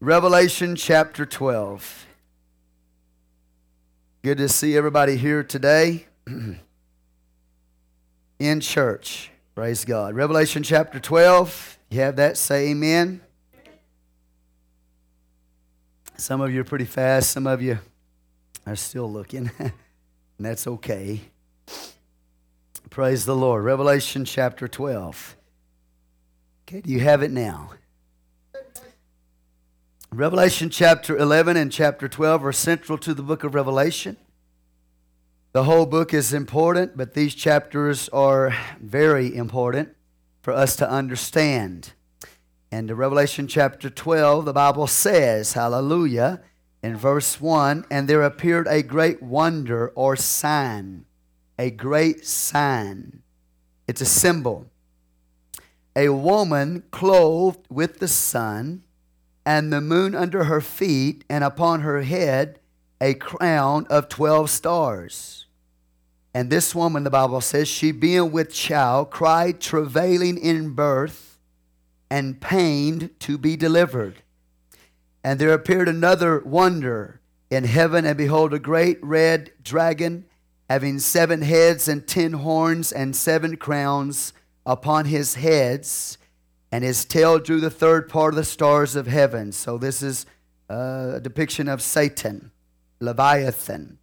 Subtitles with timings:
[0.00, 2.06] Revelation chapter 12.
[4.22, 6.06] Good to see everybody here today
[8.38, 9.32] in church.
[9.56, 10.14] Praise God.
[10.14, 11.78] Revelation chapter 12.
[11.90, 12.36] You have that?
[12.36, 13.22] Say amen.
[16.16, 17.80] Some of you are pretty fast, some of you
[18.68, 19.72] are still looking, and
[20.38, 21.22] that's okay.
[22.88, 23.64] Praise the Lord.
[23.64, 25.36] Revelation chapter 12.
[26.68, 27.70] Okay, do you have it now?
[30.10, 34.16] Revelation chapter 11 and chapter 12 are central to the book of Revelation.
[35.52, 39.94] The whole book is important, but these chapters are very important
[40.40, 41.92] for us to understand.
[42.72, 46.40] And in Revelation chapter 12, the Bible says, Hallelujah,
[46.82, 51.04] in verse 1 And there appeared a great wonder or sign,
[51.58, 53.22] a great sign.
[53.86, 54.70] It's a symbol.
[55.94, 58.84] A woman clothed with the sun
[59.48, 62.60] and the moon under her feet, and upon her head
[63.00, 65.46] a crown of 12 stars.
[66.34, 71.38] And this woman, the Bible says, she being with child, cried, travailing in birth,
[72.10, 74.16] and pained to be delivered.
[75.24, 80.26] And there appeared another wonder in heaven, and behold, a great red dragon,
[80.68, 84.34] having seven heads and ten horns and seven crowns
[84.66, 86.17] upon his heads
[86.70, 89.52] and his tail drew the third part of the stars of heaven.
[89.52, 90.26] So this is
[90.68, 92.50] uh, a depiction of Satan,
[93.00, 93.98] Leviathan,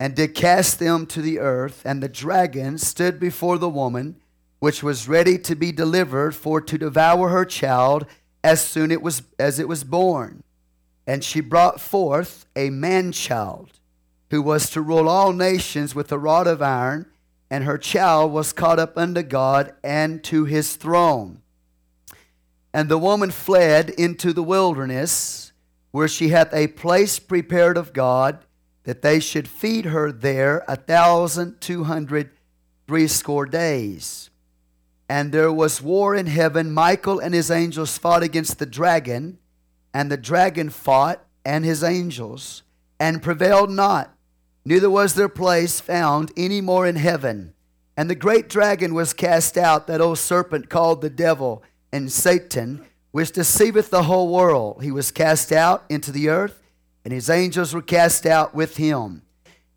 [0.00, 1.82] and did cast them to the earth.
[1.84, 4.16] And the dragon stood before the woman,
[4.58, 8.06] which was ready to be delivered for to devour her child
[8.42, 10.42] as soon it was, as it was born.
[11.06, 13.78] And she brought forth a man child,
[14.30, 17.06] who was to rule all nations with a rod of iron,
[17.50, 21.42] and her child was caught up unto God and to his throne.
[22.74, 25.52] And the woman fled into the wilderness,
[25.92, 28.44] where she hath a place prepared of God,
[28.82, 32.30] that they should feed her there a thousand two hundred
[32.88, 34.28] threescore days.
[35.08, 36.72] And there was war in heaven.
[36.72, 39.38] Michael and his angels fought against the dragon,
[39.94, 42.64] and the dragon fought and his angels,
[42.98, 44.16] and prevailed not.
[44.64, 47.54] Neither was their place found any more in heaven.
[47.96, 51.62] And the great dragon was cast out, that old serpent called the devil
[51.94, 54.82] and Satan, which deceiveth the whole world.
[54.82, 56.60] He was cast out into the earth,
[57.04, 59.22] and his angels were cast out with him.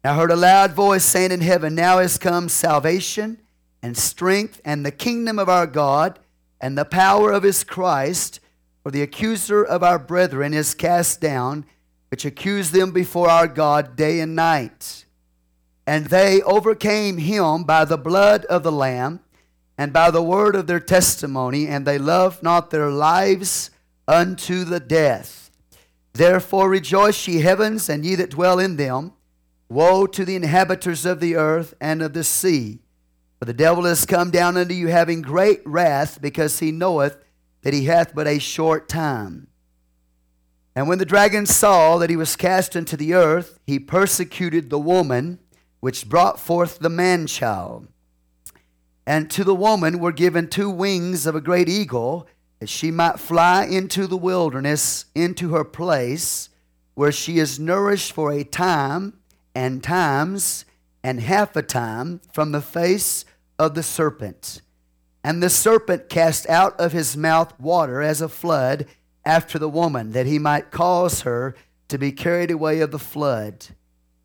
[0.04, 3.40] I heard a loud voice saying in heaven, Now is come salvation
[3.84, 6.18] and strength and the kingdom of our God
[6.60, 8.40] and the power of his Christ.
[8.82, 11.66] For the accuser of our brethren is cast down,
[12.10, 15.06] which accused them before our God day and night.
[15.86, 19.20] And they overcame him by the blood of the Lamb
[19.78, 23.70] and by the word of their testimony, and they loved not their lives
[24.08, 25.52] unto the death.
[26.14, 29.14] Therefore rejoice, ye heavens, and ye that dwell in them.
[29.70, 32.80] Woe to the inhabitants of the earth and of the sea.
[33.38, 37.18] For the devil is come down unto you having great wrath, because he knoweth
[37.62, 39.48] that he hath but a short time.
[40.76, 44.80] And when the dragon saw that he was cast into the earth, he persecuted the
[44.80, 45.40] woman
[45.80, 47.88] which brought forth the man child.
[49.08, 52.28] And to the woman were given two wings of a great eagle,
[52.60, 56.50] that she might fly into the wilderness, into her place,
[56.94, 59.14] where she is nourished for a time,
[59.56, 60.66] and times,
[61.06, 63.24] and half a time from the face
[63.58, 64.62] of the serpent.
[65.24, 68.88] And the serpent cast out of his mouth water as a flood
[69.24, 71.56] after the woman, that he might cause her
[71.88, 73.68] to be carried away of the flood.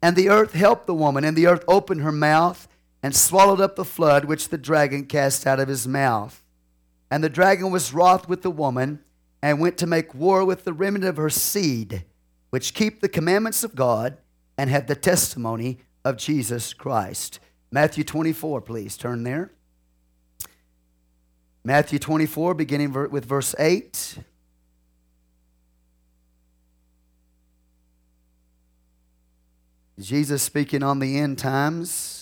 [0.03, 2.67] And the earth helped the woman, and the earth opened her mouth
[3.03, 6.43] and swallowed up the flood which the dragon cast out of his mouth.
[7.11, 9.01] And the dragon was wroth with the woman,
[9.43, 12.05] and went to make war with the remnant of her seed,
[12.51, 14.19] which keep the commandments of God
[14.57, 17.41] and have the testimony of Jesus Christ.
[17.73, 19.51] Matthew 24, please turn there.
[21.65, 24.19] Matthew 24, beginning with verse 8.
[29.99, 32.22] Jesus speaking on the end times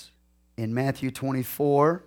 [0.60, 2.04] in Matthew 24,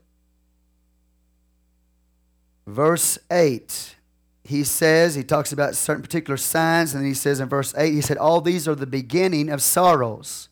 [2.68, 3.96] verse 8.
[4.44, 8.02] He says, he talks about certain particular signs, and he says in verse 8, he
[8.02, 10.50] said, All these are the beginning of sorrows,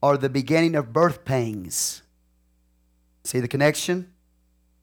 [0.00, 2.02] or the beginning of birth pangs.
[3.24, 4.12] See the connection?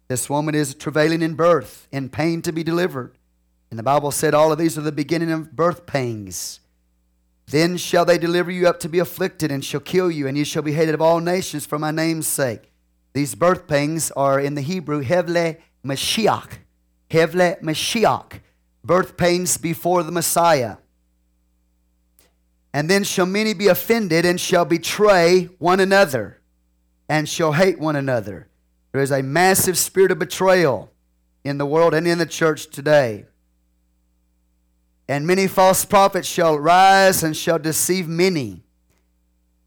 [0.10, 3.16] This woman is travailing in birth, in pain to be delivered.
[3.70, 6.60] And the Bible said all of these are the beginning of birth pangs.
[7.50, 10.46] Then shall they deliver you up to be afflicted, and shall kill you, and you
[10.46, 12.72] shall be hated of all nations for my name's sake.
[13.13, 16.60] These birth pangs are in the Hebrew Hevle Mashiach.
[17.10, 18.40] Hevle Mashiach.
[18.84, 20.78] Birth pains before the Messiah.
[22.72, 26.40] And then shall many be offended and shall betray one another
[27.10, 28.48] and shall hate one another.
[28.92, 30.92] There is a massive spirit of betrayal
[31.44, 33.25] in the world and in the church today.
[35.10, 38.62] And many false prophets shall rise and shall deceive many.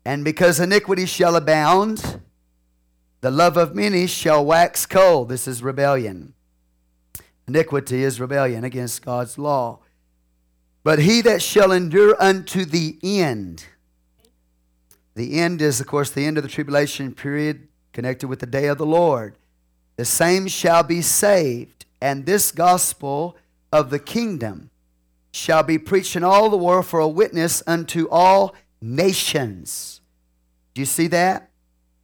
[0.04, 2.20] And because iniquity shall abound,
[3.22, 5.28] the love of many shall wax cold.
[5.28, 6.34] This is rebellion.
[7.48, 9.80] Iniquity is rebellion against God's law.
[10.84, 13.66] But he that shall endure unto the end,
[15.14, 18.66] the end is, of course, the end of the tribulation period connected with the day
[18.66, 19.36] of the Lord.
[19.96, 21.84] The same shall be saved.
[22.00, 23.36] And this gospel
[23.72, 24.70] of the kingdom
[25.32, 30.00] shall be preached in all the world for a witness unto all nations.
[30.74, 31.50] Do you see that?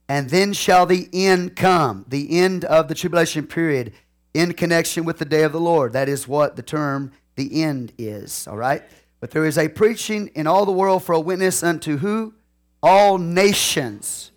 [0.09, 3.93] And then shall the end come, the end of the tribulation period,
[4.33, 5.93] in connection with the day of the Lord.
[5.93, 8.83] That is what the term the end is, all right?
[9.21, 12.35] But there is a preaching in all the world for a witness unto who?
[12.83, 14.33] All nations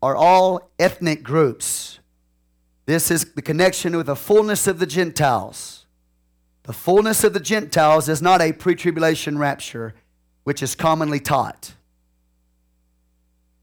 [0.00, 1.98] or all ethnic groups.
[2.86, 5.83] This is the connection with the fullness of the Gentiles.
[6.64, 9.94] The fullness of the Gentiles is not a pre tribulation rapture,
[10.44, 11.74] which is commonly taught.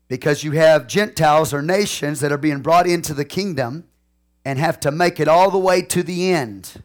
[0.07, 3.85] Because you have Gentiles or nations that are being brought into the kingdom
[4.45, 6.83] and have to make it all the way to the end.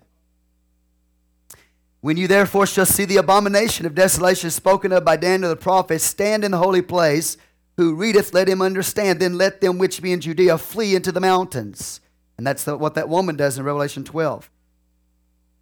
[2.01, 6.01] When you therefore shall see the abomination of desolation spoken of by Daniel the prophet
[6.01, 7.37] stand in the holy place,
[7.77, 9.21] who readeth, let him understand.
[9.21, 12.01] Then let them which be in Judea flee into the mountains.
[12.39, 14.51] And that's the, what that woman does in Revelation 12.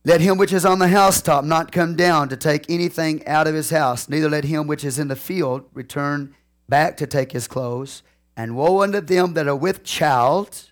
[0.07, 3.55] Let him which is on the housetop not come down to take anything out of
[3.55, 6.35] his house, neither let him which is in the field return
[6.69, 8.03] back to take his clothes.
[8.37, 10.71] And woe unto them that are with child,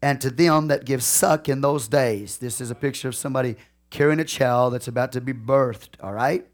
[0.00, 2.38] and to them that give suck in those days.
[2.38, 3.56] This is a picture of somebody
[3.90, 6.46] carrying a child that's about to be birthed, all right?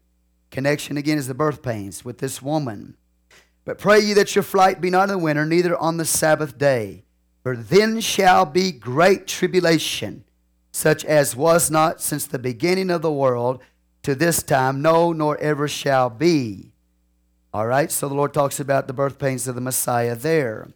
[0.49, 2.97] Connection again is the birth pains with this woman.
[3.63, 6.57] But pray ye that your flight be not in the winter, neither on the Sabbath
[6.57, 7.05] day.
[7.43, 10.25] For then shall be great tribulation
[10.71, 13.61] such as was not since the beginning of the world
[14.03, 16.71] to this time, no, nor ever shall be.
[17.53, 20.69] All right, so the Lord talks about the birth pains of the Messiah there.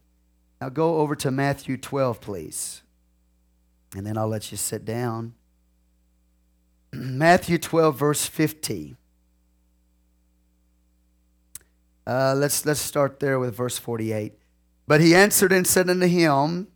[0.60, 2.82] Now go over to Matthew 12, please.
[3.96, 5.34] And then I'll let you sit down.
[6.94, 8.96] Matthew 12, verse 50.
[12.06, 14.34] Uh, let's, let's start there with verse 48.
[14.86, 16.68] But he answered and said unto him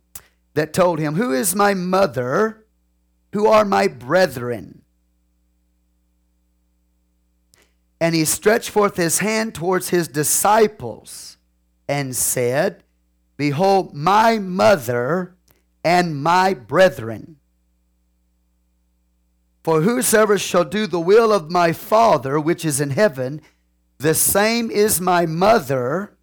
[0.54, 2.59] that told him, Who is my mother?
[3.32, 4.82] Who are my brethren.
[8.00, 11.36] And he stretched forth his hand towards his disciples
[11.88, 12.82] and said,
[13.36, 15.34] Behold, my mother
[15.84, 17.36] and my brethren.
[19.62, 23.42] For whosoever shall do the will of my Father which is in heaven,
[23.98, 26.16] the same is my mother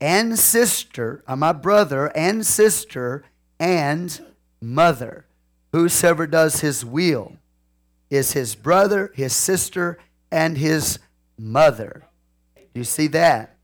[0.00, 3.24] and sister, or my brother and sister
[3.58, 4.24] and
[4.60, 5.26] mother.
[5.74, 7.32] Whosoever does his will
[8.08, 9.98] is his brother, his sister,
[10.30, 11.00] and his
[11.36, 12.04] mother.
[12.54, 13.56] Do you see that?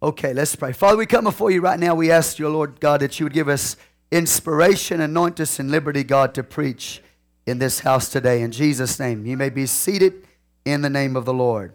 [0.00, 0.72] Okay, let's pray.
[0.72, 1.96] Father, we come before you right now.
[1.96, 3.74] We ask you, Lord God, that you would give us
[4.12, 7.02] inspiration, anoint us in liberty, God, to preach
[7.44, 8.40] in this house today.
[8.40, 10.28] In Jesus' name, you may be seated
[10.64, 11.74] in the name of the Lord.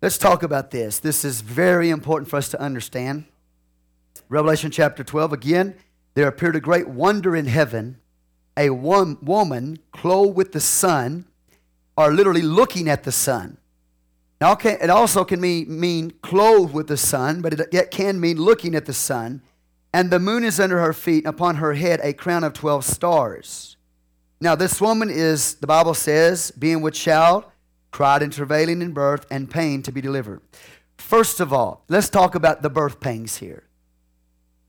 [0.00, 1.00] Let's talk about this.
[1.00, 3.24] This is very important for us to understand.
[4.28, 5.74] Revelation chapter 12, again,
[6.14, 7.98] there appeared a great wonder in heaven
[8.56, 11.26] a one, woman clothed with the sun
[11.96, 13.58] are literally looking at the sun.
[14.40, 18.74] Now, it also can mean, mean clothed with the sun, but it can mean looking
[18.74, 19.42] at the sun.
[19.92, 22.84] And the moon is under her feet, and upon her head a crown of 12
[22.84, 23.76] stars.
[24.40, 27.44] Now, this woman is, the Bible says, being with child,
[27.92, 30.42] cried and travailing in birth, and pain to be delivered.
[30.98, 33.64] First of all, let's talk about the birth pains here.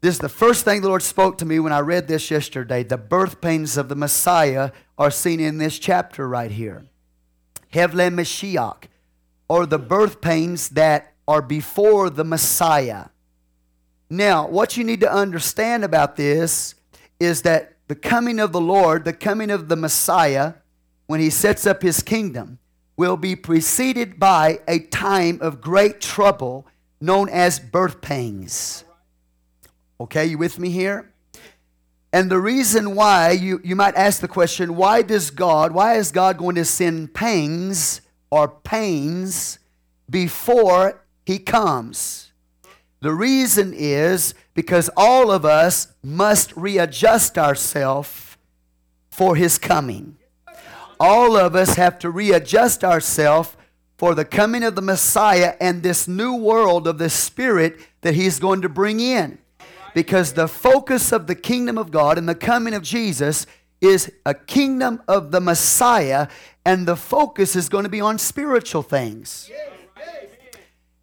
[0.05, 2.83] This is the first thing the Lord spoke to me when I read this yesterday.
[2.83, 4.69] The birth pains of the Messiah
[4.99, 6.85] are seen in this chapter right here.
[7.73, 8.83] Hevle Mashiach,
[9.49, 13.05] or the birth pains that are before the Messiah.
[14.07, 16.75] Now, what you need to understand about this
[17.19, 20.53] is that the coming of the Lord, the coming of the Messiah,
[21.07, 22.59] when he sets up his kingdom,
[22.95, 26.67] will be preceded by a time of great trouble
[27.01, 28.85] known as birth pains.
[29.99, 31.11] Okay, you with me here?
[32.11, 36.11] And the reason why, you, you might ask the question, why does God, why is
[36.11, 39.59] God going to send pangs or pains
[40.09, 42.31] before he comes?
[43.01, 48.37] The reason is because all of us must readjust ourselves
[49.09, 50.17] for his coming.
[50.99, 53.55] All of us have to readjust ourselves
[53.97, 58.39] for the coming of the Messiah and this new world of the Spirit that He's
[58.39, 59.37] going to bring in.
[59.95, 63.47] Because the focus of the kingdom of God and the coming of Jesus
[63.79, 66.27] is a kingdom of the Messiah,
[66.65, 69.49] and the focus is going to be on spiritual things.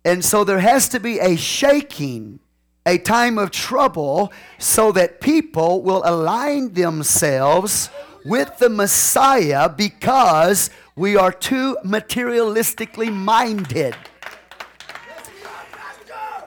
[0.05, 2.41] And so there has to be a shaking,
[2.85, 7.89] a time of trouble, so that people will align themselves
[8.27, 13.97] with the Messiah because we are too materialistically minded.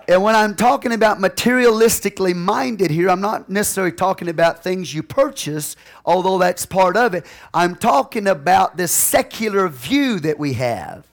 [0.08, 5.02] And when I'm talking about materialistically minded here, I'm not necessarily talking about things you
[5.02, 7.26] purchase, although that's part of it.
[7.56, 11.08] I'm talking about the secular view that we have.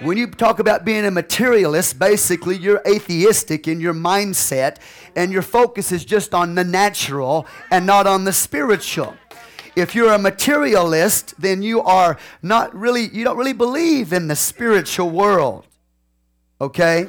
[0.00, 4.78] When you talk about being a materialist, basically you're atheistic in your mindset,
[5.14, 9.14] and your focus is just on the natural and not on the spiritual.
[9.76, 14.36] If you're a materialist, then you are not really, you don't really believe in the
[14.36, 15.66] spiritual world.
[16.60, 17.08] Okay?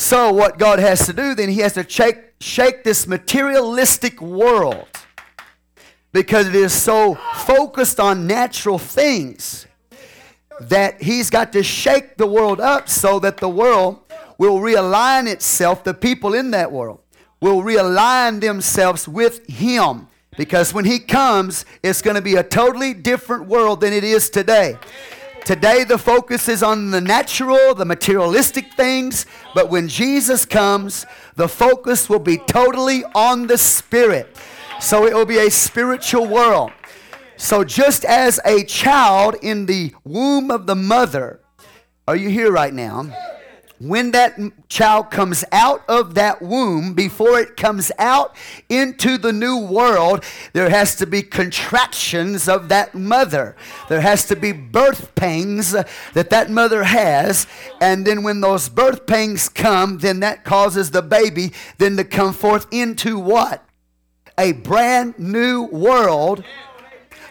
[0.00, 4.88] So, what God has to do, then, He has to shake, shake this materialistic world
[6.10, 9.66] because it is so focused on natural things
[10.58, 14.00] that He's got to shake the world up so that the world
[14.38, 17.02] will realign itself, the people in that world
[17.42, 20.08] will realign themselves with Him.
[20.38, 24.30] Because when He comes, it's going to be a totally different world than it is
[24.30, 24.78] today.
[25.44, 31.06] Today, the focus is on the natural, the materialistic things, but when Jesus comes,
[31.36, 34.36] the focus will be totally on the Spirit.
[34.80, 36.72] So it will be a spiritual world.
[37.36, 41.40] So, just as a child in the womb of the mother,
[42.06, 43.10] are you here right now?
[43.80, 48.36] When that child comes out of that womb, before it comes out
[48.68, 50.22] into the new world,
[50.52, 53.56] there has to be contractions of that mother.
[53.88, 57.46] There has to be birth pains that that mother has.
[57.80, 62.34] And then when those birth pains come, then that causes the baby then to come
[62.34, 63.64] forth into what?
[64.36, 66.44] A brand new world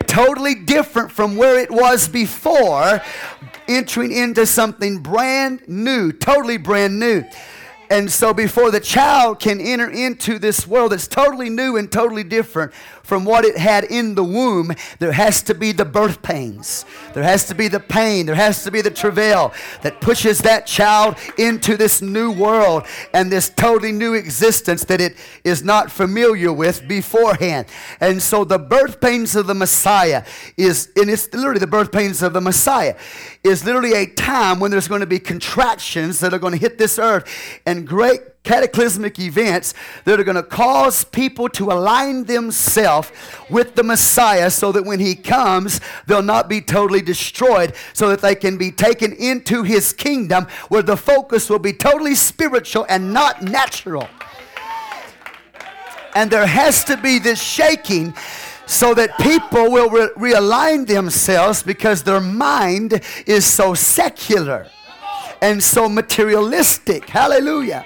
[0.09, 3.01] totally different from where it was before,
[3.69, 7.23] entering into something brand new, totally brand new.
[7.91, 12.23] And so, before the child can enter into this world that's totally new and totally
[12.23, 12.71] different
[13.09, 16.85] from what it had in the womb, there has to be the birth pains.
[17.15, 18.27] There has to be the pain.
[18.27, 19.51] There has to be the travail
[19.81, 25.17] that pushes that child into this new world and this totally new existence that it
[25.43, 27.65] is not familiar with beforehand.
[27.99, 30.23] And so, the birth pains of the Messiah
[30.55, 32.95] is, and it's literally the birth pains of the Messiah,
[33.43, 36.77] is literally a time when there's going to be contractions that are going to hit
[36.77, 37.27] this earth
[37.65, 39.73] and great cataclysmic events
[40.05, 43.11] that are going to cause people to align themselves
[43.49, 48.21] with the Messiah so that when he comes, they'll not be totally destroyed, so that
[48.21, 53.13] they can be taken into his kingdom where the focus will be totally spiritual and
[53.13, 54.07] not natural.
[56.15, 58.15] And there has to be this shaking
[58.65, 64.67] so that people will re- realign themselves because their mind is so secular
[65.41, 67.07] and so materialistic.
[67.09, 67.85] Hallelujah.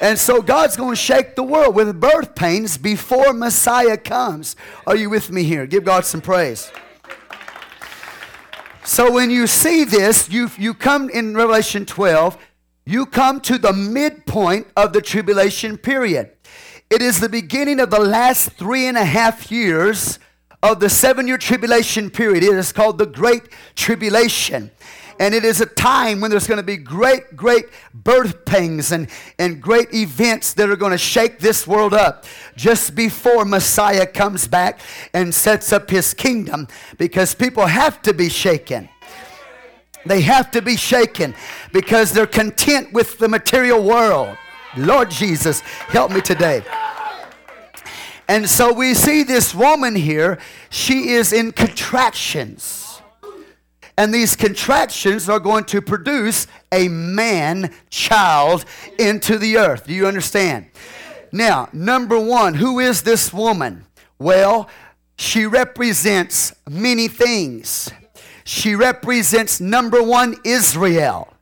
[0.00, 4.54] And so God's going to shake the world with birth pains before Messiah comes.
[4.86, 5.66] Are you with me here?
[5.66, 6.70] Give God some praise.
[8.84, 12.38] So when you see this, you, you come in Revelation 12,
[12.86, 16.30] you come to the midpoint of the tribulation period.
[16.88, 20.18] It is the beginning of the last three and a half years
[20.62, 22.42] of the seven year tribulation period.
[22.42, 23.42] It is called the Great
[23.76, 24.70] Tribulation.
[25.18, 29.08] And it is a time when there's going to be great, great birth pangs and,
[29.38, 32.24] and great events that are going to shake this world up
[32.56, 34.80] just before Messiah comes back
[35.12, 38.88] and sets up his kingdom because people have to be shaken.
[40.06, 41.34] They have to be shaken
[41.72, 44.36] because they're content with the material world.
[44.76, 46.62] Lord Jesus, help me today.
[48.28, 50.38] And so we see this woman here,
[50.70, 52.87] she is in contractions.
[53.98, 58.64] And these contractions are going to produce a man child
[58.96, 59.88] into the earth.
[59.88, 60.66] Do you understand?
[61.32, 63.86] Now, number one, who is this woman?
[64.16, 64.70] Well,
[65.16, 67.90] she represents many things.
[68.44, 71.34] She represents, number one, Israel.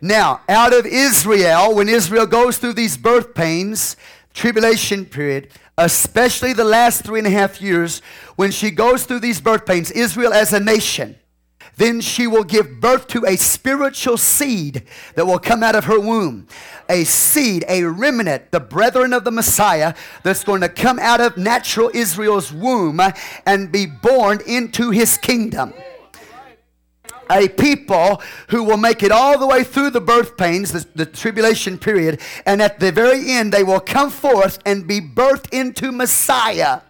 [0.00, 3.96] Now, out of Israel, when Israel goes through these birth pains,
[4.34, 8.02] tribulation period, especially the last three and a half years,
[8.36, 11.16] when she goes through these birth pains, Israel as a nation,
[11.76, 15.98] then she will give birth to a spiritual seed that will come out of her
[15.98, 16.46] womb.
[16.88, 21.36] A seed, a remnant, the brethren of the Messiah that's going to come out of
[21.36, 23.00] natural Israel's womb
[23.46, 25.72] and be born into his kingdom.
[27.30, 31.06] a people who will make it all the way through the birth pains, the, the,
[31.06, 35.90] tribulation period, and at the very end they will come forth and be birthed into
[35.90, 36.82] Messiah.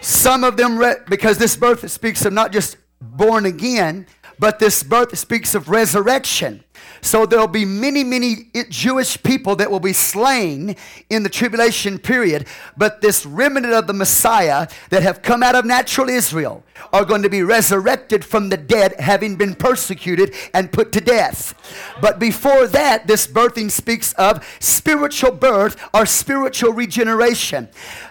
[0.00, 2.76] Some of them, re- because this birth speaks of not just
[3.20, 4.06] born again,
[4.38, 6.64] but this birth speaks of resurrection.
[7.02, 10.74] So there'll be many, many Jewish people that will be slain
[11.10, 12.46] in the tribulation period.
[12.78, 17.20] But this remnant of the Messiah that have come out of natural Israel are going
[17.20, 21.54] to be resurrected from the dead, having been persecuted and put to death.
[22.00, 27.68] But before that, this birthing speaks of spiritual birth or spiritual regeneration.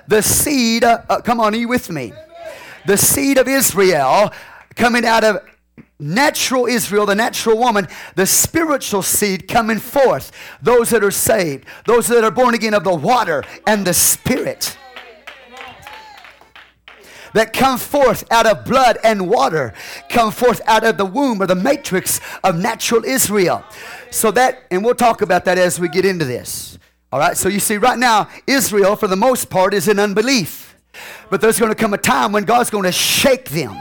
[0.08, 2.13] The seed, uh, uh, come on, are you with me?
[2.86, 4.32] The seed of Israel
[4.79, 5.38] coming out of
[6.00, 10.31] natural Israel, the natural woman, the spiritual seed coming forth.
[10.62, 14.77] Those that are saved, those that are born again of the water and the spirit.
[17.33, 19.74] That come forth out of blood and water,
[20.09, 23.63] come forth out of the womb or the matrix of natural Israel.
[24.09, 26.79] So that, and we'll talk about that as we get into this.
[27.12, 30.75] All right, so you see, right now, Israel, for the most part, is in unbelief.
[31.29, 33.77] But there's going to come a time when God's going to shake them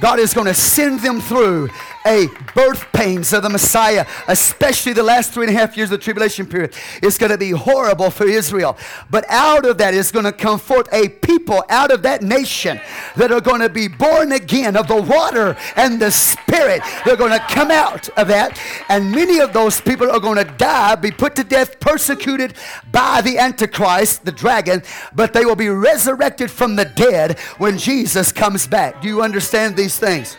[0.00, 1.68] God is going to send them through
[2.06, 5.98] a birth pains of the Messiah, especially the last three and a half years of
[5.98, 6.74] the tribulation period.
[7.02, 8.76] It's going to be horrible for Israel.
[9.10, 12.80] But out of that is going to come forth a people out of that nation
[13.16, 16.82] that are going to be born again of the water and the spirit.
[17.04, 18.58] They're going to come out of that.
[18.88, 22.54] And many of those people are going to die, be put to death, persecuted
[22.90, 24.82] by the Antichrist, the dragon,
[25.14, 29.02] but they will be resurrected from the dead when Jesus comes back.
[29.02, 30.36] Do you understand these things?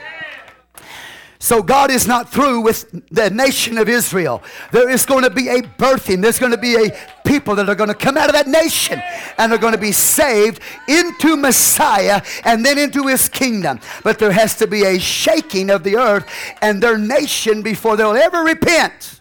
[1.43, 4.41] So God is not through with the nation of Israel.
[4.71, 6.21] There is going to be a birthing.
[6.21, 9.01] There's going to be a people that are going to come out of that nation
[9.37, 13.81] and are going to be saved into Messiah and then into his kingdom.
[14.05, 16.25] But there has to be a shaking of the earth
[16.61, 19.19] and their nation before they'll ever repent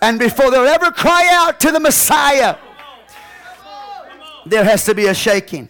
[0.00, 2.56] and before they'll ever cry out to the Messiah.
[4.46, 5.68] There has to be a shaking.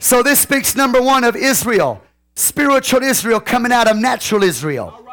[0.00, 2.02] So this speaks number one of Israel
[2.38, 5.04] spiritual Israel coming out of natural Israel.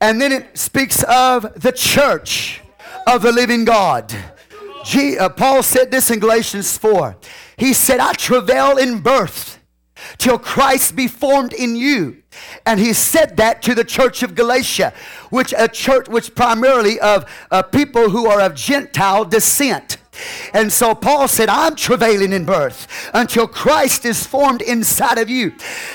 [0.00, 2.60] And then it speaks of the church
[3.06, 4.12] of the living God.
[4.84, 7.16] G, uh, Paul said this in Galatians 4.
[7.56, 9.60] He said, I travail in birth
[10.18, 12.22] till Christ be formed in you.
[12.66, 14.92] And he said that to the church of Galatia,
[15.30, 19.98] which a church which primarily of uh, people who are of Gentile descent.
[20.52, 25.54] And so Paul said, I'm travailing in birth until Christ is formed inside of you.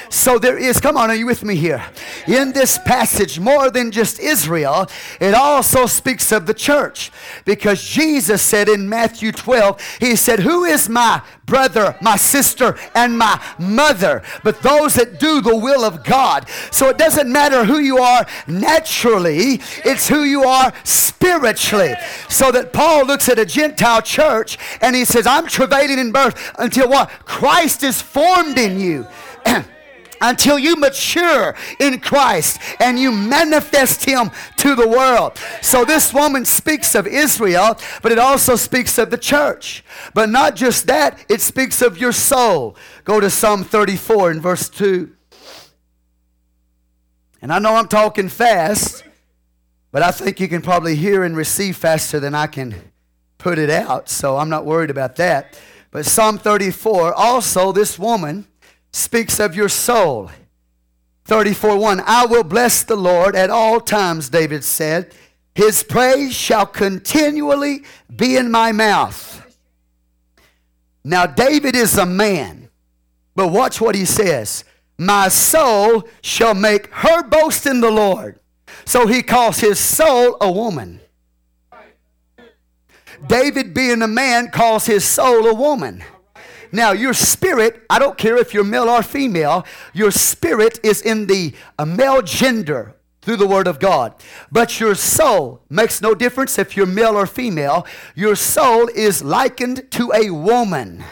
[0.10, 1.86] So there is, come on, are you with me here?
[2.28, 4.88] In this passage, more than just Israel,
[5.20, 7.12] it also speaks of the church.
[7.46, 13.18] Because Jesus said in Matthew 12, He said, Who is my brother, my sister, and
[13.18, 14.22] my mother?
[14.44, 16.48] But those that do the will of God.
[16.70, 21.96] So it doesn't matter who you are naturally, it's who you are spiritually.
[22.30, 26.54] So that Paul looks at a Gentile church and he says, I'm travailing in birth
[26.60, 27.10] until what?
[27.26, 29.08] Christ is formed in you.
[30.22, 35.38] until you mature in Christ and you manifest Him to the world.
[35.62, 39.84] So this woman speaks of Israel, but it also speaks of the church.
[40.14, 42.76] But not just that, it speaks of your soul.
[43.04, 45.12] Go to Psalm 34 in verse 2.
[47.42, 49.04] And I know I'm talking fast,
[49.92, 52.76] but I think you can probably hear and receive faster than I can
[53.38, 55.58] put it out, so I'm not worried about that.
[55.92, 58.48] But Psalm 34, also, this woman
[58.98, 60.32] speaks of your soul.
[61.26, 65.14] 34 1 I will bless the Lord at all times, David said.
[65.56, 67.84] His praise shall continually
[68.16, 69.44] be in my mouth.
[71.04, 72.70] Now, David is a man,
[73.36, 74.64] but watch what he says.
[74.98, 78.40] My soul shall make her boast in the Lord.
[78.86, 81.02] So he calls his soul a woman.
[83.26, 86.04] David, being a man, calls his soul a woman.
[86.72, 91.28] Now, your spirit, I don't care if you're male or female, your spirit is in
[91.28, 94.14] the uh, male gender through the Word of God.
[94.52, 97.86] But your soul makes no difference if you're male or female.
[98.16, 101.04] Your soul is likened to a woman.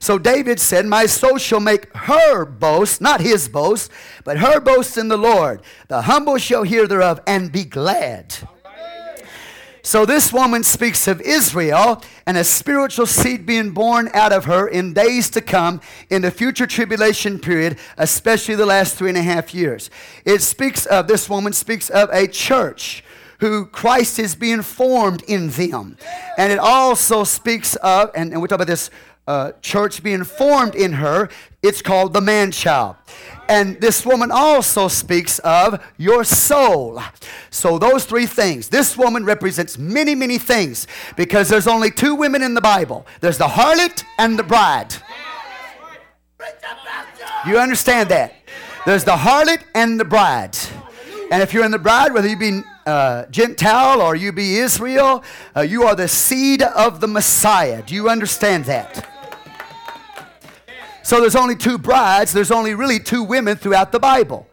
[0.00, 3.90] So David said, My soul shall make her boast, not his boast,
[4.24, 5.62] but her boast in the Lord.
[5.88, 8.34] The humble shall hear thereof and be glad.
[9.82, 14.68] So this woman speaks of Israel and a spiritual seed being born out of her
[14.68, 19.22] in days to come in the future tribulation period, especially the last three and a
[19.22, 19.90] half years.
[20.24, 23.04] It speaks of, this woman speaks of a church
[23.40, 25.96] who Christ is being formed in them.
[26.36, 28.90] And it also speaks of, and, and we talk about this
[29.28, 31.28] uh, church being formed in her,
[31.62, 32.96] it's called the man child.
[33.48, 37.00] And this woman also speaks of your soul.
[37.50, 38.68] So, those three things.
[38.68, 43.38] This woman represents many, many things because there's only two women in the Bible there's
[43.38, 44.94] the harlot and the bride.
[47.46, 48.34] You understand that?
[48.84, 50.56] There's the harlot and the bride.
[51.30, 55.22] And if you're in the bride, whether you be uh, Gentile or you be Israel,
[55.54, 57.82] uh, you are the seed of the Messiah.
[57.82, 59.17] Do you understand that?
[61.08, 64.46] So there's only two brides, there's only really two women throughout the Bible.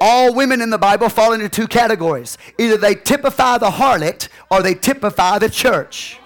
[0.00, 2.38] All women in the Bible fall into two categories.
[2.56, 6.18] Either they typify the harlot or they typify the church.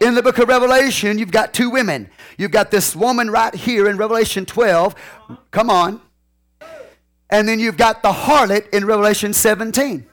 [0.00, 2.08] In the book of Revelation, you've got two women.
[2.38, 4.94] You've got this woman right here in Revelation 12.
[5.50, 6.00] Come on.
[7.28, 10.06] And then you've got the harlot in Revelation 17.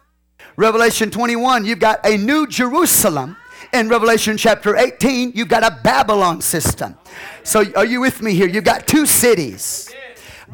[0.57, 3.37] Revelation 21, you've got a new Jerusalem.
[3.73, 6.97] In Revelation chapter 18, you've got a Babylon system.
[7.43, 8.47] So are you with me here?
[8.47, 9.93] You've got two cities.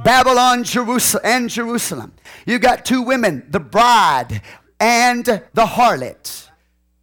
[0.04, 2.14] Babylon Jerusalem and Jerusalem.
[2.46, 4.42] You've got two women, the bride
[4.80, 6.48] and the harlot.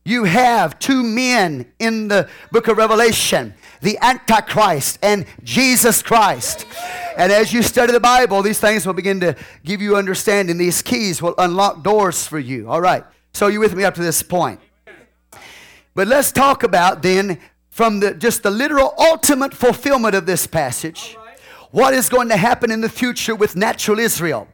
[0.05, 6.67] You have two men in the book of Revelation the Antichrist and Jesus Christ.
[7.19, 10.57] And as you study the Bible, these things will begin to give you understanding.
[10.57, 12.71] These keys will unlock doors for you.
[12.71, 13.05] All right.
[13.35, 14.59] So you with me up to this point?
[15.95, 17.39] But let's talk about then
[17.71, 21.17] from the just the literal ultimate fulfillment of this passage.
[21.71, 24.49] What is going to happen in the future with natural Israel?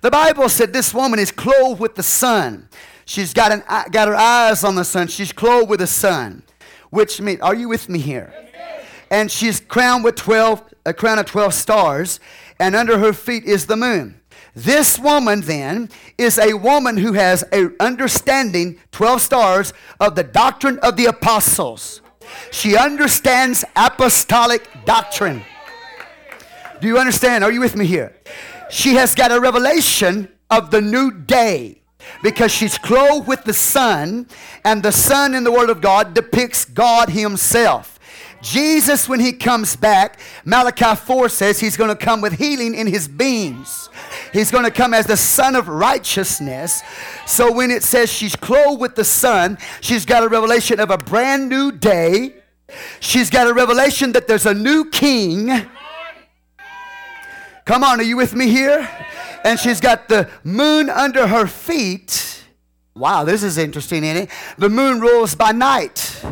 [0.00, 2.68] The Bible said this woman is clothed with the sun.
[3.04, 5.08] She's got, an, got her eyes on the sun.
[5.08, 6.44] She's clothed with the sun.
[6.90, 8.32] Which means, are you with me here?
[9.12, 12.18] and she's crowned with 12, a crown of 12 stars,
[12.58, 14.18] and under her feet is the moon.
[14.54, 15.88] This woman then
[16.18, 22.02] is a woman who has a understanding 12 stars of the doctrine of the apostles.
[22.50, 25.42] She understands apostolic doctrine.
[26.80, 27.44] Do you understand?
[27.44, 28.14] Are you with me here?
[28.70, 31.82] She has got a revelation of the new day
[32.22, 34.26] because she's clothed with the sun,
[34.64, 37.91] and the sun in the Word of God depicts God Himself.
[38.42, 42.88] Jesus, when he comes back, Malachi 4 says he's going to come with healing in
[42.88, 43.88] his beams.
[44.32, 46.82] He's going to come as the Son of righteousness.
[47.24, 50.98] So when it says she's clothed with the sun, she's got a revelation of a
[50.98, 52.34] brand new day.
[53.00, 55.48] She's got a revelation that there's a new king.
[57.64, 58.88] Come on, are you with me here?
[59.44, 62.41] And she's got the moon under her feet.
[62.94, 64.30] Wow, this is interesting, isn't it?
[64.58, 66.22] The moon rules by night.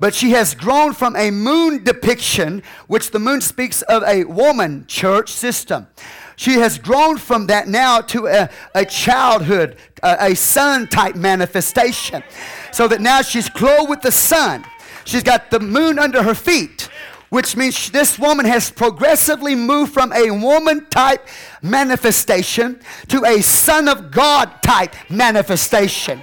[0.00, 4.86] But she has grown from a moon depiction, which the moon speaks of a woman
[4.86, 5.86] church system.
[6.36, 11.14] She has grown from that now to a, a childhood, uh, a, a sun type
[11.14, 12.22] manifestation.
[12.72, 14.64] So that now she's clothed with the sun.
[15.04, 16.88] She's got the moon under her feet,
[17.30, 21.26] which means this woman has progressively moved from a woman type
[21.62, 26.22] manifestation to a Son of God type manifestation.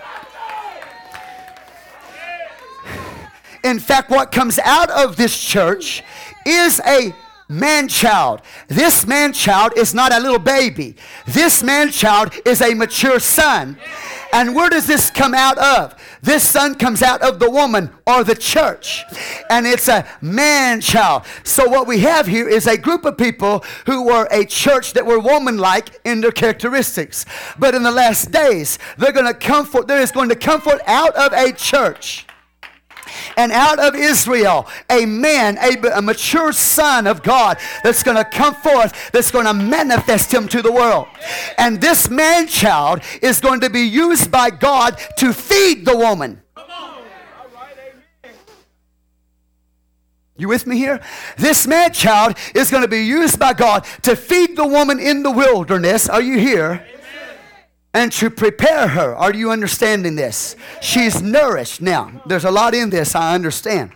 [3.64, 6.04] In fact, what comes out of this church
[6.46, 7.14] is a
[7.48, 8.42] man child.
[8.68, 10.96] This man child is not a little baby.
[11.28, 13.78] This man child is a mature son.
[14.34, 15.96] And where does this come out of?
[16.22, 19.04] This son comes out of the woman or the church.
[19.50, 21.24] And it's a man child.
[21.44, 25.06] So what we have here is a group of people who were a church that
[25.06, 27.26] were woman-like in their characteristics.
[27.58, 30.62] But in the last days, they're going to come forth, there is going to come
[30.62, 32.26] forth out of a church
[33.38, 38.26] and out of Israel a man, a, a mature son of God that's going to
[38.26, 41.08] come forth, that's going to manifest him to the world.
[41.58, 46.42] And this man child is going to be used by God to feed the woman.
[50.38, 51.00] You with me here?
[51.38, 55.24] This man child is going to be used by God to feed the woman in
[55.24, 56.10] the wilderness.
[56.10, 56.86] Are you here?
[57.96, 59.16] And to prepare her.
[59.16, 60.58] Are you understanding this?
[60.82, 61.82] She's nourished.
[61.82, 63.94] Now, there's a lot in this, I understand.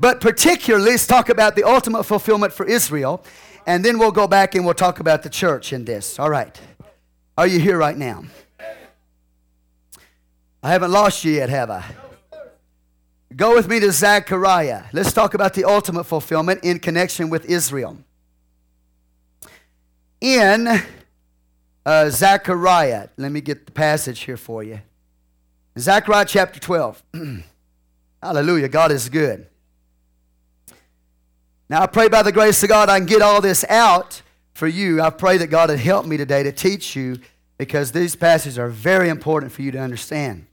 [0.00, 3.22] But particularly, let's talk about the ultimate fulfillment for Israel,
[3.66, 6.18] and then we'll go back and we'll talk about the church in this.
[6.18, 6.58] All right.
[7.36, 8.24] Are you here right now?
[10.62, 11.84] I haven't lost you yet, have I?
[13.36, 14.84] Go with me to Zechariah.
[14.94, 17.98] Let's talk about the ultimate fulfillment in connection with Israel.
[20.22, 20.82] In
[21.90, 23.08] uh, Zechariah.
[23.16, 24.80] Let me get the passage here for you.
[25.76, 27.02] Zechariah chapter 12.
[28.22, 28.68] Hallelujah.
[28.68, 29.48] God is good.
[31.68, 34.22] Now, I pray by the grace of God I can get all this out
[34.54, 35.00] for you.
[35.00, 37.18] I pray that God would help me today to teach you
[37.58, 40.46] because these passages are very important for you to understand.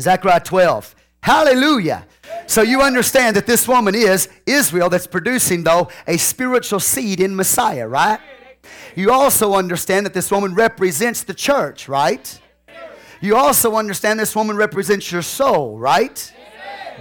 [0.00, 0.96] Zechariah 12.
[1.22, 2.06] Hallelujah.
[2.46, 7.36] So you understand that this woman is Israel that's producing, though, a spiritual seed in
[7.36, 8.18] Messiah, right?
[8.94, 12.40] You also understand that this woman represents the church, right?
[13.20, 16.32] You also understand this woman represents your soul, right?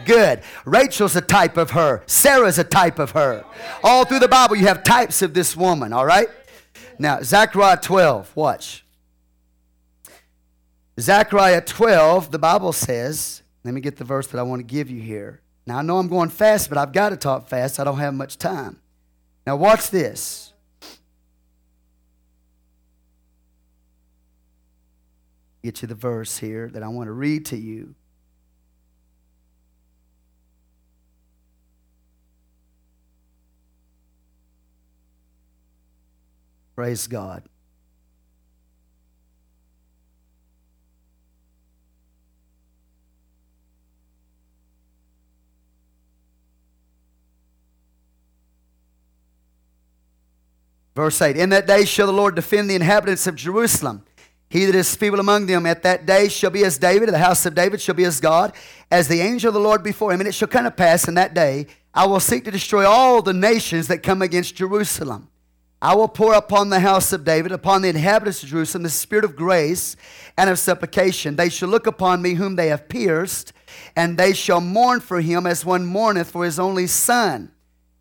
[0.06, 0.42] Good.
[0.66, 2.04] Rachel's a type of her.
[2.06, 3.46] Sarah's a type of her.
[3.84, 6.28] All through the Bible, you have types of this woman, all right?
[6.98, 8.86] Now, Zechariah 12, watch.
[11.00, 14.90] Zechariah 12, the Bible says, let me get the verse that I want to give
[14.90, 15.42] you here.
[15.66, 17.80] Now, I know I'm going fast, but I've got to talk fast.
[17.80, 18.80] I don't have much time.
[19.46, 20.49] Now, watch this.
[25.64, 27.96] Get you the verse here that I want to read to you.
[36.76, 37.44] Praise God.
[50.96, 54.04] Verse 8 In that day shall the Lord defend the inhabitants of Jerusalem.
[54.50, 57.20] He that is feeble among them at that day shall be as David, and the
[57.20, 58.54] house of David shall be as God,
[58.90, 60.22] as the angel of the Lord before him.
[60.22, 63.22] And it shall come to pass in that day, I will seek to destroy all
[63.22, 65.30] the nations that come against Jerusalem.
[65.82, 69.24] I will pour upon the house of David, upon the inhabitants of Jerusalem, the spirit
[69.24, 69.96] of grace
[70.38, 71.36] and of supplication.
[71.36, 73.54] They shall look upon me whom they have pierced,
[73.96, 77.52] and they shall mourn for him as one mourneth for his only son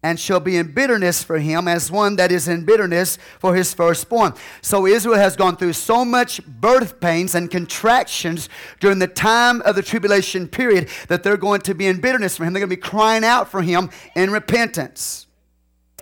[0.02, 3.74] and shall be in bitterness for him as one that is in bitterness for his
[3.74, 4.32] firstborn.
[4.62, 9.74] So Israel has gone through so much birth pains and contractions during the time of
[9.74, 12.52] the tribulation period that they're going to be in bitterness for him.
[12.52, 15.26] They're going to be crying out for him in repentance.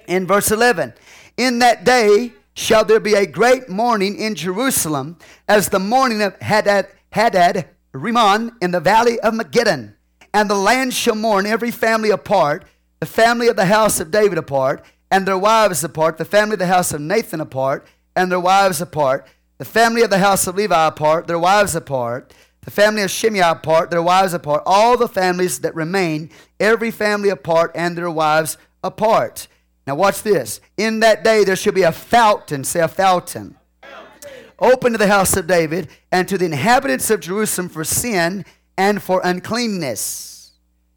[0.07, 0.93] In verse 11,
[1.37, 6.37] in that day shall there be a great mourning in Jerusalem as the mourning of
[6.41, 9.95] Hadad, Hadad Rimmon in the valley of Megiddon.
[10.33, 12.67] And the land shall mourn every family apart
[13.01, 16.59] the family of the house of David apart, and their wives apart, the family of
[16.59, 19.27] the house of Nathan apart, and their wives apart,
[19.59, 23.41] the family of the house of Levi apart, their wives apart, the family of Shimei
[23.41, 28.59] apart, their wives apart, all the families that remain, every family apart, and their wives
[28.83, 29.47] apart.
[29.87, 30.61] Now, watch this.
[30.77, 33.57] In that day there shall be a fountain, say a fountain,
[34.59, 38.45] open to the house of David and to the inhabitants of Jerusalem for sin
[38.77, 40.36] and for uncleanness.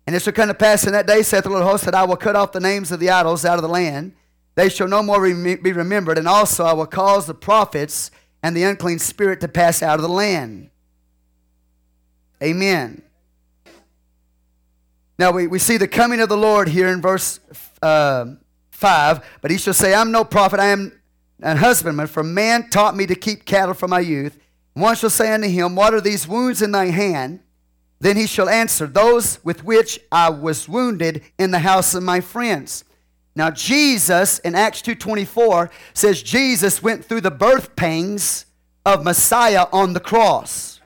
[0.09, 1.93] And it shall come to pass in that day, saith the Lord of hosts, that
[1.93, 4.13] I will cut off the names of the idols out of the land.
[4.55, 6.17] They shall no more be remembered.
[6.17, 8.09] And also I will cause the prophets
[8.41, 10.71] and the unclean spirit to pass out of the land.
[12.41, 13.03] Amen.
[15.19, 17.39] Now we, we see the coming of the Lord here in verse
[17.83, 18.33] uh,
[18.71, 19.39] 5.
[19.41, 20.99] But he shall say, I'm no prophet, I am
[21.43, 24.39] an husbandman, for man taught me to keep cattle from my youth.
[24.73, 27.41] One shall say unto him, What are these wounds in thy hand?
[27.99, 32.21] Then he shall answer, Those with which I was wounded in the house of my
[32.21, 32.85] friends.
[33.35, 38.45] Now Jesus in Acts 2:24 says Jesus went through the birth pangs
[38.85, 40.79] of Messiah on the cross.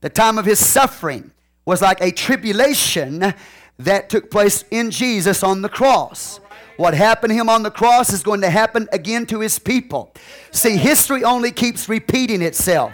[0.00, 1.32] The time of his suffering
[1.64, 3.34] was like a tribulation
[3.78, 6.38] that took place in Jesus on the cross.
[6.76, 10.12] What happened to him on the cross is going to happen again to his people.
[10.50, 12.92] See, history only keeps repeating itself.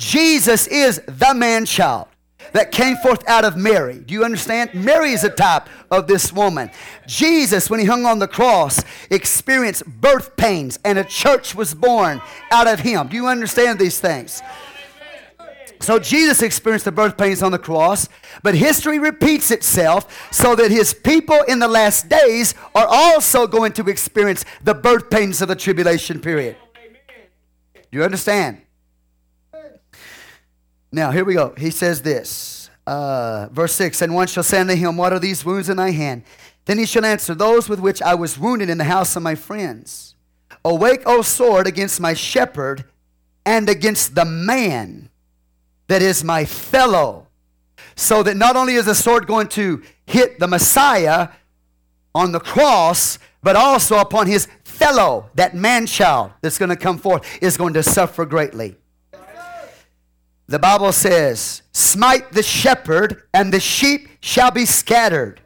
[0.00, 2.08] Jesus is the man child
[2.52, 3.98] that came forth out of Mary.
[3.98, 4.72] Do you understand?
[4.72, 6.70] Mary is a type of this woman.
[7.06, 12.22] Jesus, when he hung on the cross, experienced birth pains and a church was born
[12.50, 13.08] out of him.
[13.08, 14.40] Do you understand these things?
[15.80, 18.08] So Jesus experienced the birth pains on the cross,
[18.42, 23.72] but history repeats itself so that his people in the last days are also going
[23.74, 26.56] to experience the birth pains of the tribulation period.
[27.90, 28.62] Do you understand?
[30.92, 31.54] Now, here we go.
[31.56, 35.44] He says this, uh, verse 6 And one shall say unto him, What are these
[35.44, 36.24] wounds in thy hand?
[36.64, 39.34] Then he shall answer, Those with which I was wounded in the house of my
[39.34, 40.14] friends.
[40.64, 42.84] Awake, O sword, against my shepherd
[43.46, 45.10] and against the man
[45.86, 47.26] that is my fellow.
[47.96, 51.28] So that not only is the sword going to hit the Messiah
[52.14, 56.98] on the cross, but also upon his fellow, that man child that's going to come
[56.98, 58.76] forth, is going to suffer greatly.
[60.50, 65.40] The Bible says, Smite the shepherd, and the sheep shall be scattered.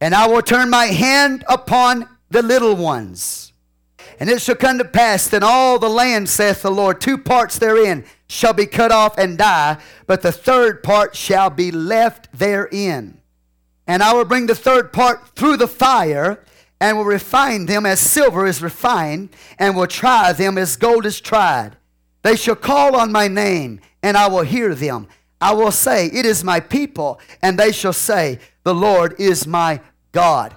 [0.00, 3.52] And I will turn my hand upon the little ones.
[4.18, 7.58] And it shall come to pass that all the land, saith the Lord, two parts
[7.58, 13.20] therein shall be cut off and die, but the third part shall be left therein.
[13.86, 16.42] And I will bring the third part through the fire,
[16.80, 21.20] and will refine them as silver is refined, and will try them as gold is
[21.20, 21.77] tried.
[22.28, 25.08] They shall call on my name, and I will hear them.
[25.40, 29.80] I will say, It is my people, and they shall say, The Lord is my
[30.12, 30.54] God.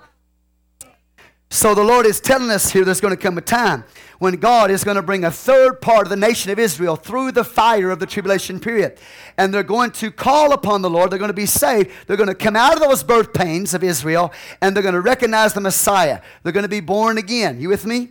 [1.49, 3.85] So the Lord is telling us here there's going to come a time
[4.19, 7.31] when God is going to bring a third part of the nation of Israel through
[7.31, 8.97] the fire of the tribulation period.
[9.37, 11.09] And they're going to call upon the Lord.
[11.09, 11.89] They're going to be saved.
[12.05, 15.01] They're going to come out of those birth pains of Israel and they're going to
[15.01, 16.21] recognize the Messiah.
[16.43, 17.61] They're going to be born again.
[17.61, 18.09] You with me?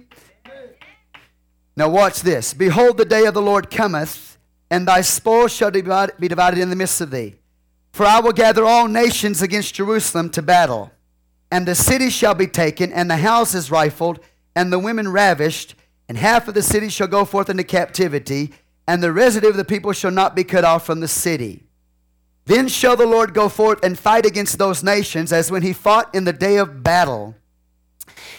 [1.81, 2.55] Now, watch this.
[2.55, 4.39] Behold, the day of the Lord cometh,
[4.71, 7.35] and thy spoil shall be divided in the midst of thee.
[7.93, 10.93] For I will gather all nations against Jerusalem to battle
[11.51, 14.21] and the city shall be taken, and the houses rifled,
[14.55, 15.75] and the women ravished,
[16.09, 18.53] and half of the city shall go forth into captivity,
[18.87, 21.65] and the residue of the people shall not be cut off from the city.
[22.47, 26.13] Then shall the Lord go forth and fight against those nations as when he fought
[26.15, 27.35] in the day of battle.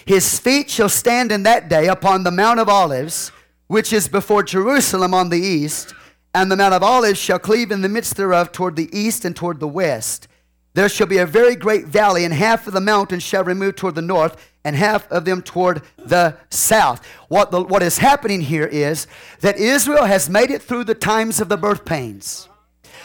[0.05, 3.31] His feet shall stand in that day upon the Mount of Olives,
[3.67, 5.93] which is before Jerusalem on the east,
[6.33, 9.35] and the Mount of Olives shall cleave in the midst thereof toward the east and
[9.35, 10.27] toward the west.
[10.73, 13.95] There shall be a very great valley, and half of the mountains shall remove toward
[13.95, 17.05] the north, and half of them toward the south.
[17.27, 19.07] What, the, what is happening here is
[19.41, 22.47] that Israel has made it through the times of the birth pains,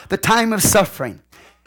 [0.08, 1.22] the time of suffering.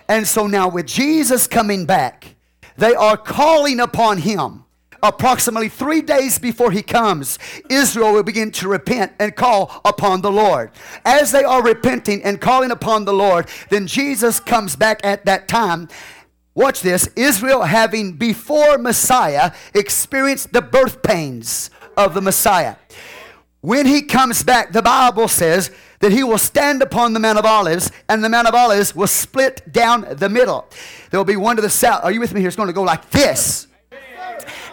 [0.08, 2.36] And so now, with Jesus coming back,
[2.78, 4.64] they are calling upon him
[5.02, 10.32] approximately three days before he comes, Israel will begin to repent and call upon the
[10.32, 10.72] Lord.
[11.06, 15.48] As they are repenting and calling upon the Lord, then Jesus comes back at that
[15.48, 15.88] time.
[16.56, 22.76] Watch this Israel, having before Messiah experienced the birth pains of the Messiah.
[23.62, 27.46] When he comes back, the Bible says that he will stand upon the Mount of
[27.46, 30.68] Olives, and the Mount of Olives will split down the middle.
[31.12, 32.04] There will be one to the south.
[32.04, 32.48] Are you with me here?
[32.48, 33.68] It's going to go like this.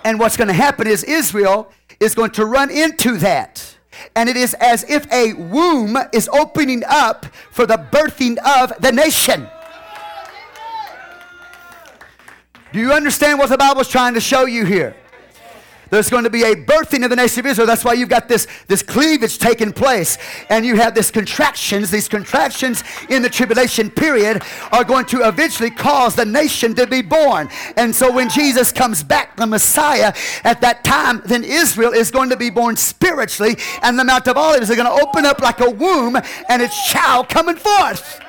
[0.06, 3.76] And what's going to happen is Israel is going to run into that.
[4.14, 8.92] And it is as if a womb is opening up for the birthing of the
[8.92, 9.48] nation.
[12.72, 14.94] Do you understand what the Bible is trying to show you here?
[15.90, 17.66] There's going to be a birthing of the nation of Israel.
[17.66, 20.18] That's why you've got this, this cleavage taking place.
[20.50, 21.90] And you have these contractions.
[21.90, 27.02] These contractions in the tribulation period are going to eventually cause the nation to be
[27.02, 27.48] born.
[27.76, 32.30] And so when Jesus comes back, the Messiah, at that time, then Israel is going
[32.30, 33.56] to be born spiritually.
[33.82, 36.16] And the Mount of Olives are going to open up like a womb
[36.48, 38.20] and its child coming forth.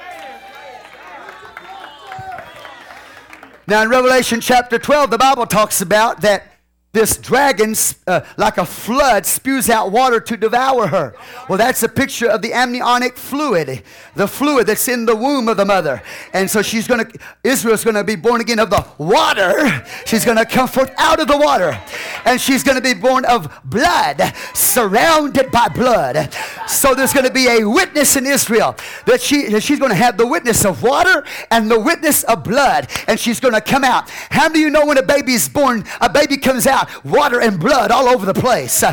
[3.69, 6.56] Now in Revelation chapter 12, the Bible talks about that
[6.97, 7.75] this dragon,
[8.07, 11.15] uh, like a flood, spews out water to devour her.
[11.47, 13.83] Well, that's a picture of the amniotic fluid,
[14.15, 16.01] the fluid that's in the womb of the mother.
[16.33, 19.85] And so she's going to, Israel's going to be born again of the water.
[20.07, 21.79] She's going to come forth out of the water.
[22.25, 26.33] And she's going to be born of blood, surrounded by blood.
[26.67, 30.17] So there's going to be a witness in Israel that she, she's going to have
[30.17, 32.87] the witness of water and the witness of blood.
[33.07, 34.09] And she's going to come out.
[34.31, 36.86] How do you know when a baby's born, a baby comes out?
[37.03, 38.83] Water and blood all over the place.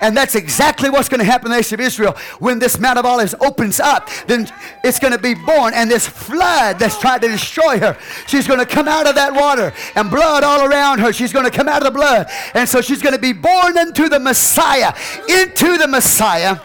[0.00, 2.12] And that's exactly what's going to happen in the nation of Israel.
[2.38, 4.48] When this Mount of Olives opens up, then
[4.82, 8.60] it's going to be born, and this flood that's trying to destroy her, she's going
[8.60, 11.12] to come out of that water, and blood all around her.
[11.12, 12.28] She's going to come out of the blood.
[12.54, 14.92] And so she's going to be born into the Messiah,
[15.28, 16.58] into the Messiah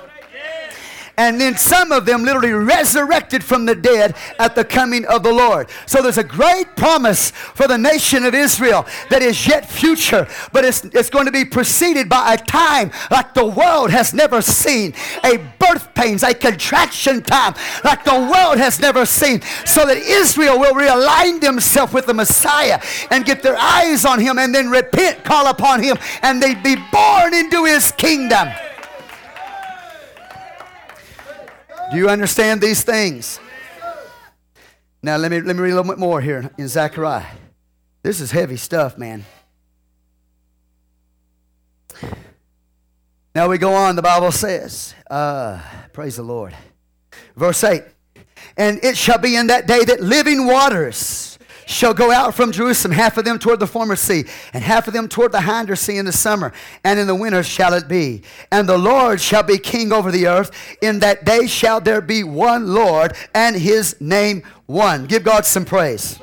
[1.20, 5.34] and then some of them literally resurrected from the dead at the coming of the
[5.34, 5.70] Lord.
[5.86, 10.64] So there's a great promise for the nation of Israel that is yet future, but
[10.64, 14.94] it's, it's going to be preceded by a time like the world has never seen
[15.26, 17.54] a birth pains, a contraction time
[17.84, 22.80] like the world has never seen, so that Israel will realign themselves with the Messiah
[23.12, 26.78] and get their eyes on him and then repent, call upon him, and they'd be
[26.94, 28.48] born into his kingdom.
[31.92, 33.40] Do you understand these things?
[35.02, 37.26] Now, let me, let me read a little bit more here in Zechariah.
[38.04, 39.26] This is heavy stuff, man.
[43.34, 46.56] Now we go on, the Bible says, uh, praise the Lord.
[47.36, 47.84] Verse 8,
[48.56, 51.39] and it shall be in that day that living waters
[51.70, 54.94] shall go out from Jerusalem, half of them toward the former sea, and half of
[54.94, 56.52] them toward the hinder sea in the summer,
[56.84, 58.24] and in the winter shall it be.
[58.52, 60.52] And the Lord shall be king over the earth.
[60.82, 65.06] In that day shall there be one Lord, and his name one.
[65.06, 66.20] Give God some praise.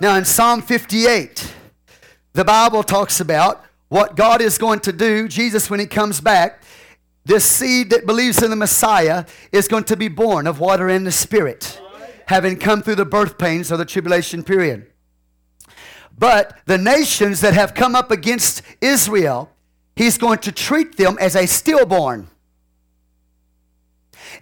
[0.00, 1.54] Now, in Psalm 58,
[2.34, 6.62] the Bible talks about what God is going to do, Jesus, when he comes back
[7.30, 11.06] this seed that believes in the Messiah is going to be born of water and
[11.06, 11.80] the Spirit,
[12.26, 14.90] having come through the birth pains of the tribulation period.
[16.18, 19.48] But the nations that have come up against Israel,
[19.94, 22.28] he's going to treat them as a stillborn.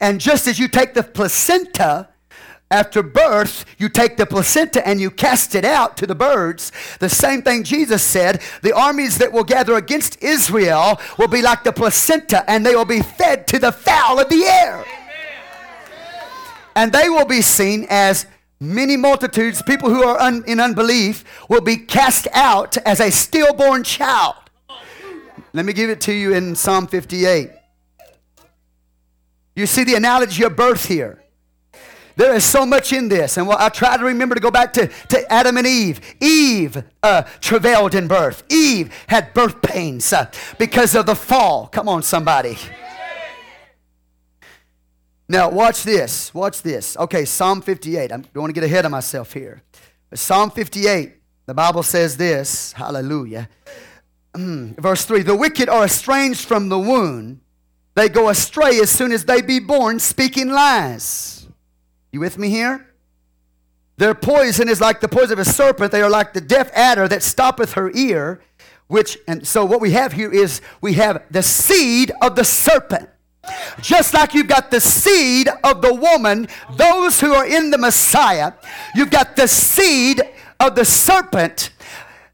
[0.01, 2.08] And just as you take the placenta
[2.71, 6.71] after birth, you take the placenta and you cast it out to the birds.
[7.01, 11.65] The same thing Jesus said the armies that will gather against Israel will be like
[11.65, 14.85] the placenta and they will be fed to the fowl of the air.
[16.77, 18.27] And they will be seen as
[18.61, 23.83] many multitudes, people who are un- in unbelief, will be cast out as a stillborn
[23.83, 24.35] child.
[25.55, 27.51] Let me give it to you in Psalm 58.
[29.57, 31.23] You see the analogy of birth here.
[32.19, 33.37] There is so much in this.
[33.37, 36.01] And I try to remember to go back to, to Adam and Eve.
[36.21, 38.43] Eve uh, travailed in birth.
[38.51, 41.69] Eve had birth pains uh, because of the fall.
[41.69, 42.59] Come on, somebody.
[45.29, 46.35] Now, watch this.
[46.35, 46.97] Watch this.
[46.97, 48.01] Okay, Psalm 58.
[48.01, 49.63] I don't want to get ahead of myself here.
[50.11, 51.13] But Psalm 58,
[51.47, 52.73] the Bible says this.
[52.73, 53.49] Hallelujah.
[54.35, 57.43] Mm, verse 3 The wicked are estranged from the womb.
[57.95, 61.38] They go astray as soon as they be born, speaking lies.
[62.13, 62.87] You with me here?
[63.99, 65.93] Their poison is like the poison of a serpent.
[65.93, 68.41] They are like the deaf adder that stoppeth her ear.
[68.87, 73.11] Which, and so what we have here is we have the seed of the serpent.
[73.81, 78.53] Just like you've got the seed of the woman, those who are in the Messiah,
[78.95, 80.23] you've got the seed
[80.61, 81.71] of the serpent,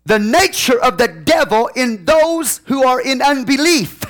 [0.04, 4.03] the nature of the devil in those who are in unbelief.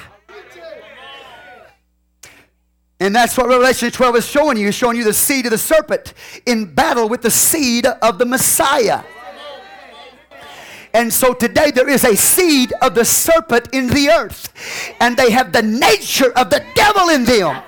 [3.00, 4.70] And that's what Revelation 12 is showing you.
[4.70, 6.14] Showing you the seed of the serpent
[6.46, 9.02] in battle with the seed of the Messiah.
[10.92, 14.94] And so today there is a seed of the serpent in the earth.
[15.00, 17.60] And they have the nature of the devil in them.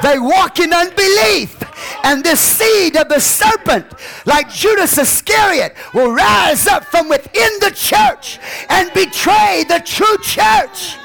[0.00, 1.60] They walk in unbelief.
[2.04, 3.86] And this seed of the serpent,
[4.26, 8.38] like Judas Iscariot, will rise up from within the church
[8.68, 10.96] and betray the true church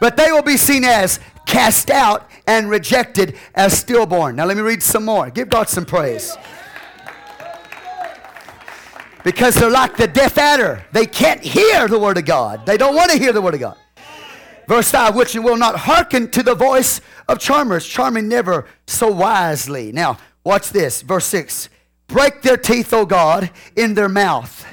[0.00, 4.36] but they will be seen as cast out and rejected as stillborn.
[4.36, 5.30] Now, let me read some more.
[5.30, 6.36] Give God some praise.
[9.22, 10.84] Because they're like the deaf adder.
[10.92, 12.66] They can't hear the word of God.
[12.66, 13.76] They don't want to hear the word of God.
[14.68, 19.92] Verse 5, which will not hearken to the voice of charmers, charming never so wisely.
[19.92, 21.02] Now, watch this.
[21.02, 21.68] Verse 6
[22.06, 24.66] Break their teeth, O God, in their mouth.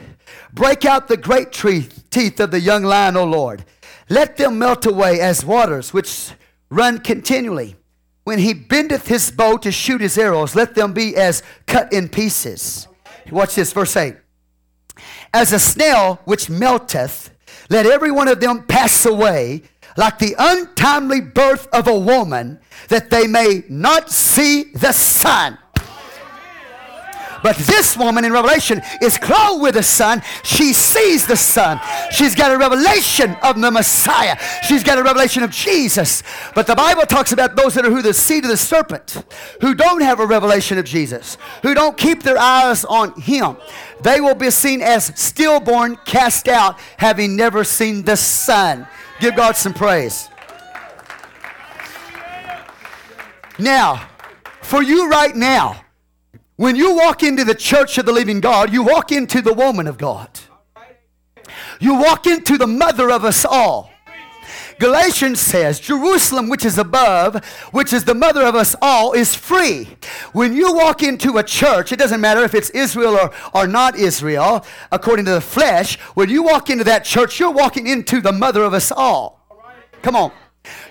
[0.54, 3.64] Break out the great teeth of the young lion, O Lord.
[4.12, 6.32] Let them melt away as waters which
[6.70, 7.78] run continually.
[8.26, 12.10] When he bendeth his bow to shoot his arrows, let them be as cut in
[12.10, 12.90] pieces.
[13.32, 14.18] Watch this, verse 8.
[15.34, 17.30] As a snail which melteth,
[17.70, 19.64] let every one of them pass away
[19.96, 22.60] like the untimely birth of a woman,
[22.90, 25.58] that they may not see the sun.
[27.44, 30.22] But this woman in Revelation is clothed with the sun.
[30.44, 31.80] She sees the sun.
[32.12, 34.38] She's got a revelation of the Messiah.
[34.64, 36.24] She's got a revelation of Jesus.
[36.54, 39.24] But the Bible talks about those that are who the seed of the serpent,
[39.62, 43.58] who don't have a revelation of Jesus, who don't keep their eyes on him.
[44.02, 48.88] They will be seen as stillborn, cast out, having never seen the sun.
[49.20, 50.28] Give God some praise.
[53.60, 54.08] Now,
[54.62, 55.84] for you right now,
[56.62, 59.88] when you walk into the church of the living God, you walk into the woman
[59.88, 60.30] of God.
[61.80, 63.90] You walk into the mother of us all.
[64.78, 69.88] Galatians says, Jerusalem, which is above, which is the mother of us all, is free.
[70.34, 73.96] When you walk into a church, it doesn't matter if it's Israel or, or not
[73.96, 78.32] Israel, according to the flesh, when you walk into that church, you're walking into the
[78.32, 79.48] mother of us all.
[80.04, 80.32] Come on.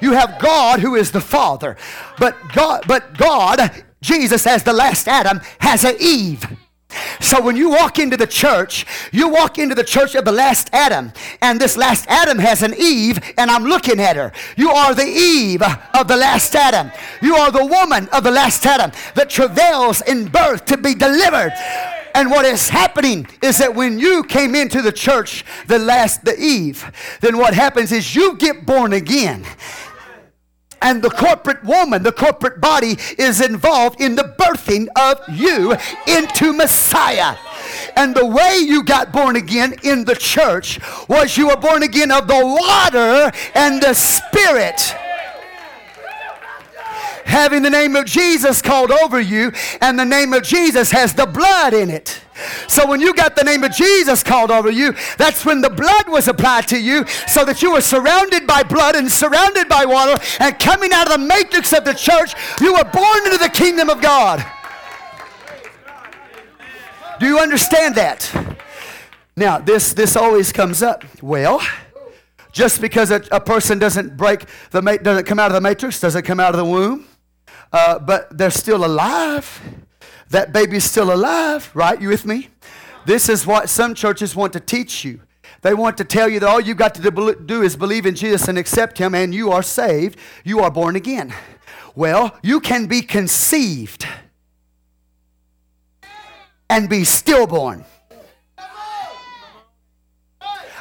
[0.01, 1.77] You have God who is the Father.
[2.19, 6.47] But God, but God Jesus, as the last Adam, has an Eve.
[7.21, 10.71] So when you walk into the church, you walk into the church of the last
[10.73, 14.33] Adam, and this last Adam has an Eve, and I'm looking at her.
[14.57, 15.63] You are the Eve
[15.95, 16.91] of the last Adam.
[17.23, 21.53] You are the woman of the last Adam that travails in birth to be delivered.
[22.15, 26.37] And what is happening is that when you came into the church, the last, the
[26.39, 26.91] Eve,
[27.21, 29.47] then what happens is you get born again
[30.83, 35.77] and the corporate woman, the corporate body, is involved in the birthing of you
[36.07, 37.37] into Messiah.
[37.97, 42.11] And the way you got born again in the church was you were born again
[42.11, 44.95] of the water and the Spirit
[47.25, 51.27] having the name of Jesus called over you, and the name of Jesus has the
[51.27, 52.21] blood in it.
[52.69, 56.09] So when you got the name of Jesus called over you, that's when the blood
[56.09, 60.17] was applied to you so that you were surrounded by blood and surrounded by water
[60.39, 63.91] and coming out of the matrix of the church, you were born into the kingdom
[63.91, 64.45] of God.
[67.19, 68.33] Do you understand that?
[69.37, 71.05] Now, this, this always comes up.
[71.23, 71.61] Well,
[72.53, 76.25] Just because a, a person doesn't break the doesn't come out of the matrix, doesn't
[76.25, 77.07] come out of the womb,
[77.73, 79.61] uh, but they're still alive.
[80.31, 82.01] That baby's still alive, right?
[82.01, 82.49] You with me?
[83.07, 85.21] This is what some churches want to teach you.
[85.63, 88.49] They want to tell you that all you got to do is believe in Jesus
[88.49, 90.19] and accept Him, and you are saved.
[90.45, 91.35] You are born again.
[91.95, 94.07] Well, you can be conceived
[96.69, 97.85] and be stillborn.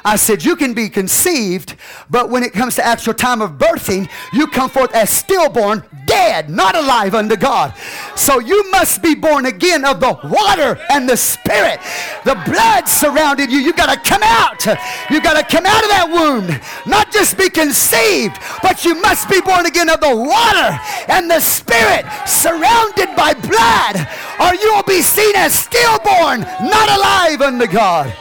[0.06, 1.76] I said, You can be conceived,
[2.10, 6.50] but when it comes to actual time of birthing, you come forth as stillborn, dead,
[6.50, 7.74] not alive unto God.
[8.16, 11.80] So you must be born again of the water and the spirit.
[12.26, 13.60] The blood surrounded you.
[13.60, 14.66] You got to come out.
[15.10, 16.48] You got to come out of that womb.
[16.86, 21.40] Not just be conceived, but you must be born again of the water and the
[21.40, 23.96] spirit, surrounded by blood,
[24.40, 28.14] or you will be seen as stillborn, not alive unto God.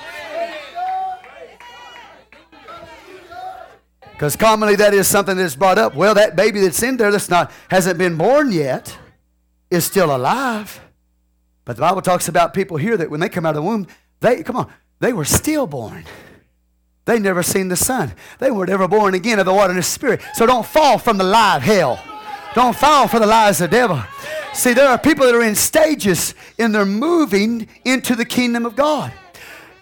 [4.18, 5.94] Because commonly that is something that's brought up.
[5.94, 8.98] Well, that baby that's in there that's not hasn't been born yet
[9.70, 10.80] is still alive.
[11.64, 13.86] But the Bible talks about people here that when they come out of the womb,
[14.18, 16.04] they come on, they were stillborn.
[17.04, 18.12] They never seen the sun.
[18.40, 20.20] They were never born again of the water and the spirit.
[20.34, 22.02] So don't fall from the lie of hell.
[22.56, 24.02] Don't fall for the lies of the devil.
[24.52, 28.74] See, there are people that are in stages and they're moving into the kingdom of
[28.74, 29.12] God.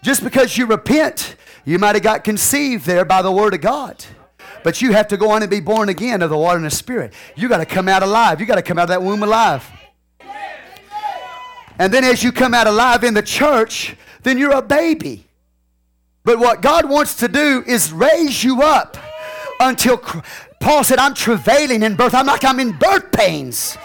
[0.03, 4.05] Just because you repent, you might have got conceived there by the word of God.
[4.67, 6.73] But you have to go on and be born again of the water and the
[6.73, 7.15] spirit.
[7.37, 8.41] You got to come out alive.
[8.41, 9.65] You got to come out of that womb alive.
[11.79, 13.95] And then as you come out alive in the church,
[14.25, 15.25] then you're a baby.
[16.25, 18.97] But what God wants to do is raise you up
[19.61, 19.99] until
[20.61, 22.15] Paul said, I'm travailing in birth.
[22.15, 23.77] I'm like I'm in birth pains.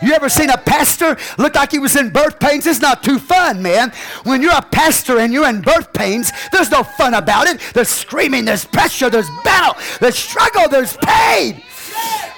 [0.00, 2.66] You ever seen a pastor look like he was in birth pains?
[2.66, 3.92] It's not too fun, man.
[4.22, 7.60] When you're a pastor and you're in birth pains, there's no fun about it.
[7.74, 11.62] There's screaming, there's pressure, there's battle, there's struggle, there's pain.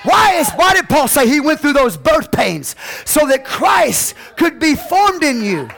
[0.02, 2.74] Why is why did Paul say he went through those birth pains?
[3.04, 5.68] So that Christ could be formed in you.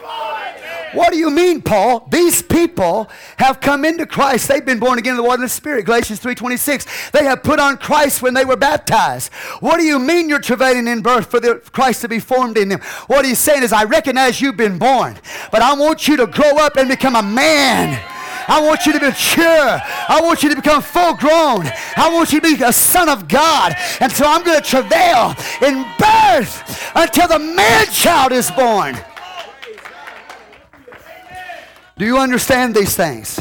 [0.95, 2.07] What do you mean, Paul?
[2.11, 4.49] These people have come into Christ.
[4.49, 5.87] They've been born again in the water and the Spirit.
[5.87, 7.11] Galatians 3.26.
[7.11, 9.33] They have put on Christ when they were baptized.
[9.61, 12.69] What do you mean you're travailing in birth for the, Christ to be formed in
[12.69, 12.81] them?
[13.09, 15.17] What he's saying is, I recognize you've been born,
[15.51, 18.01] but I want you to grow up and become a man.
[18.47, 19.81] I want you to mature.
[20.09, 21.67] I want you to become full grown.
[21.97, 23.75] I want you to be a son of God.
[24.01, 28.97] And so I'm going to travail in birth until the man child is born.
[31.97, 33.41] Do you understand these things?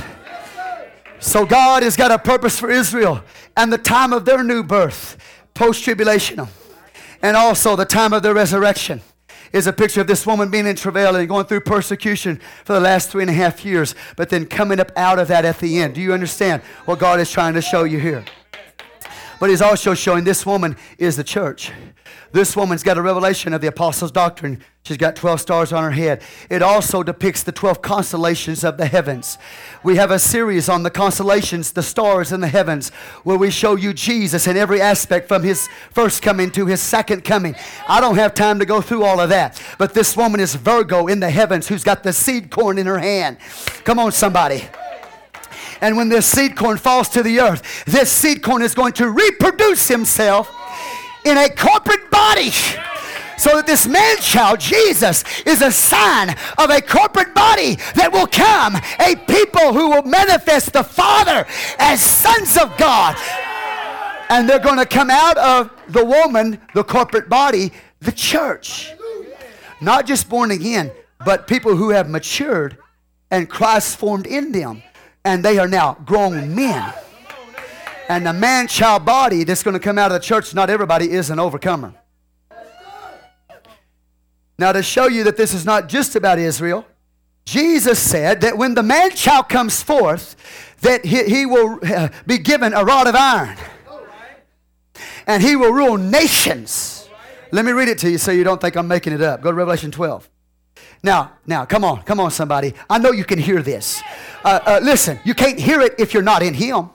[1.20, 3.24] So God has got a purpose for Israel
[3.58, 5.18] and the time of their new birth,
[5.54, 6.50] post tribulational,
[7.22, 9.02] and also the time of their resurrection
[9.54, 12.80] is a picture of this woman being in travail and going through persecution for the
[12.80, 15.80] last three and a half years, but then coming up out of that at the
[15.80, 15.96] end.
[15.96, 18.26] Do you understand what God is trying to show you here?
[19.40, 21.72] But He's also showing this woman is the church.
[22.34, 24.64] This woman's got a revelation of the apostles' doctrine.
[24.82, 26.24] She's got 12 stars on her head.
[26.50, 29.38] It also depicts the 12 constellations of the heavens.
[29.84, 32.90] We have a series on the constellations, the stars in the heavens,
[33.24, 37.24] where we show you Jesus in every aspect from his first coming to his second
[37.24, 37.56] coming.
[37.88, 39.62] I don't have time to go through all of that.
[39.78, 42.98] But this woman is Virgo in the heavens who's got the seed corn in her
[42.98, 43.38] hand.
[43.84, 44.64] Come on, somebody.
[45.82, 49.08] And when this seed corn falls to the earth, this seed corn is going to
[49.08, 50.52] reproduce himself
[51.26, 52.52] in a corporate body.
[53.38, 58.28] So that this man child, Jesus, is a sign of a corporate body that will
[58.28, 61.46] come, a people who will manifest the Father
[61.78, 63.18] as sons of God.
[64.30, 68.94] And they're going to come out of the woman, the corporate body, the church.
[69.82, 70.92] Not just born again,
[71.26, 72.78] but people who have matured
[73.30, 74.84] and Christ formed in them.
[75.26, 76.94] And they are now grown men.
[78.10, 81.12] And the man child body that's going to come out of the church, not everybody
[81.12, 81.94] is an overcomer.
[84.60, 86.86] Now, to show you that this is not just about Israel,
[87.46, 90.36] Jesus said that when the man child comes forth,
[90.82, 93.58] that he, he will uh, be given a rod of iron.
[95.26, 97.10] And he will rule nations.
[97.52, 99.42] Let me read it to you so you don't think I'm making it up.
[99.42, 100.30] Go to Revelation 12.
[101.02, 102.74] Now, now, come on, come on, somebody.
[102.90, 104.02] I know you can hear this.
[104.44, 106.90] Uh, uh, listen, you can't hear it if you're not in Him.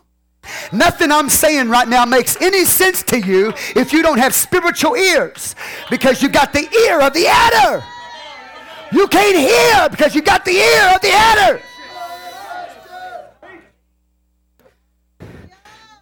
[0.72, 4.96] Nothing I'm saying right now makes any sense to you if you don't have spiritual
[4.96, 5.54] ears
[5.90, 7.84] because you got the ear of the adder.
[8.92, 11.62] You can't hear because you got the ear of the adder.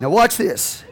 [0.00, 0.84] Now, watch this.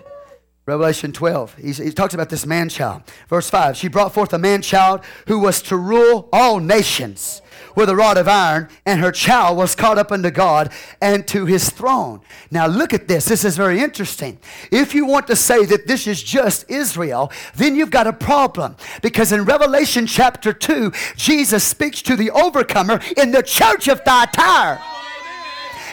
[0.66, 1.56] Revelation 12.
[1.56, 3.02] He's, he talks about this man child.
[3.28, 7.42] Verse 5 She brought forth a man child who was to rule all nations
[7.74, 11.46] with a rod of iron, and her child was caught up unto God and to
[11.46, 12.20] his throne.
[12.50, 13.26] Now, look at this.
[13.26, 14.38] This is very interesting.
[14.70, 18.76] If you want to say that this is just Israel, then you've got a problem.
[19.02, 24.82] Because in Revelation chapter 2, Jesus speaks to the overcomer in the church of Thyatira.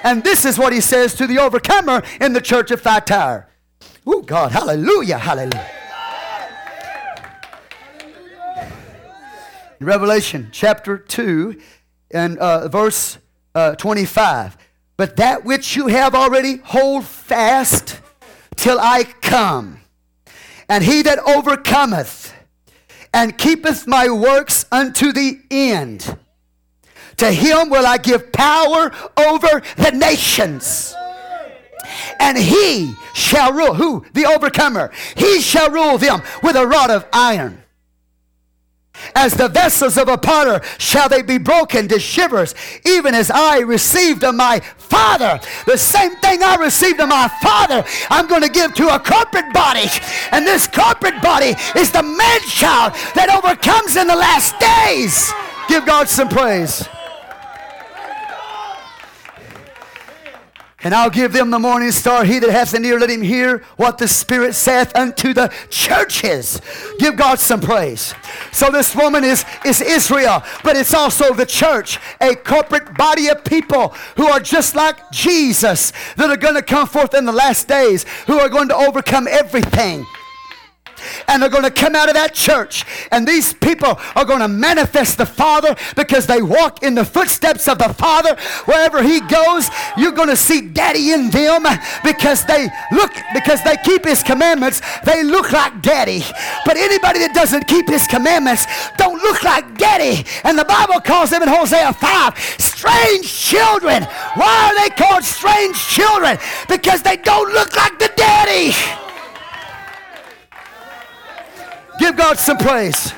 [0.04, 3.48] And this is what he says to the overcomer in the church of Thyatira.
[4.06, 5.81] Oh, God, hallelujah, hallelujah.
[9.82, 11.60] In Revelation chapter 2
[12.12, 13.18] and uh, verse
[13.56, 14.56] uh, 25.
[14.96, 18.00] But that which you have already, hold fast
[18.56, 19.80] till I come.
[20.70, 22.32] And he that overcometh
[23.12, 26.16] and keepeth my works unto the end,
[27.18, 30.94] to him will I give power over the nations
[32.20, 33.74] and he shall rule.
[33.74, 34.06] Who?
[34.14, 34.92] The overcomer.
[35.18, 37.61] He shall rule them with a rod of iron.
[39.16, 43.60] As the vessels of a potter shall they be broken to shivers, even as I
[43.60, 45.40] received of my Father.
[45.66, 49.54] The same thing I received of my Father, I'm going to give to a corporate
[49.54, 49.88] body.
[50.32, 55.32] And this corporate body is the man child that overcomes in the last days.
[55.68, 56.88] Give God some praise.
[60.84, 62.24] And I'll give them the morning star.
[62.24, 66.60] He that hath an ear, let him hear what the Spirit saith unto the churches.
[66.98, 68.16] Give God some praise.
[68.52, 73.44] So this woman is, is Israel, but it's also the church, a corporate body of
[73.44, 77.68] people who are just like Jesus, that are going to come forth in the last
[77.68, 80.06] days, who are going to overcome everything
[81.28, 82.86] and they're going to come out of that church.
[83.12, 87.68] And these people are going to manifest the Father because they walk in the footsteps
[87.68, 88.36] of the Father.
[88.66, 91.64] Wherever He goes, you're going to see Daddy in them
[92.04, 96.24] because they look, because they keep His commandments, they look like Daddy.
[96.66, 98.66] But anybody that doesn't keep His commandments
[98.98, 100.26] don't look like Daddy.
[100.44, 104.04] And the Bible calls them in Hosea 5 strange children.
[104.36, 106.38] Why are they called strange children?
[106.68, 109.01] Because they don't look like the Daddy.
[112.02, 113.14] Give God some praise.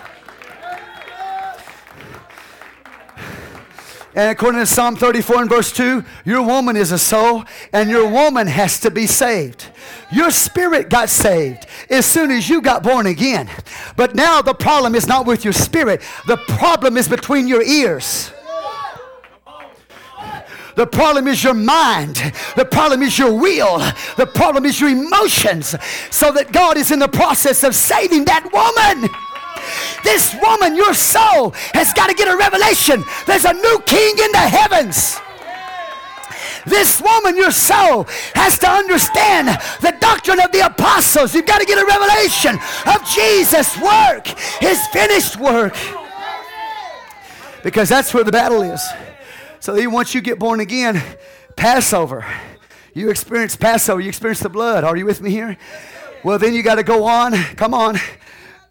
[4.14, 8.10] And according to Psalm 34 and verse 2, your woman is a soul, and your
[8.10, 9.70] woman has to be saved.
[10.12, 13.50] Your spirit got saved as soon as you got born again.
[13.96, 18.34] But now the problem is not with your spirit, the problem is between your ears.
[20.76, 22.34] The problem is your mind.
[22.56, 23.80] The problem is your will.
[24.18, 25.76] The problem is your emotions.
[26.10, 29.10] So that God is in the process of saving that woman.
[30.04, 33.04] This woman, your soul, has got to get a revelation.
[33.28, 35.20] There's a new king in the heavens.
[36.66, 38.06] This woman, your soul,
[38.36, 39.50] has to understand
[39.82, 41.36] the doctrine of the apostles.
[41.36, 42.58] You've got to get a revelation
[42.88, 44.28] of Jesus' work,
[44.60, 45.76] his finished work.
[47.64, 48.82] Because that's where the battle is.
[49.64, 51.02] So once you get born again,
[51.56, 52.26] Passover.
[52.94, 54.84] You experience Passover, you experience the blood.
[54.84, 55.56] Are you with me here?
[56.22, 57.32] Well, then you got to go on.
[57.56, 57.98] Come on.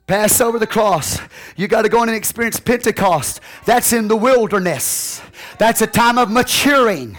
[0.06, 1.18] Pass over the cross.
[1.56, 3.40] You got to go and experience Pentecost.
[3.64, 5.22] That's in the wilderness.
[5.56, 7.16] That's a time of maturing.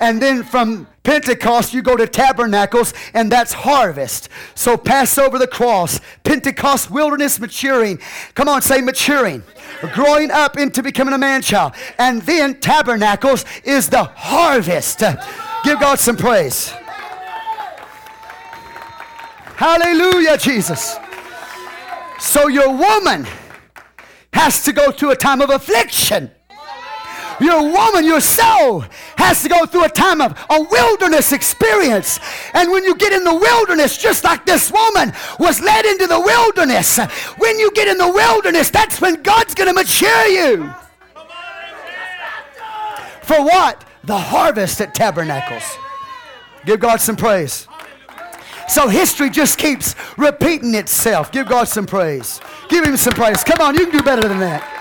[0.00, 4.28] And then from Pentecost, you go to tabernacles, and that's harvest.
[4.54, 6.00] So pass over the cross.
[6.24, 8.00] Pentecost, wilderness, maturing.
[8.34, 9.42] Come on, say maturing
[9.88, 11.74] growing up into becoming a man child.
[11.98, 15.00] And then tabernacles is the harvest.
[15.64, 16.72] Give God some praise.
[19.56, 20.96] Hallelujah, Jesus.
[22.18, 23.26] So your woman
[24.32, 26.30] has to go through a time of affliction.
[27.40, 28.84] Your woman, your soul,
[29.16, 32.20] has to go through a time of a wilderness experience.
[32.52, 36.20] And when you get in the wilderness, just like this woman was led into the
[36.20, 36.98] wilderness,
[37.38, 40.70] when you get in the wilderness, that's when God's going to mature you.
[43.22, 43.84] For what?
[44.04, 45.64] The harvest at tabernacles.
[46.66, 47.66] Give God some praise.
[48.68, 51.32] So history just keeps repeating itself.
[51.32, 52.40] Give God some praise.
[52.68, 53.42] Give him some praise.
[53.42, 54.79] Come on, you can do better than that.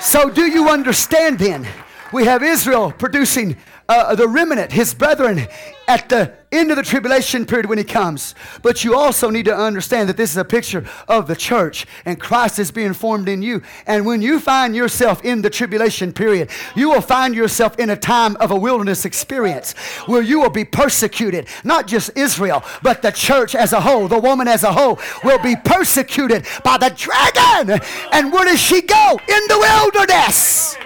[0.00, 1.68] So, do you understand then?
[2.10, 3.56] We have Israel producing
[3.90, 5.48] uh, the remnant, his brethren,
[5.88, 8.36] at the end of the tribulation period when he comes.
[8.62, 12.20] But you also need to understand that this is a picture of the church and
[12.20, 13.62] Christ is being formed in you.
[13.88, 17.96] And when you find yourself in the tribulation period, you will find yourself in a
[17.96, 19.72] time of a wilderness experience
[20.06, 21.48] where you will be persecuted.
[21.64, 25.42] Not just Israel, but the church as a whole, the woman as a whole, will
[25.42, 27.80] be persecuted by the dragon.
[28.12, 29.18] And where does she go?
[29.28, 30.76] In the wilderness.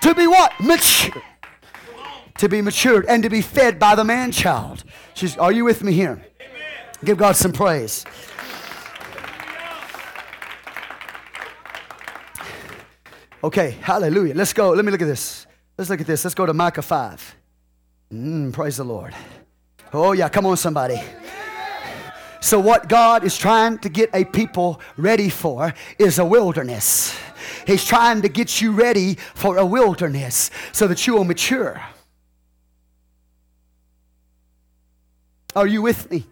[0.00, 0.52] To be what?
[0.58, 1.22] Mature
[2.42, 4.82] to be matured and to be fed by the man child.
[5.14, 6.20] She's, are you with me here?
[7.04, 8.04] Give God some praise.
[13.44, 14.34] Okay, hallelujah.
[14.34, 14.70] Let's go.
[14.70, 15.46] Let me look at this.
[15.78, 16.24] Let's look at this.
[16.24, 17.36] Let's go to Micah 5.
[18.12, 19.14] Mm, praise the Lord.
[19.92, 21.00] Oh, yeah, come on, somebody.
[22.40, 27.16] So, what God is trying to get a people ready for is a wilderness.
[27.68, 31.80] He's trying to get you ready for a wilderness so that you will mature.
[35.54, 36.24] Are you with me?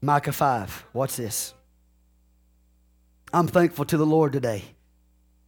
[0.00, 0.86] Micah 5.
[0.92, 1.54] What's this?
[3.32, 4.64] I'm thankful to the Lord today.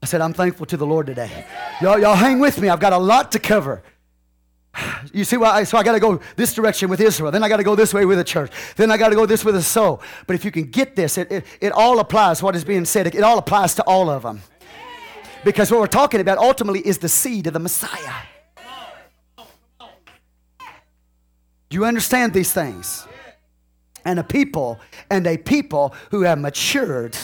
[0.03, 1.47] I said, I'm thankful to the Lord today.
[1.81, 2.69] Y'all, y'all hang with me.
[2.69, 3.83] I've got a lot to cover.
[5.13, 5.65] You see why?
[5.65, 7.31] So I got to go this direction with Israel.
[7.31, 8.53] Then I got to go this way with the church.
[8.77, 10.03] Then I got to go this way with the soul.
[10.27, 12.43] But if you can get this, it, it, it all applies.
[12.43, 14.43] What is being said, it, it all applies to all of them.
[15.43, 18.13] Because what we're talking about ultimately is the seed of the Messiah.
[21.71, 23.07] Do you understand these things?
[24.05, 27.17] And a people, and a people who have matured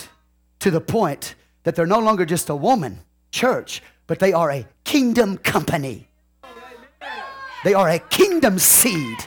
[0.61, 1.35] to the point
[1.65, 3.01] that they're no longer just a woman
[3.33, 6.09] church, but they are a kingdom company.
[7.65, 9.19] They are a kingdom seed,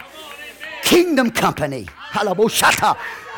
[0.83, 1.87] kingdom company.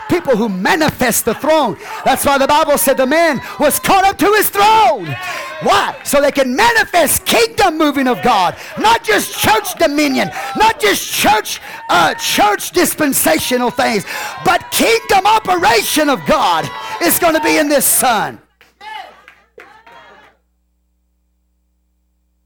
[0.08, 1.78] People who manifest the throne.
[2.06, 5.16] That's why the Bible said the man was caught up to his throne.
[5.64, 6.00] Why?
[6.04, 11.62] So they can manifest kingdom moving of God, not just church dominion, not just church
[11.90, 14.06] uh, church dispensational things,
[14.44, 16.70] but kingdom operation of God
[17.02, 18.42] is going to be in this son.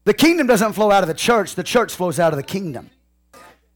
[0.04, 2.90] The kingdom doesn't flow out of the church, the church flows out of the kingdom.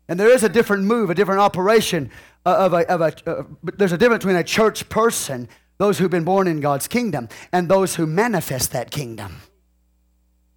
[0.07, 2.11] And there is a different move, a different operation
[2.47, 5.49] uh, of a, of a uh, there's a difference between a church person,
[5.80, 9.40] those who've been born in God's kingdom, and those who manifest that kingdom.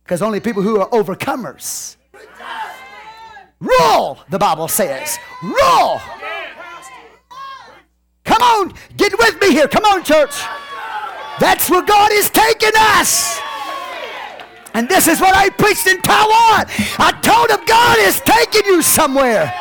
[0.04, 1.96] Because only people who are overcomers
[3.62, 5.18] rule, the Bible says.
[5.42, 6.02] Rule.
[8.26, 9.70] Come on, get with me here.
[9.70, 10.36] Come on, church.
[11.40, 13.40] That's where God is taking us.
[14.74, 16.66] And this is what I preached in Taiwan.
[17.00, 19.54] I told him God is taking you somewhere.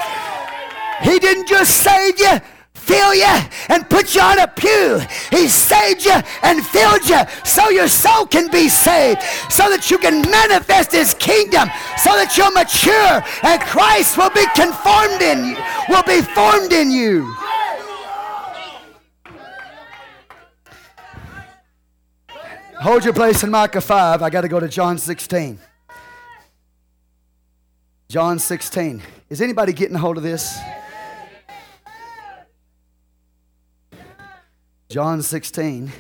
[1.03, 2.41] He didn't just save you,
[2.83, 3.37] fill you,
[3.69, 5.01] and put you on a pew.
[5.31, 9.99] He saved you and filled you so your soul can be saved, so that you
[9.99, 11.69] can manifest His kingdom,
[11.99, 15.57] so that you'll mature and Christ will be conformed in you,
[15.89, 17.35] will be formed in you.
[22.83, 24.23] Hold your place in Micah 5.
[24.23, 25.61] I got to go to John 16.
[28.09, 29.03] John 16.
[29.31, 30.59] Is anybody getting a hold of this?
[34.93, 35.91] John 16.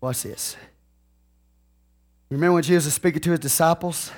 [0.00, 0.56] Watch this.
[2.30, 4.12] Remember when Jesus was speaking to his disciples?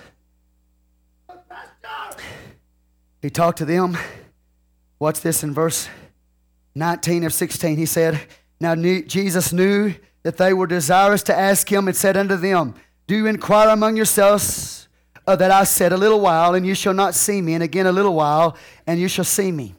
[3.22, 3.96] He talked to them.
[4.98, 5.88] Watch this in verse
[6.74, 7.78] 19 of 16.
[7.78, 8.20] He said,
[8.60, 12.74] Now Jesus knew that they were desirous to ask him and said unto them,
[13.06, 14.86] Do you inquire among yourselves
[15.26, 17.86] uh, that I said a little while, and you shall not see me, and again
[17.86, 18.54] a little while,
[18.86, 19.74] and you shall see me?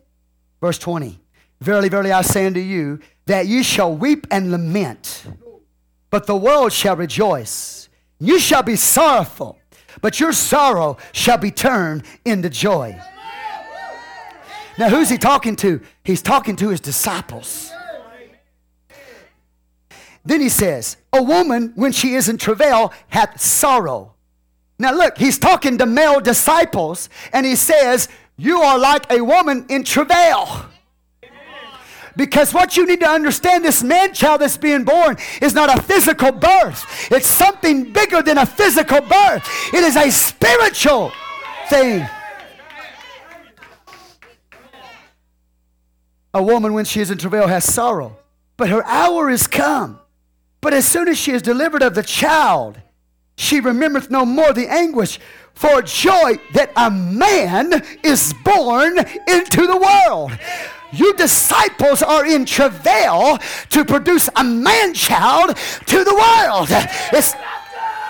[0.59, 1.19] Verse 20
[1.61, 5.25] Verily, verily, I say unto you, that you shall weep and lament,
[6.09, 7.89] but the world shall rejoice.
[8.19, 9.59] You shall be sorrowful,
[10.01, 12.99] but your sorrow shall be turned into joy.
[14.77, 15.81] Now, who's he talking to?
[16.03, 17.71] He's talking to his disciples.
[20.25, 24.15] Then he says, A woman, when she is in travail, hath sorrow.
[24.77, 29.65] Now look, he's talking to male disciples, and he says, You are like a woman
[29.69, 30.65] in travail.
[32.15, 35.81] Because what you need to understand this man child that's being born is not a
[35.81, 41.11] physical birth, it's something bigger than a physical birth, it is a spiritual
[41.67, 42.07] thing.
[46.33, 48.17] A woman, when she is in travail, has sorrow,
[48.57, 49.99] but her hour is come.
[50.61, 52.79] But as soon as she is delivered of the child,
[53.37, 55.19] she remembereth no more the anguish
[55.53, 58.97] for joy that a man is born
[59.27, 60.37] into the world.
[60.95, 63.37] You disciples are in travail
[63.69, 66.67] to produce a man child to the world.
[67.11, 67.33] It's,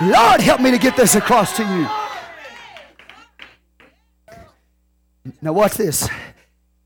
[0.02, 1.88] Lord, help me to get this across to you.
[5.42, 6.08] Now, watch this.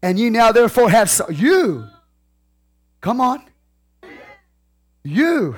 [0.02, 1.88] And you now, therefore, have so, you.
[3.02, 3.44] Come on.
[5.04, 5.56] You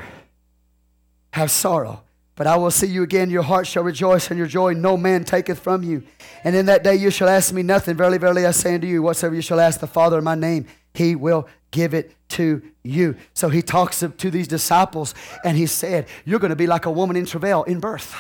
[1.34, 2.04] have sorrow,
[2.36, 3.30] but I will see you again.
[3.30, 6.04] Your heart shall rejoice, and your joy no man taketh from you.
[6.44, 7.96] And in that day you shall ask me nothing.
[7.96, 10.66] Verily, verily, I say unto you, whatsoever you shall ask the Father in my name,
[10.94, 13.16] he will give it to you.
[13.34, 15.14] So he talks to these disciples
[15.44, 18.14] and he said, You're going to be like a woman in travail in birth.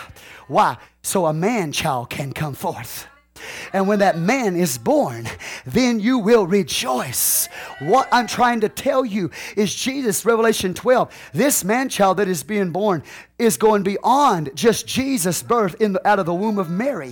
[0.47, 0.77] Why?
[1.01, 3.07] So a man child can come forth.
[3.73, 5.27] And when that man is born,
[5.65, 7.47] then you will rejoice.
[7.79, 12.43] What I'm trying to tell you is Jesus, Revelation 12, this man child that is
[12.43, 13.03] being born
[13.41, 17.11] is going beyond just Jesus' birth in the, out of the womb of Mary.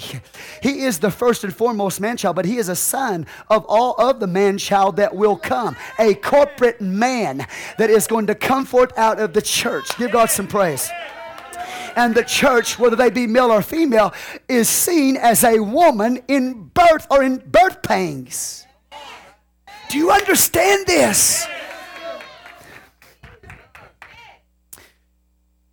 [0.61, 3.95] He is the first and foremost man child, but he is a son of all
[3.95, 8.65] of the man child that will come, a corporate man that is going to come
[8.65, 9.97] forth out of the church.
[9.97, 10.89] Give God some praise
[11.95, 14.13] and the church, whether they be male or female,
[14.47, 18.65] is seen as a woman in birth or in birth pangs.
[19.89, 21.47] Do you understand this?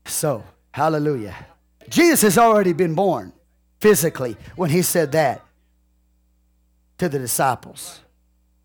[0.07, 1.35] So, hallelujah.
[1.89, 3.33] Jesus has already been born
[3.81, 5.45] physically when he said that
[6.99, 8.01] to the disciples.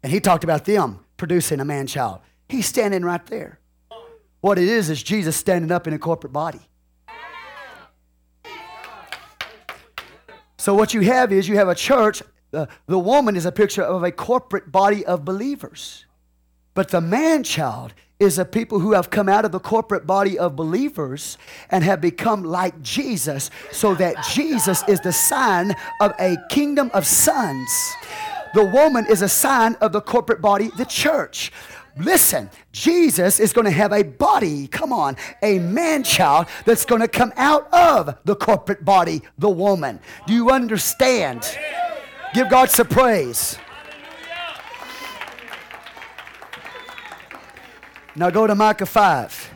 [0.01, 2.21] And he talked about them producing a man child.
[2.47, 3.59] He's standing right there.
[4.39, 6.61] What it is is Jesus standing up in a corporate body.
[10.61, 12.21] So, what you have is you have a church.
[12.53, 16.05] Uh, the woman is a picture of a corporate body of believers.
[16.75, 20.37] But the man child is a people who have come out of the corporate body
[20.37, 21.39] of believers
[21.71, 27.07] and have become like Jesus, so that Jesus is the sign of a kingdom of
[27.07, 27.95] sons.
[28.53, 31.51] The woman is a sign of the corporate body, the church.
[31.97, 37.01] Listen, Jesus is going to have a body, come on, a man child that's going
[37.01, 39.99] to come out of the corporate body, the woman.
[40.25, 41.57] Do you understand?
[42.33, 43.57] Give God some praise.
[48.15, 49.51] Now go to Micah 5.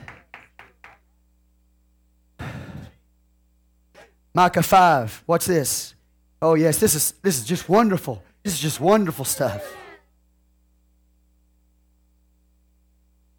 [4.33, 5.23] Micah 5.
[5.25, 5.95] What's this?
[6.41, 8.21] Oh yes, this is this is just wonderful.
[8.43, 9.75] This is just wonderful stuff.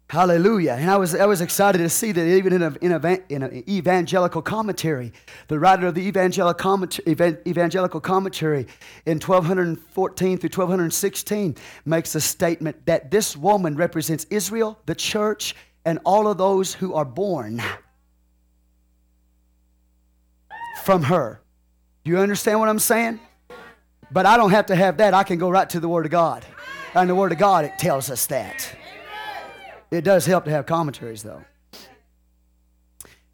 [0.09, 0.77] Hallelujah.
[0.79, 3.43] And I was, I was excited to see that even in, a, in, a, in
[3.43, 5.11] an evangelical commentary,
[5.49, 8.67] the writer of the evangelical commentary, evangelical commentary
[9.05, 15.53] in 1214 through 1216 makes a statement that this woman represents Israel, the church,
[15.83, 17.61] and all of those who are born
[20.85, 21.41] from her.
[22.05, 23.19] Do you understand what I'm saying?
[24.09, 25.13] But I don't have to have that.
[25.13, 26.45] I can go right to the Word of God.
[26.95, 28.76] And the Word of God, it tells us that.
[29.91, 31.43] It does help to have commentaries, though.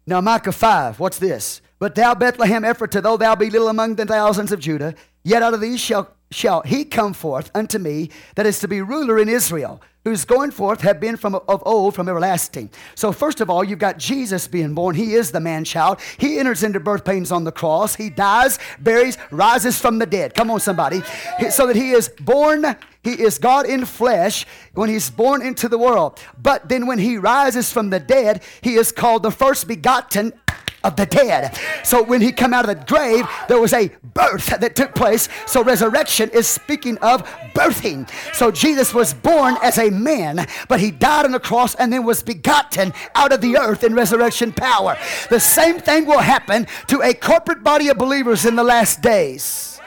[0.06, 1.60] Now, Micah 5, what's this?
[1.78, 5.54] But thou, Bethlehem Ephratah, though thou be little among the thousands of Judah, yet out
[5.54, 9.28] of these shall, shall he come forth unto me that is to be ruler in
[9.28, 12.68] Israel whose going forth have been from of old from everlasting.
[12.94, 14.94] So first of all, you've got Jesus being born.
[14.94, 15.98] He is the man child.
[16.18, 17.94] He enters into birth pains on the cross.
[17.94, 20.34] He dies, buries, rises from the dead.
[20.34, 21.02] Come on, somebody.
[21.50, 25.78] So that he is born, he is God in flesh when he's born into the
[25.78, 26.20] world.
[26.40, 30.34] But then when he rises from the dead, he is called the first begotten
[30.84, 31.58] of the dead.
[31.82, 35.28] So when he come out of the grave, there was a birth that took place.
[35.46, 38.08] So resurrection is speaking of birthing.
[38.34, 42.04] So Jesus was born as a man, but he died on the cross and then
[42.04, 44.96] was begotten out of the earth in resurrection power.
[45.30, 49.80] The same thing will happen to a corporate body of believers in the last days.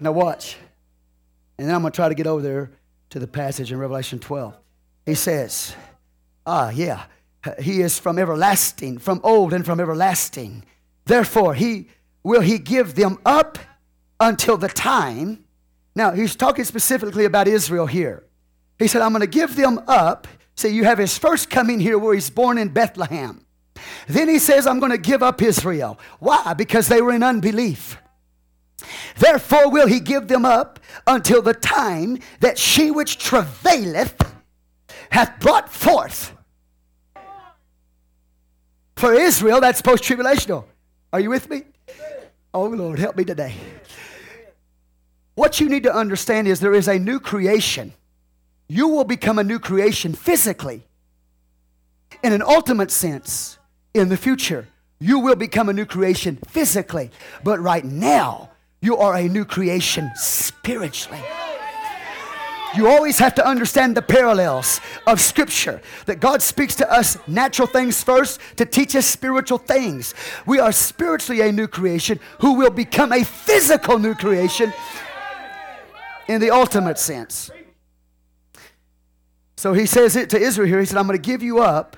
[0.00, 0.56] Now watch.
[1.58, 2.72] And then I'm going to try to get over there
[3.10, 4.56] to the passage in Revelation 12.
[5.06, 5.76] He says,
[6.46, 7.04] Ah, yeah.
[7.60, 10.64] He is from everlasting, from old and from everlasting.
[11.06, 11.88] Therefore, he
[12.22, 13.58] will he give them up
[14.20, 15.44] until the time.
[15.94, 18.24] Now, he's talking specifically about Israel here.
[18.78, 20.28] He said, I'm going to give them up.
[20.56, 23.44] See, you have his first coming here where he's born in Bethlehem.
[24.06, 25.98] Then he says, I'm going to give up Israel.
[26.20, 26.54] Why?
[26.54, 27.98] Because they were in unbelief.
[29.18, 34.32] Therefore will he give them up until the time that she which travaileth
[35.12, 36.32] hath brought forth.
[38.96, 40.64] For Israel, that's post tribulational.
[41.12, 41.64] Are you with me?
[42.54, 43.54] Oh, Lord, help me today.
[45.34, 47.92] What you need to understand is there is a new creation.
[48.68, 50.86] You will become a new creation physically.
[52.22, 53.58] In an ultimate sense,
[53.92, 57.10] in the future, you will become a new creation physically.
[57.44, 58.50] But right now,
[58.80, 61.20] you are a new creation spiritually.
[62.74, 67.68] You always have to understand the parallels of Scripture that God speaks to us natural
[67.68, 70.14] things first to teach us spiritual things.
[70.46, 74.72] We are spiritually a new creation who will become a physical new creation
[76.28, 77.50] in the ultimate sense.
[79.56, 80.80] So he says it to Israel here.
[80.80, 81.96] He said, I'm going to give you up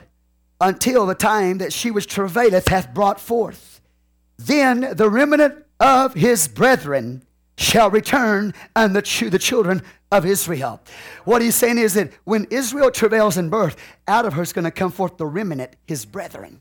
[0.60, 3.80] until the time that she which travaileth hath brought forth.
[4.36, 7.24] Then the remnant of his brethren
[7.56, 10.80] shall return and the, ch- the children of Israel.
[11.24, 13.76] What he's saying is that when Israel travails in birth,
[14.06, 16.60] out of her is going to come forth the remnant, his brethren.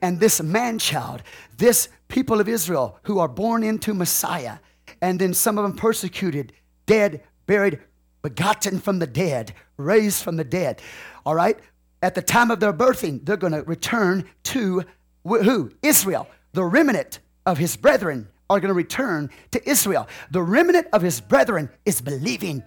[0.00, 1.22] And this man child,
[1.56, 4.58] this people of Israel who are born into Messiah,
[5.00, 6.52] and then some of them persecuted,
[6.86, 7.80] dead, buried,
[8.22, 10.80] begotten from the dead, raised from the dead.
[11.24, 11.58] All right?
[12.02, 14.84] At the time of their birthing, they're going to return to
[15.24, 15.72] who?
[15.82, 20.08] Israel, the remnant of his brethren are going to return to Israel.
[20.30, 22.62] The remnant of his brethren is believing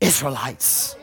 [0.00, 0.96] Israelites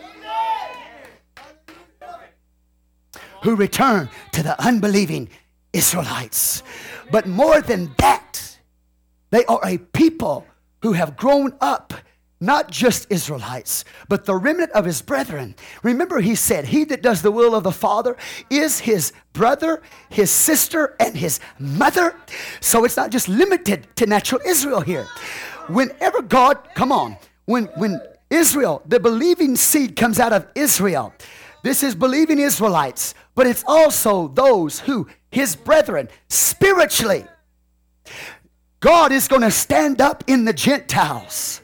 [3.44, 5.30] who return to the unbelieving
[5.74, 6.64] Israelites.
[7.12, 8.58] But more than that,
[9.30, 10.46] they are a people
[10.82, 11.94] who have grown up
[12.40, 15.56] not just Israelites, but the remnant of his brethren.
[15.82, 18.16] Remember, he said, He that does the will of the Father
[18.50, 22.16] is his brother, his sister, and his mother.
[22.60, 25.08] So it's not just limited to natural Israel here.
[25.68, 31.14] Whenever God, come on, when, when Israel, the believing seed comes out of Israel,
[31.64, 37.26] this is believing Israelites, but it's also those who, his brethren, spiritually,
[38.80, 41.62] God is going to stand up in the Gentiles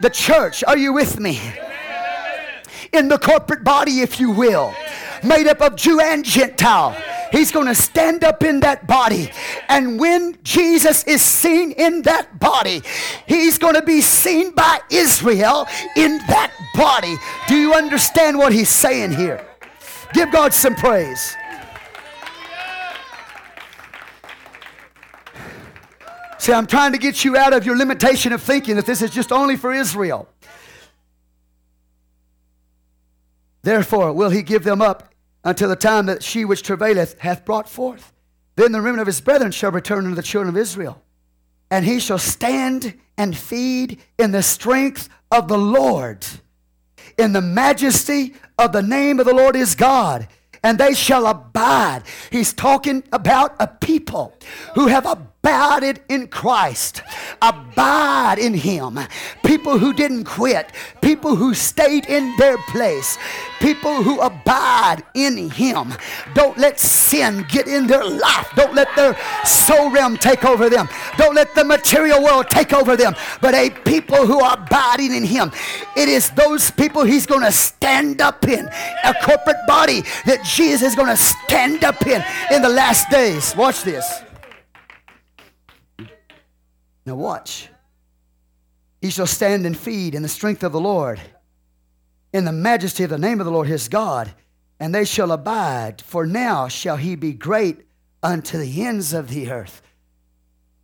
[0.00, 0.64] the church.
[0.64, 1.40] Are you with me?
[2.92, 4.74] In the corporate body, if you will,
[5.22, 6.96] made up of Jew and Gentile.
[7.30, 9.30] He's going to stand up in that body.
[9.68, 12.82] And when Jesus is seen in that body,
[13.26, 17.14] he's going to be seen by Israel in that body.
[17.46, 19.46] Do you understand what he's saying here?
[20.12, 21.36] Give God some praise.
[26.40, 29.10] See, I'm trying to get you out of your limitation of thinking that this is
[29.10, 30.26] just only for Israel.
[33.60, 35.12] Therefore, will he give them up
[35.44, 38.14] until the time that she which travaileth hath brought forth?
[38.56, 41.02] Then the remnant of his brethren shall return unto the children of Israel.
[41.70, 46.26] And he shall stand and feed in the strength of the Lord,
[47.18, 50.26] in the majesty of the name of the Lord is God
[50.62, 52.02] and they shall abide.
[52.30, 54.34] He's talking about a people
[54.74, 55.29] who have abided
[56.10, 57.02] in Christ,
[57.40, 58.98] abide in Him.
[59.44, 63.16] People who didn't quit, people who stayed in their place,
[63.60, 65.94] people who abide in Him.
[66.34, 68.48] Don't let sin get in their life.
[68.56, 70.88] Don't let their soul realm take over them.
[71.16, 73.14] Don't let the material world take over them.
[73.40, 75.52] But a people who are abiding in Him.
[75.96, 78.68] It is those people He's going to stand up in
[79.04, 83.54] a corporate body that Jesus is going to stand up in in the last days.
[83.56, 84.22] Watch this.
[87.10, 87.68] Now, watch.
[89.00, 91.20] He shall stand and feed in the strength of the Lord,
[92.32, 94.32] in the majesty of the name of the Lord his God,
[94.78, 97.80] and they shall abide, for now shall he be great
[98.22, 99.82] unto the ends of the earth.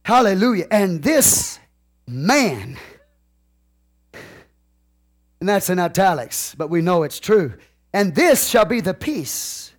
[0.05, 0.67] Hallelujah.
[0.69, 1.61] And this
[2.09, 2.77] man,
[5.39, 7.55] and that's in italics, but we know it's true.
[7.93, 9.73] And this shall be the peace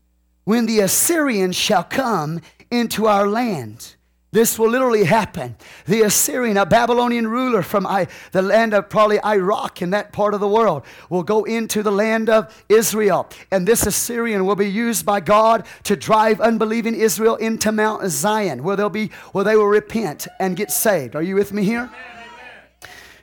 [0.45, 2.39] when the Assyrians shall come
[2.71, 3.95] into our land.
[4.31, 5.55] This will literally happen.
[5.85, 10.33] The Assyrian, a Babylonian ruler from I, the land of probably Iraq in that part
[10.33, 13.29] of the world, will go into the land of Israel.
[13.51, 18.63] And this Assyrian will be used by God to drive unbelieving Israel into Mount Zion,
[18.63, 21.15] where they'll be, where they will repent and get saved.
[21.15, 21.89] Are you with me here?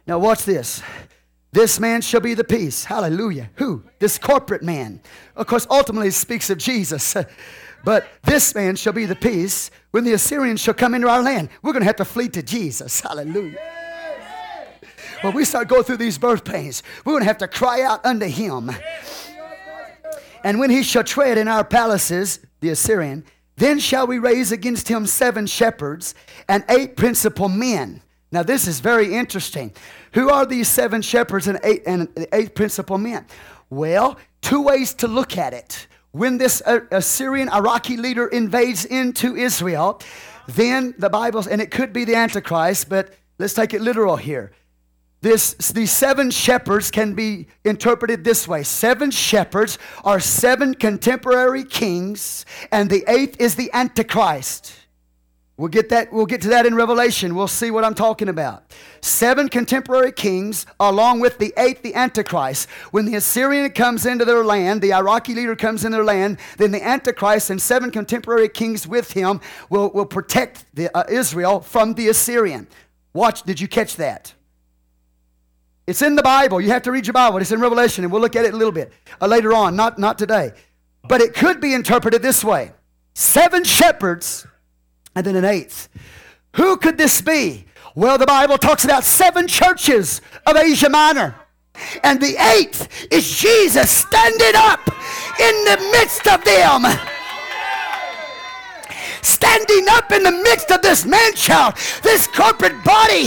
[0.07, 0.83] Now watch this.
[1.53, 2.85] This man shall be the peace.
[2.85, 3.51] Hallelujah.
[3.57, 3.85] Who?
[4.01, 5.01] This corporate man.
[5.37, 7.15] Of course, ultimately speaks of Jesus.
[7.85, 11.51] But this man shall be the peace when the Assyrians shall come into our land.
[11.63, 13.01] We're going to have to flee to Jesus.
[13.01, 13.59] Hallelujah.
[15.21, 18.05] When we start going through these birth pains, we're going to have to cry out
[18.05, 18.71] unto him.
[20.43, 23.25] And when he shall tread in our palaces, the Assyrian,
[23.57, 26.15] then shall we raise against him seven shepherds
[26.49, 28.03] and eight principal men.
[28.33, 29.73] Now, this is very interesting.
[30.13, 33.27] Who are these seven shepherds and eight, and eight principal men?
[33.71, 39.35] Well, two ways to look at it when this uh, Assyrian Iraqi leader invades into
[39.35, 40.01] Israel,
[40.47, 44.53] then the Bible, and it could be the Antichrist, but let's take it literal here.
[45.23, 52.47] This, these seven shepherds can be interpreted this way seven shepherds are seven contemporary kings,
[52.71, 54.73] and the eighth is the Antichrist.
[55.57, 57.37] We'll get that we'll get to that in Revelation.
[57.37, 58.65] We'll see what I'm talking about.
[59.01, 62.69] Seven contemporary kings along with the eighth the antichrist.
[62.91, 66.73] When the Assyrian comes into their land, the Iraqi leader comes in their land, then
[66.73, 69.41] the antichrist and seven contemporary kings with him
[69.71, 72.67] will, will protect the, uh, Israel from the Assyrian.
[73.13, 74.35] Watch, did you catch that?
[75.87, 76.61] It's in the Bible.
[76.61, 77.39] You have to read your Bible.
[77.39, 80.01] It's in Revelation and we'll look at it a little bit uh, later on, not
[80.01, 80.51] not today.
[81.09, 82.73] But it could be interpreted this way.
[83.13, 84.49] Seven shepherds
[85.15, 85.89] and then an eighth.
[86.57, 87.67] Who could this be?
[87.95, 91.35] Well, the Bible talks about seven churches of Asia Minor.
[92.03, 94.81] And the eighth is Jesus standing up
[95.41, 96.85] in the midst of them.
[99.23, 103.27] Standing up in the midst of this man child, this corporate body.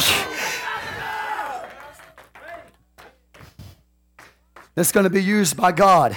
[4.75, 6.15] That's going to be used by God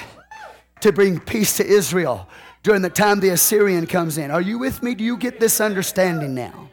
[0.80, 2.28] to bring peace to Israel
[2.62, 4.30] during the time the Assyrian comes in.
[4.30, 4.94] Are you with me?
[4.94, 6.68] Do you get this understanding now?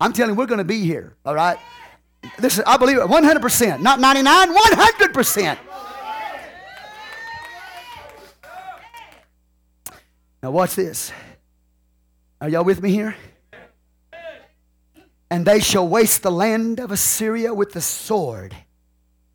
[0.00, 1.58] I'm telling you, we're going to be here, all right?
[2.38, 5.58] This is, I believe it 100%, not 99, 100%.
[10.42, 11.12] Now, watch this.
[12.40, 13.14] Are y'all with me here?
[15.30, 18.54] And they shall waste the land of Assyria with the sword,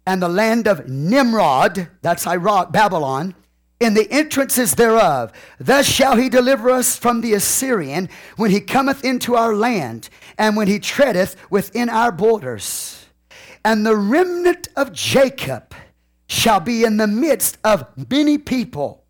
[0.06, 3.36] and the land of Nimrod, that's Iraq, Babylon,
[3.80, 5.32] in the entrances thereof.
[5.60, 10.56] Thus shall he deliver us from the Assyrian when he cometh into our land, and
[10.56, 13.06] when he treadeth within our borders.
[13.64, 15.74] And the remnant of Jacob
[16.28, 19.04] shall be in the midst of many people,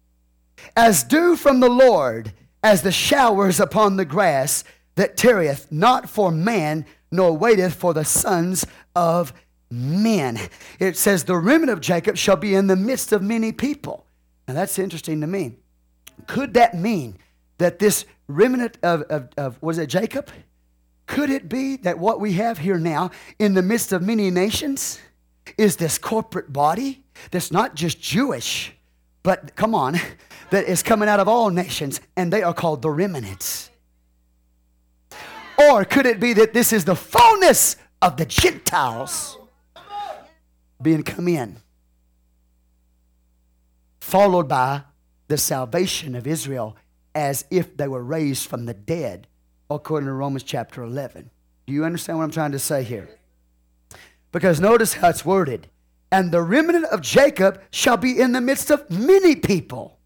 [0.76, 4.64] as dew from the Lord, as the showers upon the grass
[4.96, 8.66] that tarrieth not for man, nor waiteth for the sons
[8.96, 9.32] of
[9.70, 10.40] men.
[10.80, 14.07] It says, The remnant of Jacob shall be in the midst of many people.
[14.48, 15.56] Now that's interesting to me.
[16.26, 17.18] Could that mean
[17.58, 20.30] that this remnant of, of, of was it Jacob?
[21.06, 25.00] Could it be that what we have here now in the midst of many nations
[25.58, 28.74] is this corporate body that's not just Jewish,
[29.24, 29.98] but come on,
[30.52, 33.70] that is coming out of all nations, and they are called the remnants?
[35.58, 39.38] Or could it be that this is the fullness of the Gentiles
[40.82, 41.58] being come in?
[44.08, 44.82] Followed by
[45.28, 46.78] the salvation of Israel
[47.14, 49.28] as if they were raised from the dead,
[49.70, 51.30] according to Romans chapter 11.
[51.66, 53.10] Do you understand what I'm trying to say here?
[54.32, 55.68] Because notice how it's worded.
[56.10, 60.00] And the remnant of Jacob shall be in the midst of many people.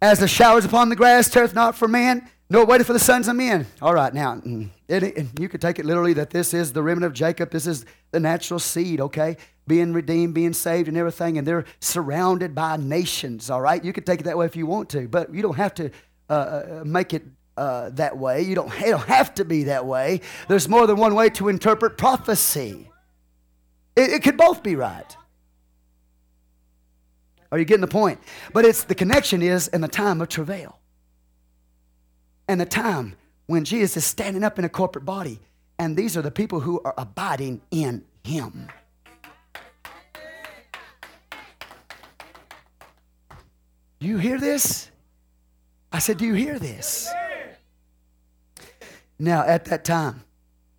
[0.00, 3.28] As the showers upon the grass teareth not for man, nor waiteth for the sons
[3.28, 3.66] of men.
[3.82, 6.82] All right, now, mm, it, it, you could take it literally that this is the
[6.82, 7.50] remnant of Jacob.
[7.50, 9.38] This is the natural seed, okay?
[9.66, 11.38] Being redeemed, being saved, and everything.
[11.38, 13.82] And they're surrounded by nations, all right?
[13.82, 15.90] You could take it that way if you want to, but you don't have to
[16.28, 17.22] uh, uh make it
[17.56, 18.42] uh, that way.
[18.42, 20.20] You don't, don't have to be that way.
[20.48, 22.90] There's more than one way to interpret prophecy.
[23.96, 25.16] It, it could both be right.
[27.50, 28.20] Are you getting the point?
[28.52, 30.78] But it's the connection is in the time of travail
[32.48, 33.16] and the time
[33.46, 35.40] when Jesus is standing up in a corporate body,
[35.78, 38.68] and these are the people who are abiding in Him.
[44.00, 44.90] You hear this?
[45.92, 47.08] I said, Do you hear this?
[49.18, 50.24] Now, at that time,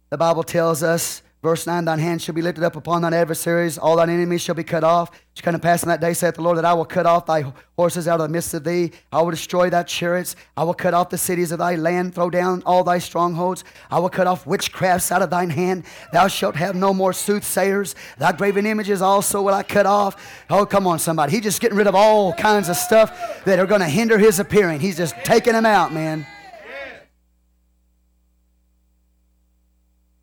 [0.09, 3.77] the Bible tells us Verse 9, thine hand shall be lifted up upon thine adversaries,
[3.77, 5.13] all thine enemies shall be cut off.
[5.13, 7.05] It shall come to pass in that day, saith the Lord, that I will cut
[7.05, 8.93] off thy horses out of the midst of thee.
[9.11, 10.37] I will destroy thy chariots.
[10.55, 13.65] I will cut off the cities of thy land, throw down all thy strongholds.
[13.91, 15.83] I will cut off witchcrafts out of thine hand.
[16.13, 17.93] Thou shalt have no more soothsayers.
[18.17, 20.45] Thy graven images also will I cut off.
[20.49, 21.33] Oh, come on, somebody.
[21.33, 24.39] He's just getting rid of all kinds of stuff that are going to hinder his
[24.39, 24.79] appearing.
[24.79, 26.25] He's just taking them out, man.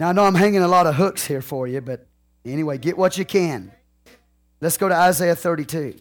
[0.00, 2.06] Now, I know I'm hanging a lot of hooks here for you, but
[2.42, 3.70] anyway, get what you can.
[4.58, 5.96] Let's go to Isaiah 32.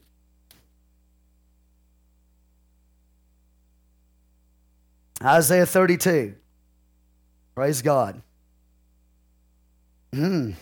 [5.21, 6.33] Isaiah 32.
[7.53, 8.21] Praise God.
[10.13, 10.55] Mm.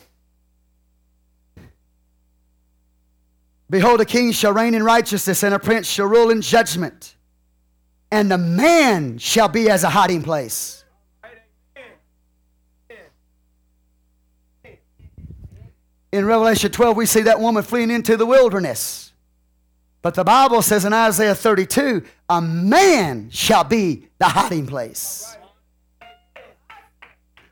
[3.69, 7.15] Behold, a king shall reign in righteousness, and a prince shall rule in judgment.
[8.09, 10.76] And the man shall be as a hiding place.
[16.11, 19.11] In Revelation 12, we see that woman fleeing into the wilderness.
[20.01, 25.35] But the Bible says in Isaiah 32, a man shall be the hiding place.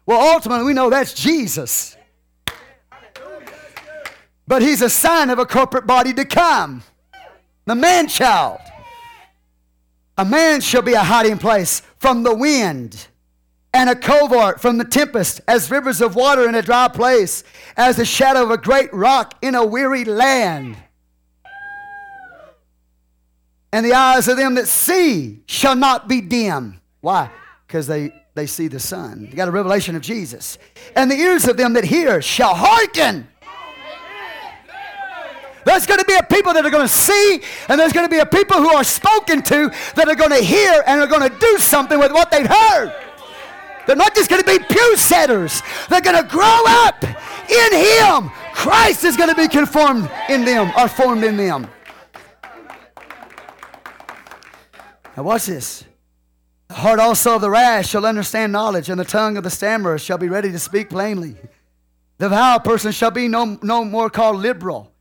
[0.06, 1.98] Well, ultimately, we know that's Jesus.
[4.48, 6.84] But he's a sign of a corporate body to come.
[7.65, 8.60] The man child.
[10.18, 13.07] A man shall be a hiding place from the wind
[13.76, 17.43] and a covert from the tempest, as rivers of water in a dry place,
[17.76, 20.77] as the shadow of a great rock in a weary land.
[23.73, 26.80] And the eyes of them that see shall not be dim.
[27.02, 27.30] Why?
[27.68, 29.27] Because they, they see the sun.
[29.30, 30.57] You got a revelation of Jesus.
[30.95, 33.27] And the ears of them that hear shall hearken.
[35.65, 38.10] There's going to be a people that are going to see, and there's going to
[38.10, 41.30] be a people who are spoken to that are going to hear and are going
[41.30, 42.93] to do something with what they've heard.
[43.85, 45.61] They're not just going to be pew setters.
[45.89, 48.29] They're going to grow up in Him.
[48.53, 51.67] Christ is going to be conformed in them or formed in them.
[55.15, 55.83] Now, watch this.
[56.67, 59.97] The heart also of the rash shall understand knowledge, and the tongue of the stammerer
[59.97, 61.35] shall be ready to speak plainly.
[62.17, 64.91] The vile person shall be no, no more called liberal,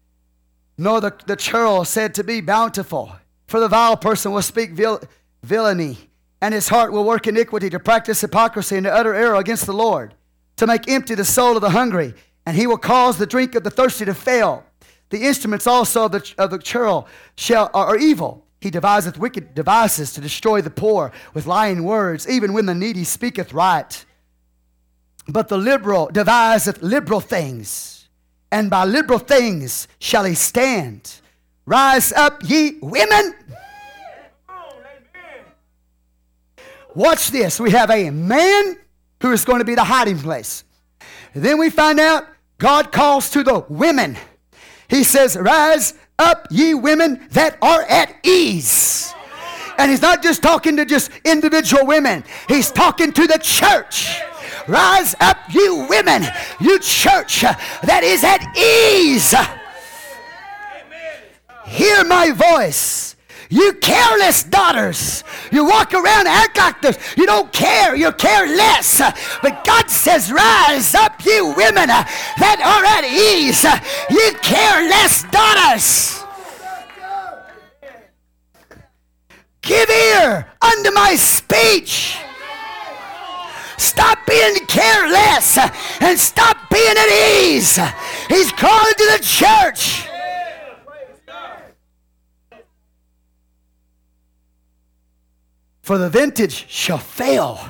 [0.76, 3.12] nor the, the churl said to be bountiful.
[3.46, 5.00] For the vile person will speak vil,
[5.42, 9.66] villainy, and his heart will work iniquity to practice hypocrisy and to utter error against
[9.66, 10.14] the Lord,
[10.56, 12.14] to make empty the soul of the hungry,
[12.46, 14.64] and he will cause the drink of the thirsty to fail.
[15.10, 17.06] The instruments also of the, of the churl
[17.36, 22.26] shall, are, are evil he deviseth wicked devices to destroy the poor with lying words,
[22.26, 24.06] even when the needy speaketh right.
[25.28, 28.08] But the liberal deviseth liberal things,
[28.50, 31.20] and by liberal things shall he stand.
[31.66, 33.34] Rise up, ye women.
[36.94, 37.58] Watch this.
[37.58, 38.78] We have a man
[39.20, 40.64] who is going to be the hiding place.
[41.34, 42.26] Then we find out
[42.58, 44.16] God calls to the women.
[44.88, 49.12] He says, Rise up, ye women that are at ease.
[49.76, 54.20] And he's not just talking to just individual women, he's talking to the church.
[54.68, 56.24] Rise up, you women,
[56.60, 59.34] you church that is at ease.
[61.66, 63.13] Hear my voice.
[63.54, 65.22] You careless daughters.
[65.52, 66.98] You walk around act like this.
[67.16, 67.94] You don't care.
[67.94, 69.00] You care less.
[69.42, 73.62] But God says, Rise up, you women that are at ease.
[74.10, 76.24] You careless daughters.
[79.62, 82.18] Give ear unto my speech.
[83.78, 85.58] Stop being careless
[86.00, 87.78] and stop being at ease.
[88.28, 90.08] He's calling to the church.
[95.84, 97.60] For the vintage shall fail,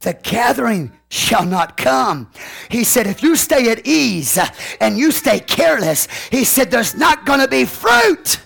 [0.00, 2.28] the gathering shall not come.
[2.68, 4.36] He said, if you stay at ease
[4.80, 8.40] and you stay careless, he said, there's not going to be fruit.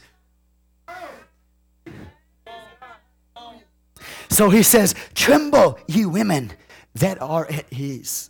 [4.28, 6.52] So he says, Tremble, ye women
[6.96, 8.28] that are at ease.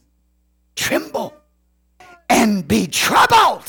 [0.76, 1.35] Tremble
[2.31, 3.64] and be troubled.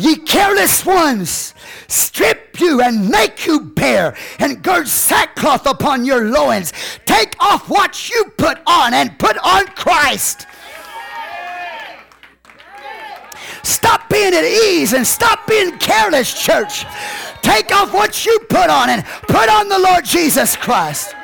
[0.00, 1.54] Ye careless ones,
[1.86, 6.72] strip you and make you bare, and gird sackcloth upon your loins.
[7.04, 10.46] Take off what you put on and put on Christ.
[13.62, 16.86] Stop being at ease and stop being careless, church.
[17.42, 21.14] Take off what you put on and put on the Lord Jesus Christ.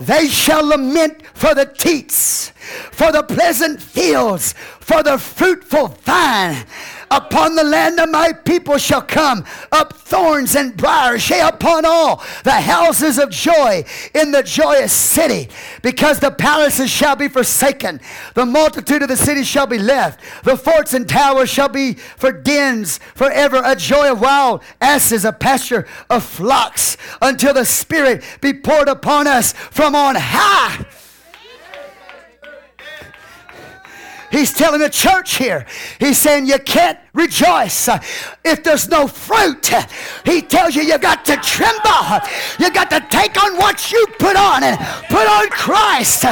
[0.00, 2.52] They shall lament for the teats,
[2.92, 6.66] for the pleasant fields, for the fruitful vine.
[7.10, 12.22] Upon the land of my people shall come up thorns and briars, yea, upon all
[12.44, 15.48] the houses of joy in the joyous city,
[15.80, 18.02] because the palaces shall be forsaken,
[18.34, 22.32] the multitude of the cities shall be left, the forts and towers shall be for
[22.32, 28.52] dens forever, a joy of wild asses, a pasture of flocks, until the Spirit be
[28.52, 30.84] poured upon us from on high.
[34.30, 35.66] He's telling the church here.
[35.98, 37.98] He's saying you can't rejoice uh,
[38.44, 39.70] if there's no fruit.
[40.24, 42.28] He tells you you got to tremble.
[42.58, 44.78] You got to take on what you put on and
[45.08, 46.24] put on Christ.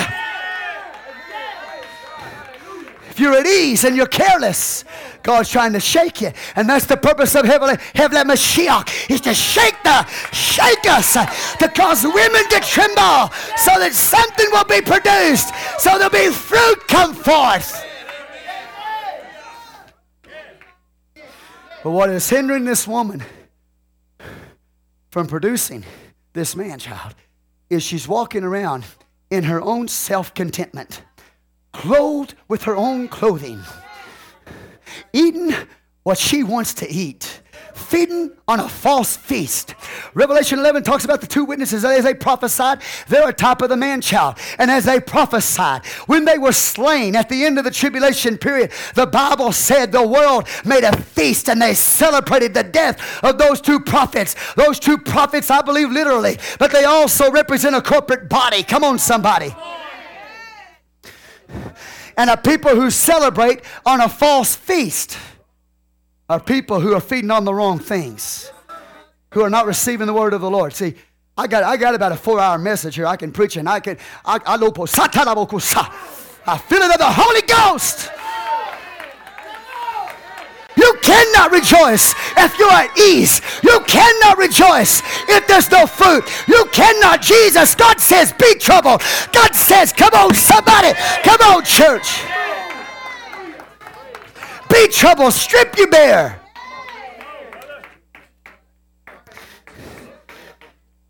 [3.10, 4.84] If you're at ease and you're careless,
[5.24, 6.30] God's trying to shake you.
[6.54, 11.26] And that's the purpose of heavenly, heavenly Mashiach, is to shake the, shake us, uh,
[11.58, 16.86] to cause women to tremble so that something will be produced, so there'll be fruit
[16.86, 17.87] come forth.
[21.82, 23.22] But what is hindering this woman
[25.10, 25.84] from producing
[26.32, 27.14] this man child
[27.70, 28.84] is she's walking around
[29.30, 31.02] in her own self contentment,
[31.72, 33.60] clothed with her own clothing,
[35.12, 35.54] eating
[36.02, 37.42] what she wants to eat
[37.78, 39.74] feeding on a false feast.
[40.14, 43.76] Revelation 11 talks about the two witnesses as they prophesied, they're a type of the
[43.76, 44.36] man child.
[44.58, 48.72] And as they prophesied, when they were slain at the end of the tribulation period,
[48.94, 53.60] the Bible said the world made a feast and they celebrated the death of those
[53.60, 54.34] two prophets.
[54.54, 58.62] Those two prophets, I believe literally, but they also represent a corporate body.
[58.62, 59.54] Come on, somebody
[62.18, 65.16] and a people who celebrate on a false feast
[66.28, 68.52] are people who are feeding on the wrong things,
[69.32, 70.72] who are not receiving the word of the Lord.
[70.74, 70.94] See,
[71.36, 73.06] I got, I got about a four hour message here.
[73.06, 74.56] I can preach and I can, I, I
[76.46, 78.10] I feel it of the Holy Ghost.
[80.76, 83.40] You cannot rejoice if you're at ease.
[83.62, 86.24] You cannot rejoice if there's no fruit.
[86.46, 87.20] You cannot.
[87.20, 89.02] Jesus, God says, be troubled.
[89.32, 90.92] God says, come on, somebody.
[91.24, 92.22] Come on, church.
[94.68, 96.40] Be trouble, Strip you bare.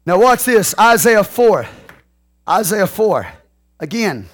[0.06, 1.66] Now, watch this Isaiah 4.
[2.48, 3.26] Isaiah 4.
[3.80, 4.26] Again,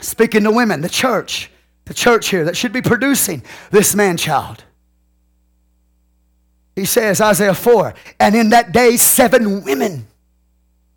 [0.00, 1.50] speaking to women, the church
[1.86, 4.64] the church here that should be producing this man child.
[6.74, 10.08] He says, Isaiah 4, and in that day, seven women.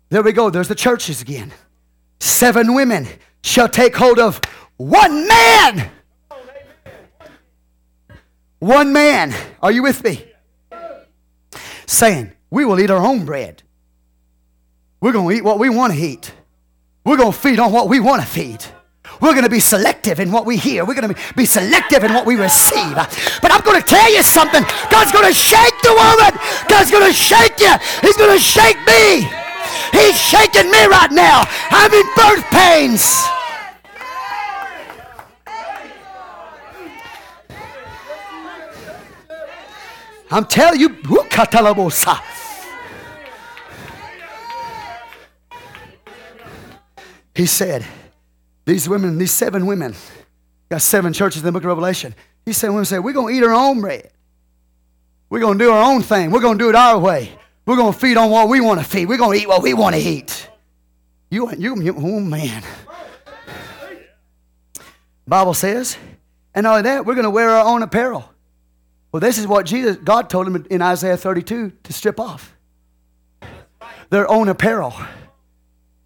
[0.08, 1.52] There we go, there's the churches again.
[2.20, 3.06] Seven women
[3.42, 4.40] shall take hold of
[4.76, 5.90] one man.
[8.58, 9.34] One man.
[9.62, 10.24] Are you with me?
[11.86, 13.62] Saying, we will eat our own bread.
[15.00, 16.32] We're going to eat what we want to eat.
[17.04, 18.64] We're going to feed on what we want to feed.
[19.20, 20.84] We're going to be selective in what we hear.
[20.84, 22.94] We're going to be selective in what we receive.
[22.94, 24.62] But I'm going to tell you something.
[24.90, 26.38] God's going to shake the woman.
[26.68, 27.72] God's going to shake you.
[28.02, 29.26] He's going to shake me.
[29.92, 31.44] He's shaking me right now.
[31.70, 33.16] I'm in birth pains.
[40.30, 40.88] I'm telling you,
[47.34, 47.86] he said,
[48.64, 49.94] these women, these seven women,
[50.68, 52.14] got seven churches in the book of Revelation.
[52.44, 54.10] He said, women say, we're going to eat our own bread.
[55.30, 56.30] We're going to do our own thing.
[56.30, 57.30] We're going to do it our way.
[57.64, 59.08] We're going to feed on what we want to feed.
[59.08, 60.48] We're going to eat what we want to eat.
[61.30, 62.62] You, you, you oh man.
[65.26, 65.98] Bible says,
[66.54, 68.30] and not only that, we're going to wear our own apparel.
[69.12, 72.54] Well, this is what Jesus, God told him in Isaiah 32 to strip off
[74.10, 74.94] their own apparel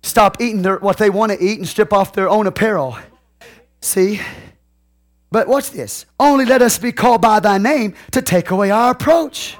[0.02, 2.98] stop eating their, what they want to eat and strip off their own apparel.
[3.80, 4.20] See?
[5.30, 6.04] But watch this.
[6.20, 9.56] Only let us be called by thy name to take away our approach.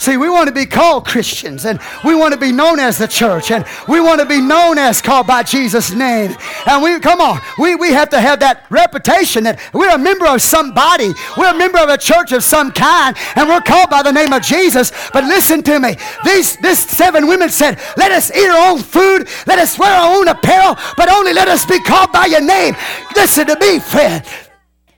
[0.00, 3.08] See, we want to be called Christians and we want to be known as the
[3.08, 6.36] church and we want to be known as called by Jesus' name.
[6.66, 10.28] And we, come on, we, we have to have that reputation that we're a member
[10.28, 11.12] of somebody.
[11.36, 14.32] We're a member of a church of some kind and we're called by the name
[14.32, 14.92] of Jesus.
[15.12, 15.96] But listen to me.
[16.24, 19.26] These, this seven women said, let us eat our own food.
[19.48, 22.76] Let us wear our own apparel, but only let us be called by your name.
[23.16, 24.24] Listen to me, friend.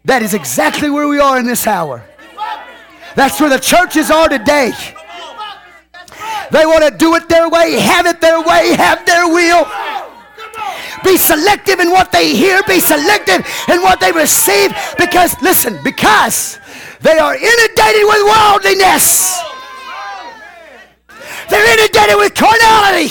[0.04, 2.04] That is exactly where we are in this hour.
[3.16, 4.72] That's where the churches are today.
[6.50, 9.66] They want to do it their way, have it their way, have their will.
[11.04, 14.74] Be selective in what they hear, be selective in what they receive.
[14.98, 16.58] Because, listen, because
[17.00, 19.38] they are inundated with worldliness.
[21.48, 23.10] They're inundated with carnality.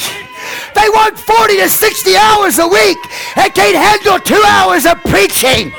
[0.76, 2.98] They work 40 to 60 hours a week
[3.36, 5.72] and can't handle two hours of preaching.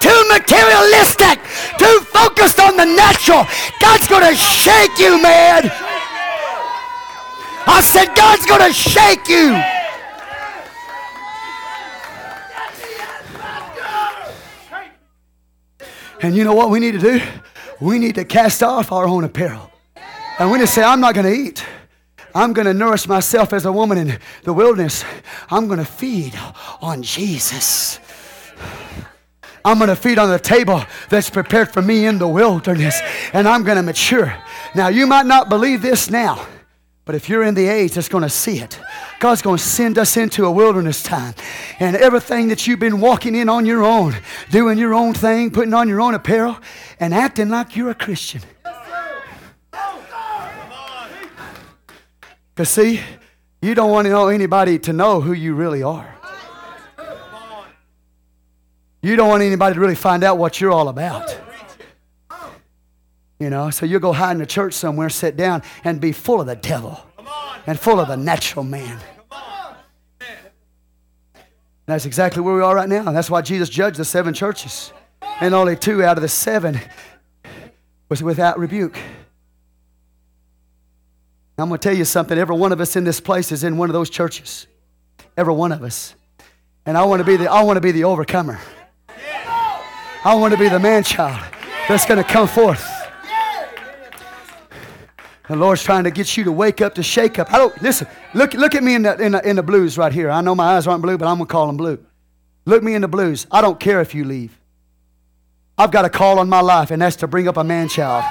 [0.00, 1.38] Too materialistic,
[1.78, 3.46] too focused on the natural.
[3.80, 5.70] God's going to shake you, man.
[7.66, 9.54] I said, God's going to shake you.
[16.20, 17.20] And you know what we need to do?
[17.80, 19.70] We need to cast off our own apparel.
[20.38, 21.64] And we need to say, I'm not going to eat.
[22.34, 25.04] I'm going to nourish myself as a woman in the wilderness.
[25.50, 26.38] I'm going to feed
[26.80, 28.00] on Jesus.
[29.68, 32.98] I'm going to feed on the table that's prepared for me in the wilderness,
[33.34, 34.34] and I'm going to mature.
[34.74, 36.46] Now, you might not believe this now,
[37.04, 38.80] but if you're in the age that's going to see it,
[39.20, 41.34] God's going to send us into a wilderness time.
[41.80, 44.16] And everything that you've been walking in on your own,
[44.50, 46.56] doing your own thing, putting on your own apparel,
[46.98, 48.40] and acting like you're a Christian.
[52.54, 53.02] Because, see,
[53.60, 56.17] you don't want to know anybody to know who you really are.
[59.02, 61.36] You don't want anybody to really find out what you're all about.
[63.38, 66.40] You know, so you'll go hide in a church somewhere, sit down, and be full
[66.40, 67.00] of the devil
[67.66, 68.98] and full of the natural man.
[71.86, 73.06] That's exactly where we are right now.
[73.06, 74.92] And That's why Jesus judged the seven churches.
[75.40, 76.80] And only two out of the seven
[78.08, 78.98] was without rebuke.
[81.56, 82.38] I'm going to tell you something.
[82.38, 84.66] Every one of us in this place is in one of those churches.
[85.36, 86.14] Every one of us.
[86.86, 88.60] And I want to be the, I want to be the overcomer.
[90.24, 91.40] I want to be the man child
[91.88, 92.86] that's going to come forth.
[95.48, 97.52] The Lord's trying to get you to wake up, to shake up.
[97.52, 98.06] I don't listen.
[98.34, 100.30] Look, look at me in the, in the in the blues right here.
[100.30, 101.98] I know my eyes aren't blue, but I'm gonna call them blue.
[102.66, 103.46] Look me in the blues.
[103.50, 104.60] I don't care if you leave.
[105.78, 108.24] I've got a call on my life, and that's to bring up a man child.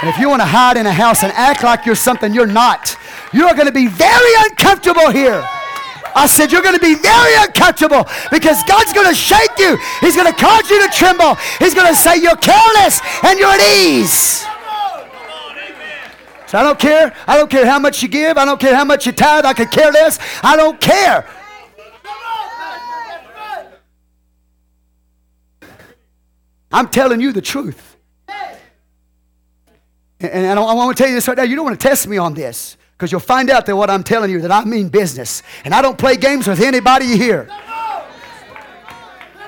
[0.00, 2.46] And if you want to hide in a house and act like you're something you're
[2.46, 2.96] not,
[3.32, 5.46] You are going to be very uncomfortable here.
[6.18, 9.78] I said, You're going to be very uncomfortable because God's going to shake you.
[10.00, 11.36] He's going to cause you to tremble.
[11.58, 14.44] He's going to say, You're careless and you're at ease.
[16.48, 17.14] So I don't care.
[17.26, 18.38] I don't care how much you give.
[18.38, 19.44] I don't care how much you tithe.
[19.44, 20.18] I could care less.
[20.42, 21.28] I don't care.
[26.72, 27.96] I'm telling you the truth.
[30.20, 31.44] And I, I want to tell you this right now.
[31.44, 34.02] You don't want to test me on this because you'll find out that what I'm
[34.02, 35.44] telling you that I mean business.
[35.64, 37.48] And I don't play games with anybody here.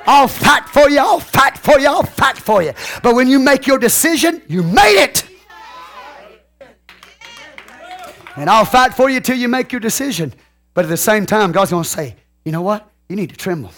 [0.07, 1.01] I'll fight for you.
[1.01, 1.89] I'll fight for you.
[1.89, 2.73] I'll fight for you.
[3.03, 5.27] But when you make your decision, you made it.
[8.37, 10.33] And I'll fight for you till you make your decision.
[10.73, 12.15] But at the same time, God's going to say,
[12.45, 12.89] you know what?
[13.09, 13.73] You need to tremble.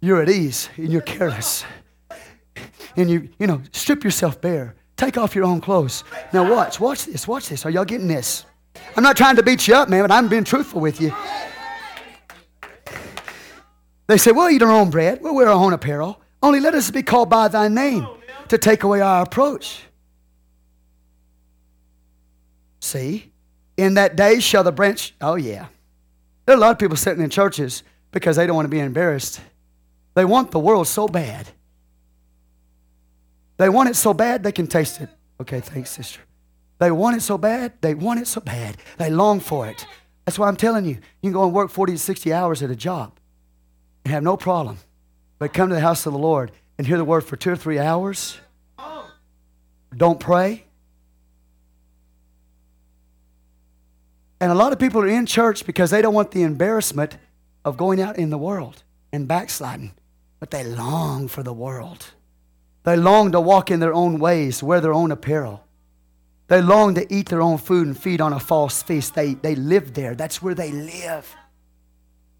[0.00, 1.62] You're at ease and you're careless.
[2.96, 4.74] And you, you know, strip yourself bare.
[5.00, 6.04] Take off your own clothes.
[6.30, 7.64] Now watch, watch this, watch this.
[7.64, 8.44] Are y'all getting this?
[8.94, 11.10] I'm not trying to beat you up, man, but I'm being truthful with you.
[14.08, 16.20] They say, We'll eat our own bread, we'll wear our own apparel.
[16.42, 18.06] Only let us be called by thy name
[18.48, 19.84] to take away our approach.
[22.80, 23.32] See,
[23.78, 25.68] in that day shall the branch, oh yeah.
[26.44, 28.80] There are a lot of people sitting in churches because they don't want to be
[28.80, 29.40] embarrassed.
[30.12, 31.48] They want the world so bad.
[33.60, 35.10] They want it so bad they can taste it.
[35.38, 36.20] Okay, thanks, sister.
[36.78, 38.78] They want it so bad, they want it so bad.
[38.96, 39.86] They long for it.
[40.24, 42.70] That's why I'm telling you, you can go and work 40 to 60 hours at
[42.70, 43.20] a job
[44.02, 44.78] and have no problem.
[45.38, 47.56] But come to the house of the Lord and hear the word for two or
[47.56, 48.38] three hours.
[49.94, 50.64] Don't pray.
[54.40, 57.18] And a lot of people are in church because they don't want the embarrassment
[57.62, 59.92] of going out in the world and backsliding,
[60.38, 62.14] but they long for the world.
[62.90, 65.62] They long to walk in their own ways, wear their own apparel.
[66.48, 69.14] They long to eat their own food and feed on a false feast.
[69.14, 70.16] They, they live there.
[70.16, 71.36] That's where they live.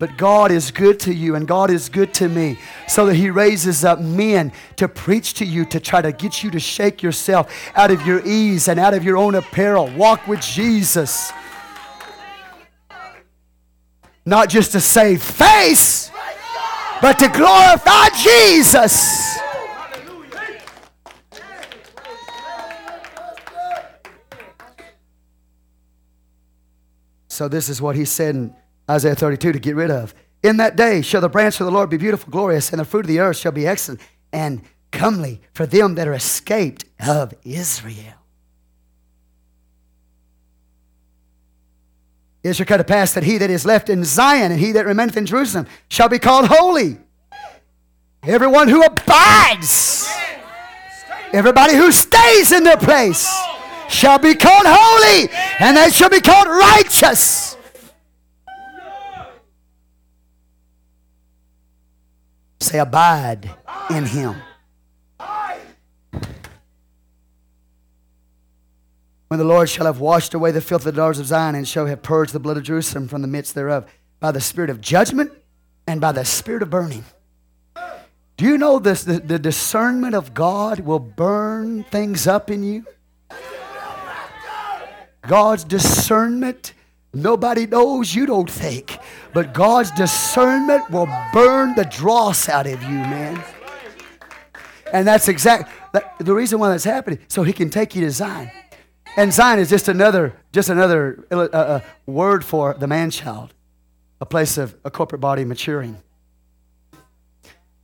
[0.01, 2.59] But God is good to you and God is good to me
[2.89, 6.51] so that He raises up men to preach to you, to try to get you
[6.51, 9.89] to shake yourself out of your ease and out of your own apparel.
[9.95, 11.31] Walk with Jesus
[14.27, 16.11] not just to save face,
[17.01, 19.39] but to glorify Jesus.
[27.31, 28.55] So, this is what he said in
[28.91, 30.15] Isaiah 32 to get rid of.
[30.43, 33.05] In that day shall the branch of the Lord be beautiful, glorious, and the fruit
[33.05, 34.01] of the earth shall be excellent
[34.33, 38.15] and comely for them that are escaped of Israel.
[42.43, 44.85] It shall come to pass that he that is left in Zion and he that
[44.85, 46.99] remaineth in Jerusalem shall be called holy.
[48.25, 50.11] Everyone who abides,
[51.33, 53.31] everybody who stays in their place
[53.91, 57.57] shall be called holy, and they shall be called righteous.
[62.61, 63.51] Say, abide
[63.91, 64.37] in him.
[69.31, 71.67] when the Lord shall have washed away the filth of the daughters of Zion and
[71.67, 73.89] shall have purged the blood of Jerusalem from the midst thereof
[74.19, 75.31] by the spirit of judgment
[75.87, 77.05] and by the spirit of burning.
[78.37, 82.85] Do you know this, the, the discernment of God will burn things up in you?
[85.27, 86.75] God's discernment,
[87.13, 88.99] nobody knows, you don't think.
[89.33, 93.43] But God's discernment will burn the dross out of you, man.
[94.93, 95.73] And that's exactly
[96.19, 98.51] the reason why that's happening, so he can take you to Zion.
[99.17, 103.55] And Zion is just another, just another uh, uh, word for the man child,
[104.21, 106.03] a place of a corporate body maturing.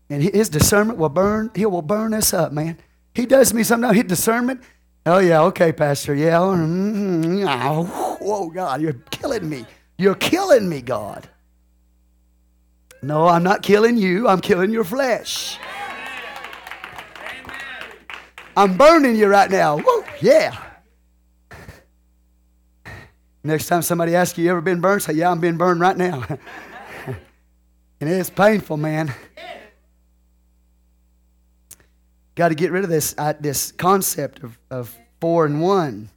[0.09, 2.79] And his discernment will burn, he will burn us up, man.
[3.13, 4.63] He does me sometimes, his discernment.
[5.07, 6.15] Oh, yeah, okay, Pastor.
[6.15, 6.39] Yeah.
[6.39, 7.47] Mm-hmm.
[8.21, 9.65] Oh, God, you're killing me.
[9.99, 11.29] You're killing me, God.
[13.03, 15.59] No, I'm not killing you, I'm killing your flesh.
[18.57, 19.77] I'm burning you right now.
[19.77, 20.57] Woo, yeah.
[23.45, 25.03] Next time somebody asks you, you ever been burned?
[25.03, 26.25] Say, yeah, I'm being burned right now.
[27.07, 29.15] and it's painful, man.
[32.37, 36.11] Got to get rid of this, uh, this concept of, of four and one.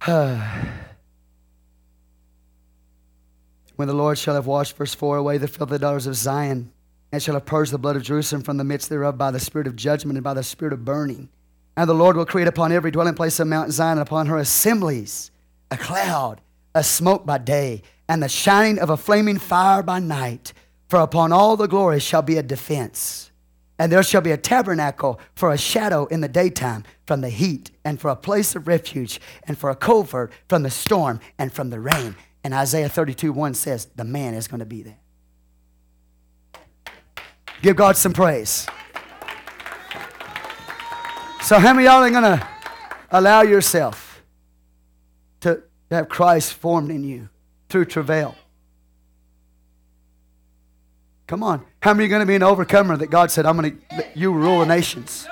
[0.06, 0.66] when
[3.86, 6.72] the Lord shall have washed, verse 4, away the filth of the daughters of Zion,
[7.12, 9.66] and shall have purged the blood of Jerusalem from the midst thereof by the spirit
[9.66, 11.28] of judgment and by the spirit of burning.
[11.76, 14.38] And the Lord will create upon every dwelling place of Mount Zion and upon her
[14.38, 15.30] assemblies
[15.70, 16.40] a cloud,
[16.74, 20.54] a smoke by day, and the shining of a flaming fire by night.
[20.90, 23.30] For upon all the glory shall be a defense.
[23.78, 27.70] And there shall be a tabernacle for a shadow in the daytime from the heat,
[27.84, 31.70] and for a place of refuge, and for a covert from the storm and from
[31.70, 32.16] the rain.
[32.42, 34.98] And Isaiah 32 1 says, The man is going to be there.
[37.62, 38.66] Give God some praise.
[41.42, 42.48] So, how many y'all are going to
[43.12, 44.22] allow yourself
[45.40, 47.28] to have Christ formed in you
[47.68, 48.34] through travail?
[51.30, 51.64] Come on.
[51.80, 54.32] How many are going to be an overcomer that God said, I'm going to, you
[54.32, 55.28] rule the nations?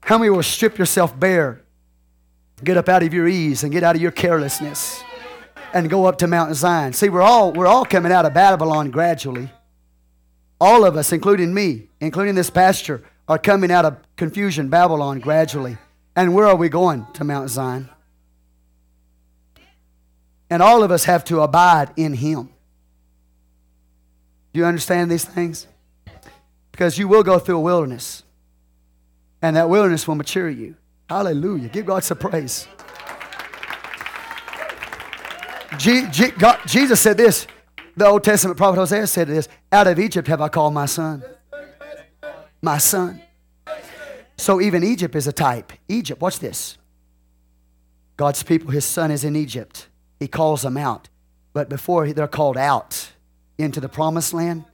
[0.00, 1.62] How many will strip yourself bare,
[2.64, 5.04] get up out of your ease and get out of your carelessness
[5.72, 6.92] and go up to Mount Zion?
[6.94, 9.52] See, we're all, we're all coming out of Babylon gradually.
[10.60, 15.78] All of us, including me, including this pastor, are coming out of confusion, Babylon, gradually.
[16.16, 17.06] And where are we going?
[17.12, 17.88] To Mount Zion.
[20.50, 22.51] And all of us have to abide in Him.
[24.52, 25.66] Do you understand these things?
[26.70, 28.22] Because you will go through a wilderness,
[29.40, 30.76] and that wilderness will mature you.
[31.08, 31.68] Hallelujah.
[31.68, 32.66] Give God some praise.
[35.78, 37.46] G- G- God, Jesus said this.
[37.96, 41.22] The Old Testament prophet Hosea said this Out of Egypt have I called my son
[42.62, 43.20] my son.
[44.38, 45.72] So even Egypt is a type.
[45.88, 46.78] Egypt, watch this.
[48.16, 49.88] God's people, his son is in Egypt.
[50.20, 51.08] He calls them out.
[51.52, 53.12] But before they're called out
[53.58, 54.64] into the promised land,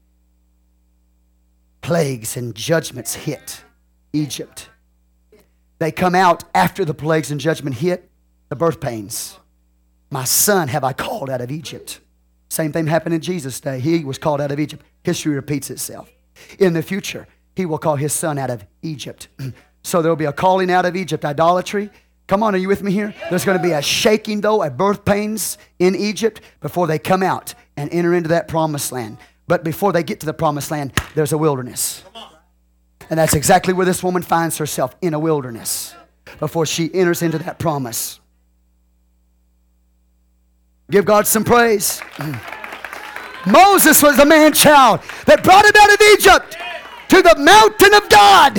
[1.81, 3.63] plagues and judgments hit
[4.13, 4.69] Egypt.
[5.79, 8.11] They come out after the plagues and judgment hit
[8.49, 9.39] the birth pains.
[10.11, 12.01] My son have I called out of Egypt.
[12.49, 13.79] Same thing happened in Jesus' day.
[13.79, 14.85] He was called out of Egypt.
[15.05, 16.11] History repeats itself.
[16.59, 19.29] In the future, he will call his son out of Egypt.
[19.83, 21.91] so there will be a calling out of Egypt, idolatry.
[22.27, 23.15] Come on, are you with me here?
[23.31, 27.23] There's going to be a shaking, though, a birth pains in Egypt before they come
[27.23, 29.19] out and enter into that promised land.
[29.47, 32.03] But before they get to the promised land, there's a wilderness.
[33.09, 35.95] And that's exactly where this woman finds herself in a wilderness
[36.41, 38.19] before she enters into that promise.
[40.91, 42.03] Give God some praise.
[43.47, 46.57] Moses was the man child that brought him out of Egypt
[47.11, 48.59] to the mountain of God.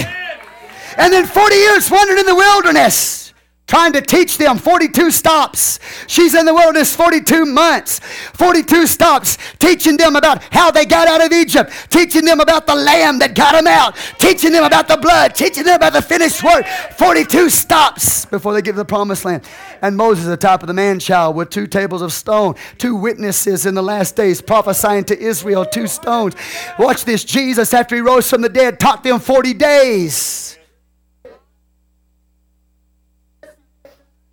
[0.97, 3.28] And then 40 years wandered in the wilderness
[3.69, 5.79] trying to teach them 42 stops.
[6.07, 7.99] She's in the wilderness 42 months,
[8.33, 12.73] 42 stops, teaching them about how they got out of Egypt, teaching them about the
[12.73, 16.43] lamb that got them out, teaching them about the blood, teaching them about the finished
[16.43, 16.65] work.
[16.97, 19.43] 42 stops before they get to the promised land.
[19.83, 23.75] And Moses, the of the man child, with two tables of stone, two witnesses in
[23.75, 26.35] the last days prophesying to Israel, two stones.
[26.79, 30.58] Watch this Jesus, after he rose from the dead, taught them 40 days.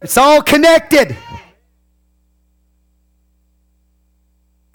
[0.02, 1.16] It's all connected.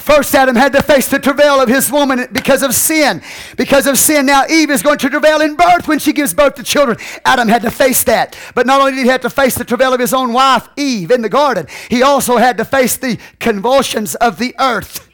[0.01, 3.21] First, Adam had to face the travail of his woman because of sin.
[3.55, 6.55] Because of sin, now Eve is going to travail in birth when she gives birth
[6.55, 6.97] to children.
[7.23, 8.35] Adam had to face that.
[8.55, 11.11] But not only did he have to face the travail of his own wife, Eve,
[11.11, 15.07] in the garden, he also had to face the convulsions of the earth.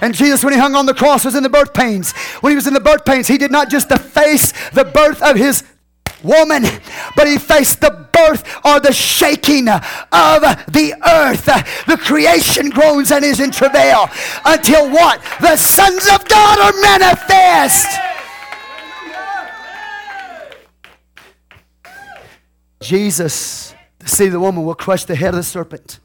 [0.00, 2.12] And Jesus, when he hung on the cross, was in the birth pains.
[2.40, 5.36] When he was in the birth pains, he did not just face the birth of
[5.36, 5.62] his
[6.22, 6.64] woman,
[7.16, 11.46] but he faced the birth or the shaking of the earth.
[11.86, 14.08] The creation groans and is in travail
[14.44, 15.22] until what?
[15.40, 17.88] The sons of God are manifest.
[22.80, 23.74] Jesus,
[24.26, 26.00] of the woman, will crush the head of the serpent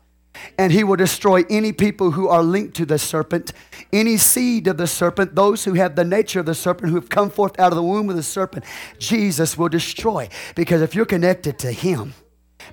[0.58, 3.54] and he will destroy any people who are linked to the serpent,
[3.94, 7.10] any seed of the serpent, those who have the nature of the serpent, who have
[7.10, 8.66] come forth out of the womb of the serpent.
[9.00, 10.30] Jesus will destroy.
[10.56, 12.14] Because if you're connected to him,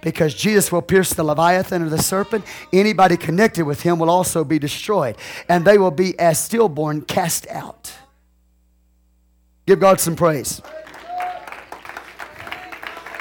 [0.00, 4.44] because Jesus will pierce the Leviathan or the serpent, anybody connected with him will also
[4.44, 5.16] be destroyed.
[5.48, 7.92] And they will be as stillborn cast out.
[9.66, 10.60] Give God some praise.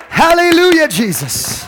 [0.10, 1.66] Hallelujah, Jesus.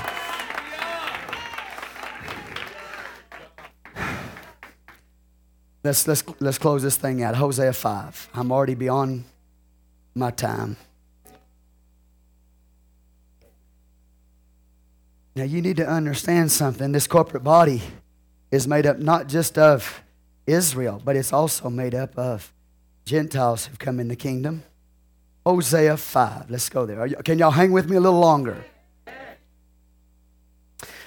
[5.86, 7.36] Let's, let's, let's close this thing out.
[7.36, 8.30] Hosea 5.
[8.34, 9.24] I'm already beyond
[10.16, 10.78] my time.
[15.36, 16.92] Now, you need to understand something.
[16.92, 17.84] This corporate body
[18.50, 20.02] is made up not just of
[20.48, 22.52] Israel, but it's also made up of
[23.06, 24.64] Gentiles who've come in the kingdom.
[25.46, 26.50] Hosea 5.
[26.50, 27.06] Let's go there.
[27.06, 28.66] You, can y'all hang with me a little longer?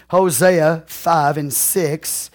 [0.08, 2.30] Hosea 5 and 6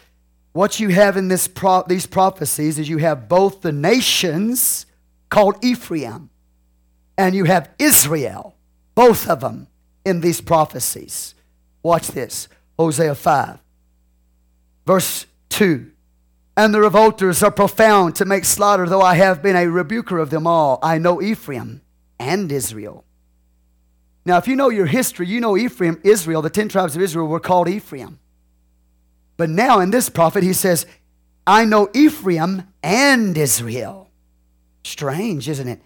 [0.54, 4.86] what you have in this pro- these prophecies is you have both the nations
[5.30, 6.30] called Ephraim
[7.18, 8.56] and you have Israel,
[8.96, 9.68] both of them
[10.06, 11.36] in these prophecies.
[11.82, 12.48] Watch this
[12.78, 13.60] Hosea 5,
[14.86, 15.92] verse 2.
[16.56, 20.30] and the revolters are profound to make slaughter, though I have been a rebuker of
[20.30, 20.80] them all.
[20.84, 21.82] I know Ephraim
[22.20, 23.04] and Israel.
[24.26, 27.28] Now, if you know your history, you know Ephraim, Israel, the 10 tribes of Israel
[27.28, 28.20] were called Ephraim.
[29.38, 30.86] But now in this prophet, he says,
[31.46, 34.10] I know Ephraim and Israel.
[34.84, 35.82] Strange, isn't it?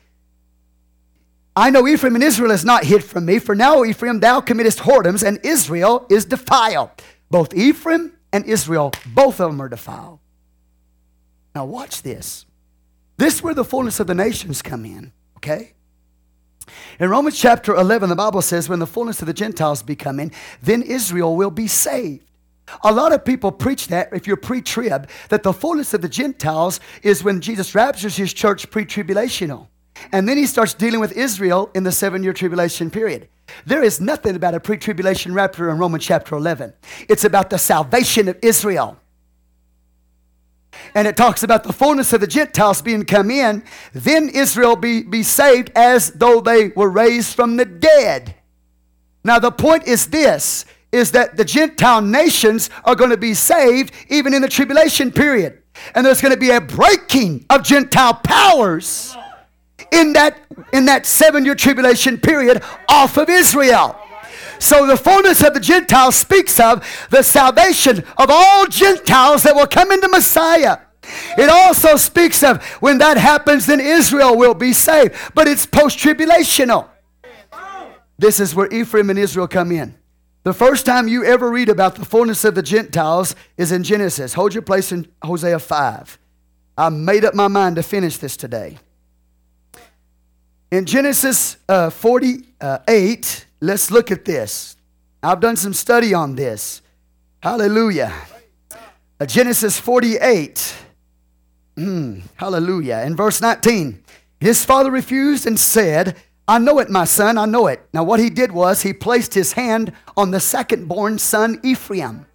[1.56, 4.80] I know Ephraim and Israel is not hid from me, for now, Ephraim, thou committest
[4.80, 6.92] whoredoms, and Israel is defiled.
[7.32, 10.20] Both Ephraim and Israel, both of them are defiled.
[11.56, 12.46] Now, watch this.
[13.18, 15.74] This is where the fullness of the nations come in, okay?
[17.00, 20.32] In Romans chapter 11, the Bible says, When the fullness of the Gentiles be coming,
[20.62, 22.27] then Israel will be saved.
[22.84, 26.10] A lot of people preach that, if you're pre trib, that the fullness of the
[26.10, 29.68] Gentiles is when Jesus raptures his church pre tribulational.
[30.12, 33.30] And then he starts dealing with Israel in the seven year tribulation period.
[33.66, 36.74] There is nothing about a pre tribulation rapture in Romans chapter 11.
[37.10, 38.98] It's about the salvation of Israel.
[40.94, 43.64] And it talks about the fullness of the Gentiles being come in,
[43.94, 48.36] then Israel be, be saved as though they were raised from the dead.
[49.24, 53.94] Now, the point is this is that the Gentile nations are going to be saved
[54.10, 55.62] even in the tribulation period.
[55.94, 59.16] And there's going to be a breaking of Gentile powers
[59.92, 60.40] in that,
[60.74, 64.00] in that seven year tribulation period off of Israel.
[64.60, 69.68] So the fullness of the Gentiles speaks of the salvation of all Gentiles that will
[69.68, 70.80] come into Messiah.
[71.38, 75.16] It also speaks of when that happens, then Israel will be saved.
[75.36, 76.90] But it's post tribulational.
[78.18, 79.96] This is where Ephraim and Israel come in.
[80.48, 84.34] The first time you ever read about the fullness of the Gentiles is in Genesis.
[84.34, 86.18] Hold your place in Hosea 5.
[86.78, 88.78] I made up my mind to finish this today.
[90.72, 94.78] In Genesis uh, 48, let's look at this.
[95.22, 96.82] I've done some study on this.
[97.44, 98.14] Hallelujah.
[99.20, 100.76] Uh, Genesis 48.
[101.76, 103.04] Mm, hallelujah.
[103.06, 104.02] In verse 19,
[104.40, 106.16] his father refused and said,
[106.48, 107.82] I know it, my son, I know it.
[107.94, 112.26] Now, what he did was he placed his hand on the second born son, Ephraim.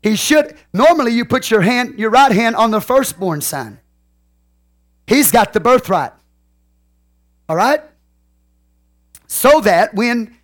[0.00, 3.80] He should, normally, you put your hand, your right hand on the firstborn son.
[5.06, 6.12] He's got the birthright.
[7.48, 7.82] All right?
[9.26, 10.36] So that when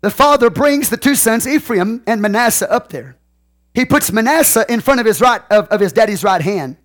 [0.00, 3.16] the father brings the two sons, Ephraim and Manasseh, up there,
[3.74, 6.76] he puts Manasseh in front of his right of, of his daddy's right hand.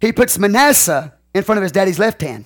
[0.00, 2.44] He puts Manasseh in front of his daddy's left hand.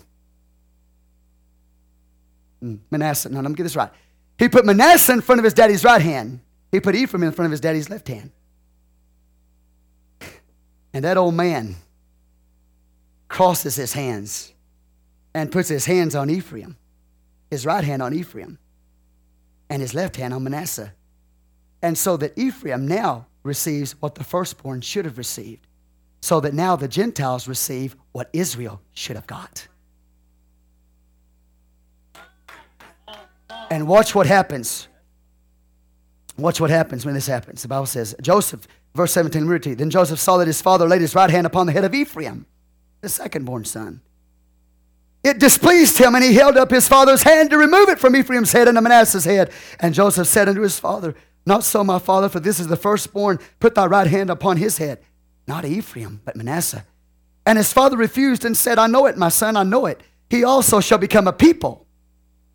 [2.60, 3.90] Hmm, Manasseh, no, let me get this right.
[4.38, 6.40] He put Manasseh in front of his daddy's right hand.
[6.72, 8.30] He put Ephraim in front of his daddy's left hand.
[10.92, 11.76] And that old man
[13.28, 14.52] crosses his hands
[15.34, 16.76] and puts his hands on Ephraim,
[17.50, 18.58] his right hand on Ephraim,
[19.68, 20.92] and his left hand on Manasseh.
[21.82, 25.66] And so that Ephraim now receives what the firstborn should have received,
[26.20, 29.66] so that now the Gentiles receive what Israel should have got.
[33.70, 34.88] And watch what happens.
[36.36, 37.62] Watch what happens when this happens.
[37.62, 39.74] The Bible says, Joseph, verse 17, read to.
[39.76, 42.46] Then Joseph saw that his father laid his right hand upon the head of Ephraim,
[43.00, 44.00] the second born son.
[45.22, 48.52] It displeased him, and he held up his father's hand to remove it from Ephraim's
[48.52, 49.52] head and Manasseh's head.
[49.78, 51.14] And Joseph said unto his father,
[51.44, 53.38] Not so, my father, for this is the firstborn.
[53.60, 55.00] Put thy right hand upon his head.
[55.50, 56.84] Not Ephraim, but Manasseh.
[57.44, 60.00] And his father refused and said, I know it, my son, I know it.
[60.28, 61.88] He also shall become a people,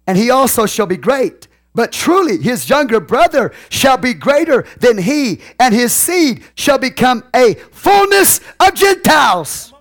[0.07, 1.49] and he also shall be great.
[1.73, 7.25] But truly, his younger brother shall be greater than he, and his seed shall become
[7.35, 9.73] a fullness of Gentiles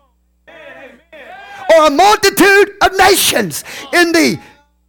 [0.49, 3.63] or a multitude of nations.
[3.93, 4.41] In the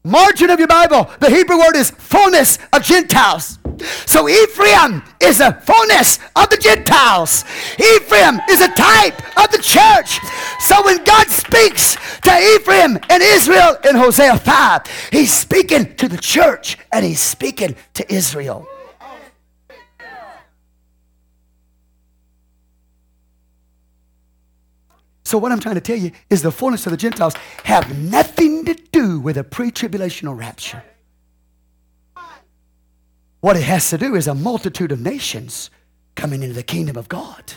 [0.04, 3.60] margin of your Bible, the Hebrew word is fullness of Gentiles.
[4.06, 7.44] So Ephraim is a fullness of the Gentiles.
[7.80, 10.20] Ephraim is a type of the church.
[10.60, 16.18] So when God speaks to Ephraim and Israel in Hosea 5, he's speaking to the
[16.18, 18.68] church and he's speaking to Israel.
[25.26, 27.34] So, what I'm trying to tell you is the fullness of the Gentiles
[27.64, 30.84] have nothing to do with a pre tribulational rapture.
[33.46, 35.70] What it has to do is a multitude of nations
[36.16, 37.54] coming into the kingdom of God.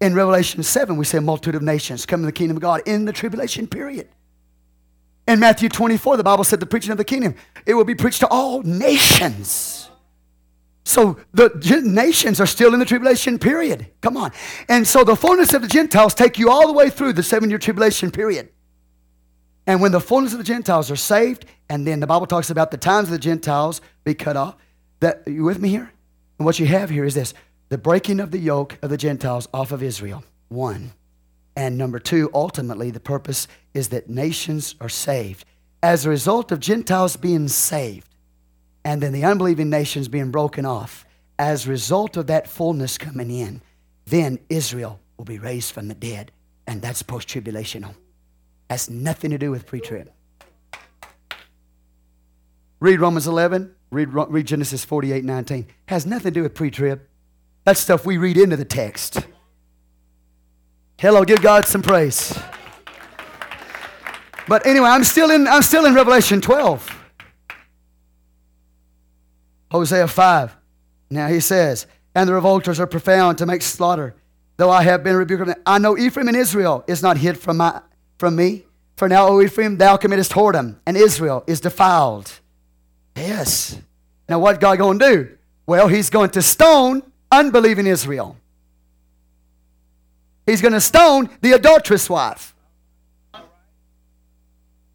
[0.00, 2.80] In Revelation 7, we say a multitude of nations coming to the kingdom of God
[2.86, 4.08] in the tribulation period.
[5.28, 7.36] In Matthew 24, the Bible said the preaching of the kingdom,
[7.66, 9.88] it will be preached to all nations.
[10.84, 11.52] So the
[11.84, 13.86] nations are still in the tribulation period.
[14.00, 14.32] Come on.
[14.68, 17.48] And so the fullness of the Gentiles take you all the way through the seven
[17.48, 18.48] year tribulation period.
[19.68, 22.72] And when the fullness of the Gentiles are saved, and then the Bible talks about
[22.72, 24.56] the times of the Gentiles be cut off.
[25.02, 25.90] That you with me here?
[26.38, 27.34] And what you have here is this
[27.70, 30.22] the breaking of the yoke of the Gentiles off of Israel.
[30.48, 30.92] One.
[31.56, 35.44] And number two, ultimately, the purpose is that nations are saved.
[35.82, 38.14] As a result of Gentiles being saved,
[38.84, 41.04] and then the unbelieving nations being broken off,
[41.36, 43.60] as a result of that fullness coming in,
[44.06, 46.30] then Israel will be raised from the dead.
[46.68, 47.96] And that's post tribulational.
[48.70, 50.12] Has nothing to do with pre trib.
[52.78, 55.66] Read Romans 11, read, read Genesis 48 19.
[55.86, 57.02] Has nothing to do with pre trib.
[57.64, 59.24] That's stuff we read into the text.
[60.98, 62.36] Hello, give God some praise.
[64.48, 66.98] But anyway, I'm still in, I'm still in Revelation 12.
[69.70, 70.56] Hosea 5.
[71.10, 74.14] Now he says, And the revolters are profound to make slaughter,
[74.56, 75.56] though I have been rebuked.
[75.64, 77.80] I know Ephraim and Israel is not hid from, my,
[78.18, 78.64] from me.
[78.96, 82.40] For now, O Ephraim, thou committest whoredom, and Israel is defiled.
[83.16, 83.78] Yes.
[84.28, 85.38] Now, what God going to do?
[85.66, 88.36] Well, he's going to stone unbelieving Israel.
[90.46, 92.54] He's going to stone the adulterous wife.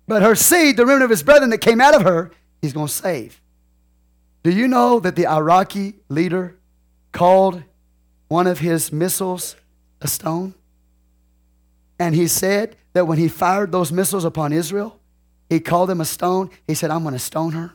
[0.08, 2.32] But her seed, the remnant of his brethren that came out of her,
[2.62, 3.42] he's going to save.
[4.44, 6.58] Do you know that the Iraqi leader
[7.12, 7.64] called
[8.28, 9.56] one of his missiles
[10.02, 10.54] a stone?
[12.00, 15.00] And he said that when he fired those missiles upon Israel,
[15.50, 16.50] he called them a stone.
[16.68, 17.74] He said, I'm going to stone her.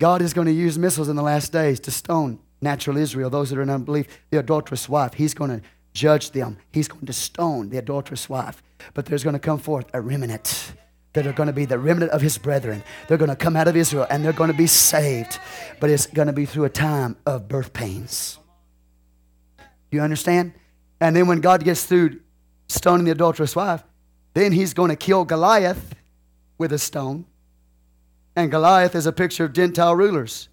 [0.00, 3.50] God is going to use missiles in the last days to stone natural Israel, those
[3.50, 5.14] that are in unbelief, the adulterous wife.
[5.14, 5.62] He's going to
[5.92, 6.56] judge them.
[6.72, 8.62] He's going to stone the adulterous wife.
[8.94, 10.72] But there's going to come forth a remnant
[11.12, 12.82] that are going to be the remnant of his brethren.
[13.08, 15.38] They're going to come out of Israel and they're going to be saved.
[15.80, 18.38] But it's going to be through a time of birth pains.
[19.90, 20.54] You understand?
[21.00, 22.20] And then when God gets through
[22.68, 23.82] stoning the adulterous wife,
[24.32, 25.94] then he's going to kill Goliath
[26.56, 27.26] with a stone.
[28.36, 30.48] And Goliath is a picture of Gentile rulers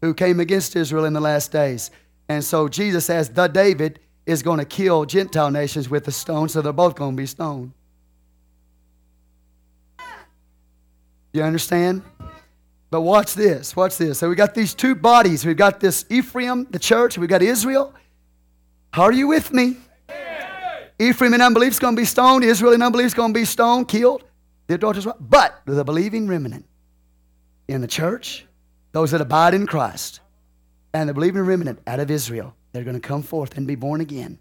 [0.00, 1.90] who came against Israel in the last days.
[2.28, 6.48] And so Jesus says, the David is going to kill Gentile nations with a stone,
[6.48, 7.72] so they're both going to be stoned.
[11.32, 12.02] You understand?
[12.90, 13.76] But watch this.
[13.76, 14.18] Watch this.
[14.18, 15.44] So we got these two bodies.
[15.44, 17.18] We've got this Ephraim, the church.
[17.18, 17.94] We've got Israel.
[18.92, 19.76] How are you with me?
[20.98, 22.44] Ephraim in unbelief is going to be stoned.
[22.44, 24.24] Israel in unbelief is going to be stoned, killed.
[24.66, 25.06] The adulterers.
[25.20, 26.66] But the believing remnant
[27.74, 28.46] in the church
[28.92, 30.20] those that abide in Christ
[30.92, 34.00] and the believing remnant out of Israel, they're going to come forth and be born
[34.00, 34.38] again,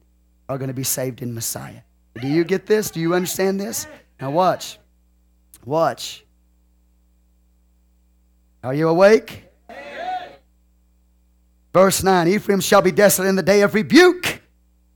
[0.48, 1.82] are going to be saved in Messiah.
[2.20, 2.90] Do you get this?
[2.90, 3.88] Do you understand this?
[4.20, 4.80] Now watch.
[5.64, 6.26] Watch.
[8.64, 9.46] Are you awake?
[11.72, 14.42] Verse 9 Ephraim shall be desolate in the day of rebuke.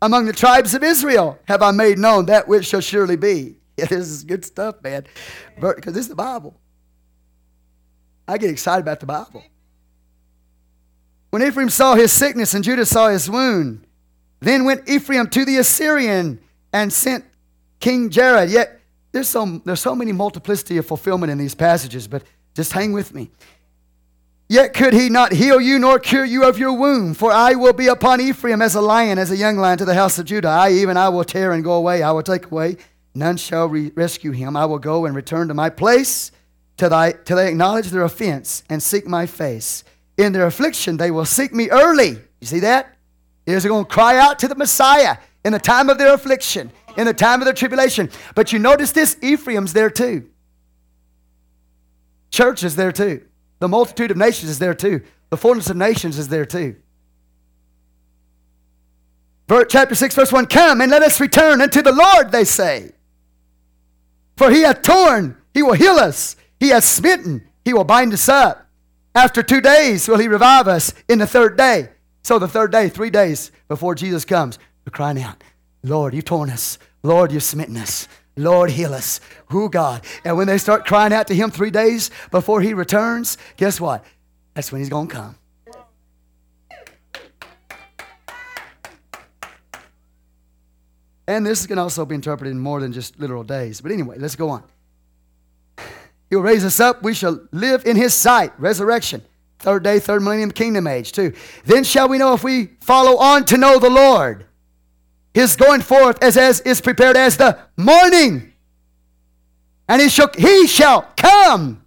[0.01, 3.57] Among the tribes of Israel have I made known that which shall surely be.
[3.77, 5.05] Yeah, this is good stuff, man.
[5.55, 6.59] Because this is the Bible.
[8.27, 9.43] I get excited about the Bible.
[11.29, 13.85] When Ephraim saw his sickness and Judah saw his wound,
[14.39, 16.39] then went Ephraim to the Assyrian
[16.71, 17.25] and sent
[17.79, 18.51] King Jareb.
[18.51, 18.79] Yet
[19.11, 22.23] there's so, there's so many multiplicity of fulfillment in these passages, but
[22.53, 23.31] just hang with me.
[24.47, 27.73] Yet could he not heal you nor cure you of your wound, for I will
[27.73, 30.49] be upon Ephraim as a lion, as a young lion to the house of Judah.
[30.49, 32.03] I even I will tear and go away.
[32.03, 32.77] I will take away.
[33.15, 34.55] None shall re- rescue him.
[34.55, 36.31] I will go and return to my place
[36.77, 39.83] till, thy, till they acknowledge their offense and seek my face.
[40.17, 42.17] In their affliction, they will seek me early.
[42.39, 42.95] You see that?
[43.45, 47.05] They're going to cry out to the Messiah in the time of their affliction, in
[47.05, 48.09] the time of their tribulation.
[48.35, 50.29] But you notice this Ephraim's there too.
[52.29, 53.25] Church is there too.
[53.59, 55.01] The multitude of nations is there too.
[55.29, 56.75] The fullness of nations is there too.
[59.69, 62.91] Chapter 6, verse 1 Come and let us return unto the Lord, they say.
[64.35, 66.35] For he hath torn, he will heal us.
[66.63, 68.69] He has smitten, he will bind us up.
[69.13, 71.89] After two days will he revive us in the third day.
[72.21, 75.43] So the third day, three days before Jesus comes, we're crying out,
[75.83, 76.79] Lord, you've torn us.
[77.03, 78.07] Lord, you've smitten us.
[78.37, 79.19] Lord, heal us.
[79.47, 80.05] Who God?
[80.23, 84.05] And when they start crying out to him three days before he returns, guess what?
[84.53, 85.35] That's when he's going to come.
[91.27, 93.81] And this can also be interpreted in more than just literal days.
[93.81, 94.63] But anyway, let's go on.
[96.33, 97.03] He'll raise us up.
[97.03, 98.53] We shall live in his sight.
[98.59, 99.21] Resurrection.
[99.59, 101.33] Third day, third millennium, kingdom age, too.
[101.63, 104.47] Then shall we know if we follow on to know the Lord.
[105.35, 108.51] His going forth as, as is prepared as the morning.
[109.87, 111.85] And he shall, he shall come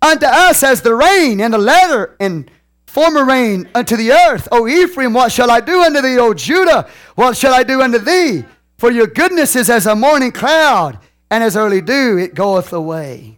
[0.00, 2.48] unto us as the rain and the latter and
[2.86, 4.46] former rain unto the earth.
[4.52, 6.18] O Ephraim, what shall I do unto thee?
[6.18, 8.44] O Judah, what shall I do unto thee?
[8.76, 11.00] For your goodness is as a morning cloud,
[11.32, 13.37] and as early dew it goeth away.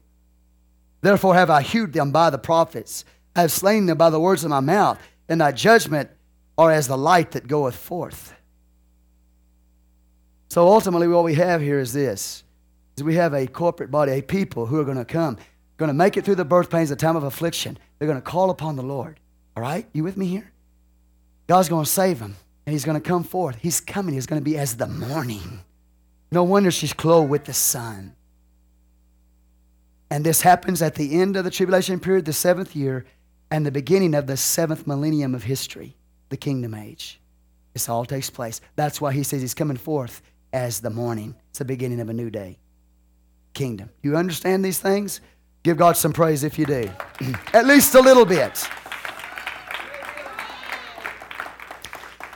[1.01, 3.05] Therefore have I hewed them by the prophets.
[3.35, 4.99] I have slain them by the words of my mouth.
[5.31, 6.11] and thy judgment
[6.59, 8.35] are as the light that goeth forth.
[10.49, 12.43] So ultimately, what we have here is this:
[12.97, 15.39] is we have a corporate body, a people who are going to come,
[15.79, 17.79] going to make it through the birth pains, the time of affliction.
[17.99, 19.21] They're going to call upon the Lord.
[19.57, 20.51] All right, you with me here?
[21.47, 22.37] God's going to save them,
[22.67, 23.57] and He's going to come forth.
[23.61, 24.13] He's coming.
[24.13, 25.61] He's going to be as the morning.
[26.33, 28.17] No wonder she's clothed with the sun.
[30.11, 33.05] And this happens at the end of the tribulation period, the seventh year,
[33.51, 35.97] and the beginning of the seventh millennium of history,
[36.29, 37.21] the kingdom age.
[37.73, 38.61] This all takes place.
[38.75, 40.23] That's why he says he's coming forth
[40.53, 41.37] as the morning.
[41.51, 42.59] It's the beginning of a new day.
[43.55, 43.91] Kingdom.
[44.03, 45.21] You understand these things?
[45.63, 46.91] Give God some praise if you do.
[47.53, 48.69] At least a little bit.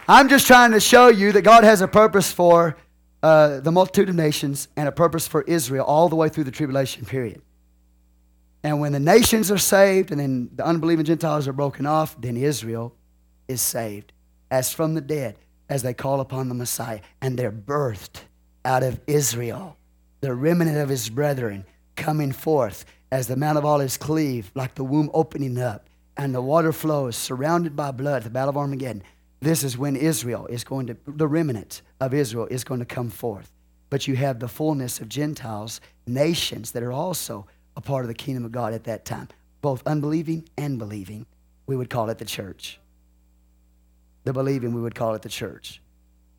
[0.06, 2.76] I'm just trying to show you that God has a purpose for
[3.22, 6.50] uh, the multitude of nations and a purpose for Israel all the way through the
[6.50, 7.40] tribulation period.
[8.64, 12.38] And when the nations are saved and then the unbelieving Gentiles are broken off, then
[12.38, 12.96] Israel
[13.46, 14.14] is saved
[14.50, 15.36] as from the dead
[15.68, 17.00] as they call upon the Messiah.
[17.20, 18.22] And they're birthed
[18.64, 19.76] out of Israel,
[20.22, 24.82] the remnant of his brethren coming forth as the Mount of Olives cleave, like the
[24.82, 29.02] womb opening up, and the water flows surrounded by blood, the Battle of Armageddon.
[29.40, 33.10] This is when Israel is going to, the remnant of Israel is going to come
[33.10, 33.52] forth.
[33.90, 37.46] But you have the fullness of Gentiles, nations that are also
[37.76, 39.28] a part of the kingdom of God at that time,
[39.60, 41.26] both unbelieving and believing.
[41.66, 42.78] We would call it the church.
[44.24, 45.80] The believing, we would call it the church.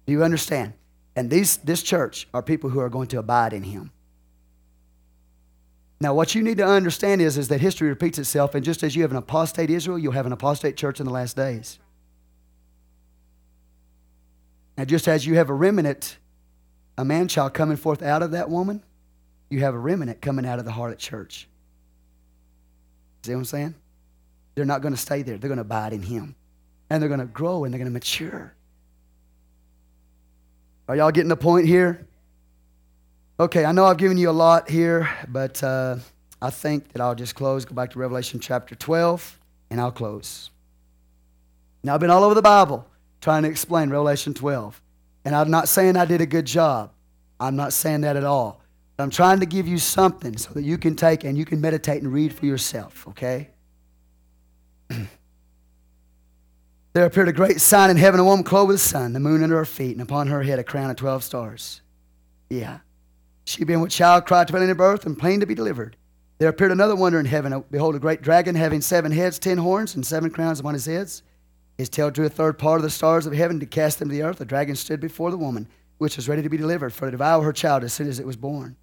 [0.06, 0.74] Do you understand?
[1.16, 3.91] And these, this church are people who are going to abide in him.
[6.02, 8.95] Now, what you need to understand is, is that history repeats itself, and just as
[8.95, 11.80] you have an apostate Israel, you'll have an apostate church in the last days.
[14.78, 16.18] And just as you have a remnant,
[16.98, 18.84] a man child coming forth out of that woman,
[19.49, 21.47] you have a remnant coming out of the harlot church.
[23.23, 23.76] See what I'm saying?
[24.55, 25.38] They're not going to stay there.
[25.38, 26.35] They're going to abide in Him.
[26.89, 28.53] And they're going to grow and they're going to mature.
[30.88, 32.05] Are y'all getting the point here?
[33.39, 35.97] Okay, I know I've given you a lot here, but uh,
[36.41, 39.39] I think that I'll just close, go back to Revelation chapter 12,
[39.72, 40.51] and I'll close.
[41.84, 42.88] Now, I've been all over the Bible
[43.19, 44.81] trying to explain Revelation 12.
[45.26, 46.91] And I'm not saying I did a good job.
[47.39, 48.61] I'm not saying that at all.
[48.97, 52.01] I'm trying to give you something so that you can take and you can meditate
[52.01, 53.49] and read for yourself, okay?
[56.93, 59.43] there appeared a great sign in heaven, a woman clothed with the sun, the moon
[59.43, 61.81] under her feet, and upon her head a crown of 12 stars.
[62.49, 62.80] Yeah.
[63.43, 65.97] She being with child cried to in birth and plain to be delivered.
[66.38, 67.63] There appeared another wonder in heaven.
[67.72, 71.23] Behold, a great dragon having seven heads, ten horns, and seven crowns upon his heads.
[71.77, 74.15] His tail drew a third part of the stars of heaven to cast them to
[74.15, 74.38] the earth.
[74.38, 75.67] The dragon stood before the woman,
[75.97, 78.26] which was ready to be delivered, for to devour her child as soon as it
[78.26, 78.77] was born.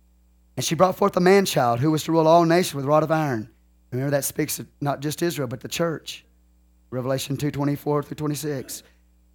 [0.56, 2.88] And she brought forth a man child who was to rule all nations with a
[2.88, 3.48] rod of iron.
[3.90, 6.24] Remember, that speaks of not just Israel, but the church.
[6.90, 8.82] Revelation 2 24 through 26.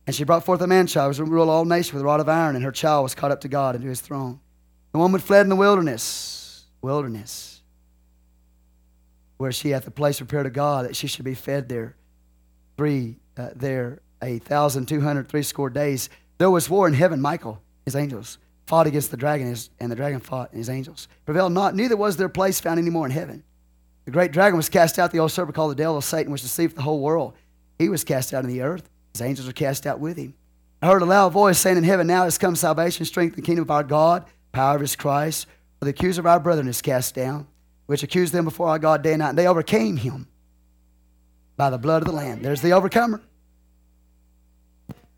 [0.05, 2.05] And she brought forth a man child who was to rule all nations with a
[2.05, 4.39] rod of iron, and her child was caught up to God and to his throne.
[4.93, 7.61] The woman fled in the wilderness, wilderness,
[9.37, 11.95] where she hath a place prepared to God that she should be fed there
[12.77, 16.09] three uh, there a thousand two hundred three score days.
[16.37, 17.19] There was war in heaven.
[17.19, 18.37] Michael, his angels,
[18.67, 21.73] fought against the dragon, and the dragon fought, and his angels prevailed not.
[21.73, 23.43] Neither was their place found any more in heaven.
[24.03, 26.75] The great dragon was cast out, the old serpent called the devil, Satan, which deceived
[26.75, 27.33] the whole world.
[27.79, 28.89] He was cast out in the earth.
[29.13, 30.33] His angels were cast out with him.
[30.81, 33.63] I heard a loud voice saying in heaven, Now has come salvation, strength, and kingdom
[33.63, 35.47] of our God, power of his Christ.
[35.79, 37.47] For the accuser of our brethren is cast down,
[37.85, 39.29] which accused them before our God day and night.
[39.29, 40.27] And they overcame him
[41.55, 42.41] by the blood of the Lamb.
[42.41, 43.21] There's the overcomer.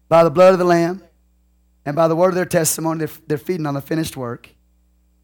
[0.07, 1.03] By the blood of the Lamb
[1.89, 4.51] and by the word of their testimony, they're, they're feeding on the finished work.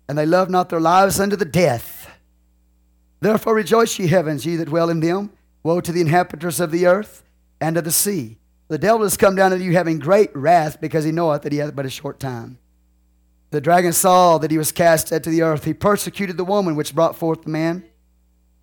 [0.09, 2.09] And they love not their lives unto the death.
[3.19, 5.29] Therefore rejoice, ye heavens, ye that dwell in them.
[5.61, 7.23] Woe to the inhabitants of the earth
[7.61, 8.39] and of the sea.
[8.67, 11.59] The devil has come down unto you having great wrath because he knoweth that he
[11.59, 12.57] hath but a short time.
[13.51, 15.65] The dragon saw that he was cast into the earth.
[15.65, 17.85] He persecuted the woman which brought forth the man,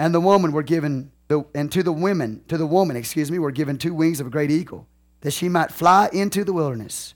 [0.01, 3.39] and the woman were given the, and to the women, to the woman, excuse me,
[3.39, 4.89] were given two wings of a great eagle,
[5.21, 7.15] that she might fly into the wilderness,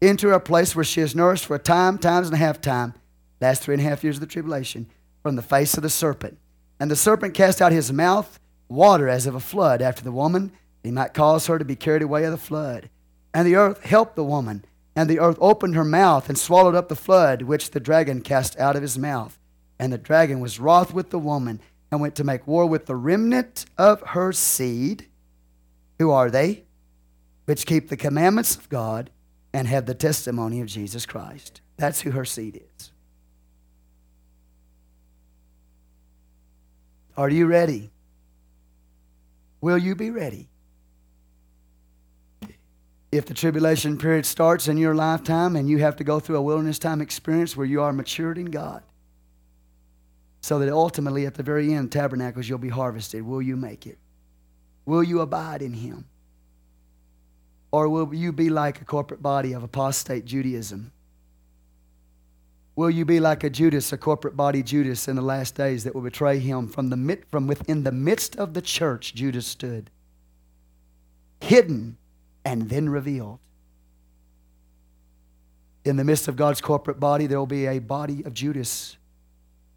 [0.00, 2.94] into a place where she is nourished for a time, times and a half time,
[3.40, 4.88] last three and a half years of the tribulation,
[5.22, 6.38] from the face of the serpent.
[6.78, 8.38] And the serpent cast out his mouth
[8.68, 10.52] water as of a flood after the woman,
[10.82, 12.90] he might cause her to be carried away of the flood.
[13.34, 14.64] And the earth helped the woman,
[14.94, 18.58] and the earth opened her mouth and swallowed up the flood which the dragon cast
[18.58, 19.38] out of his mouth.
[19.78, 21.60] And the dragon was wroth with the woman
[21.90, 25.06] and went to make war with the remnant of her seed.
[25.98, 26.64] Who are they?
[27.46, 29.10] Which keep the commandments of God
[29.58, 31.62] and have the testimony of Jesus Christ.
[31.78, 32.92] That's who her seed is.
[37.16, 37.90] Are you ready?
[39.60, 40.48] Will you be ready?
[43.10, 46.42] If the tribulation period starts in your lifetime and you have to go through a
[46.42, 48.84] wilderness time experience where you are matured in God,
[50.40, 53.98] so that ultimately at the very end, tabernacles, you'll be harvested, will you make it?
[54.86, 56.04] Will you abide in Him?
[57.70, 60.92] Or will you be like a corporate body of apostate Judaism?
[62.76, 65.94] Will you be like a Judas, a corporate body Judas in the last days that
[65.94, 69.14] will betray him from, the, from within the midst of the church?
[69.14, 69.90] Judas stood,
[71.40, 71.98] hidden
[72.44, 73.40] and then revealed.
[75.84, 78.96] In the midst of God's corporate body, there will be a body of Judas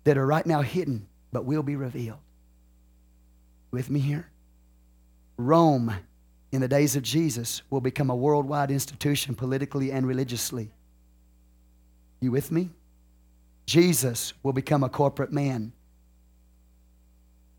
[0.03, 2.19] that are right now hidden, but will be revealed.
[3.71, 4.29] With me here?
[5.37, 5.95] Rome,
[6.51, 10.71] in the days of Jesus, will become a worldwide institution politically and religiously.
[12.19, 12.69] You with me?
[13.65, 15.71] Jesus will become a corporate man.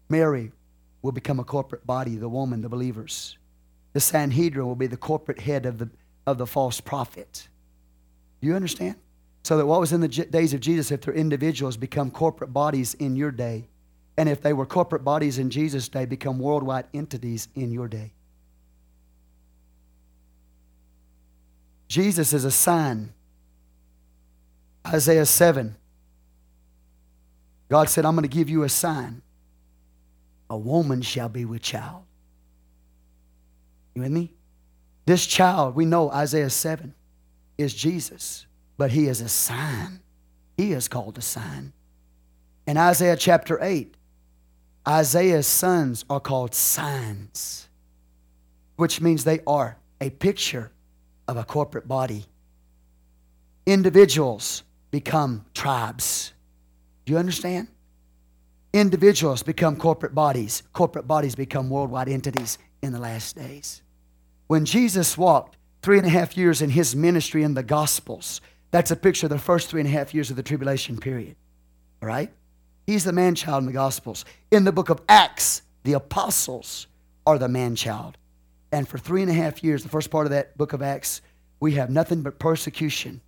[0.09, 0.53] Mary
[1.01, 3.39] will become a corporate body, the woman, the believers.
[3.95, 5.91] The Sanhedrin will be the corporate head of the,
[6.27, 7.49] of the false prophet.
[8.41, 8.97] You understand?
[9.43, 12.95] So that what was in the days of Jesus, if they're individuals, become corporate bodies
[12.95, 13.69] in your day.
[14.17, 18.13] And if they were corporate bodies in Jesus' day, become worldwide entities in your day.
[21.93, 23.13] Jesus is a sign.
[24.87, 25.77] Isaiah 7.
[27.69, 29.21] God said, I'm going to give you a sign.
[30.49, 32.05] A woman shall be with child.
[33.95, 34.33] You with me?
[35.05, 36.95] This child, we know Isaiah 7
[37.59, 38.47] is Jesus,
[38.79, 40.01] but he is a sign.
[40.57, 41.75] He is called a sign.
[42.67, 43.95] In Isaiah chapter 8,
[44.89, 47.69] Isaiah's sons are called signs,
[48.77, 50.73] which means they are a picture
[51.33, 52.25] of a corporate body.
[53.67, 56.33] Individuals become tribes.
[57.05, 57.69] Do you understand?
[58.73, 63.83] Individuals become corporate bodies, corporate bodies become worldwide entities in the last days.
[64.47, 68.41] When Jesus walked three and a half years in his ministry in the Gospels,
[68.71, 71.37] that's a picture of the first three and a half years of the tribulation period.
[72.01, 72.33] All right?
[72.87, 74.25] He's the man child in the Gospels.
[74.51, 76.87] In the book of Acts, the apostles
[77.27, 78.17] are the man child.
[78.73, 81.21] And for three and a half years, the first part of that book of Acts,
[81.61, 83.21] we have nothing but persecution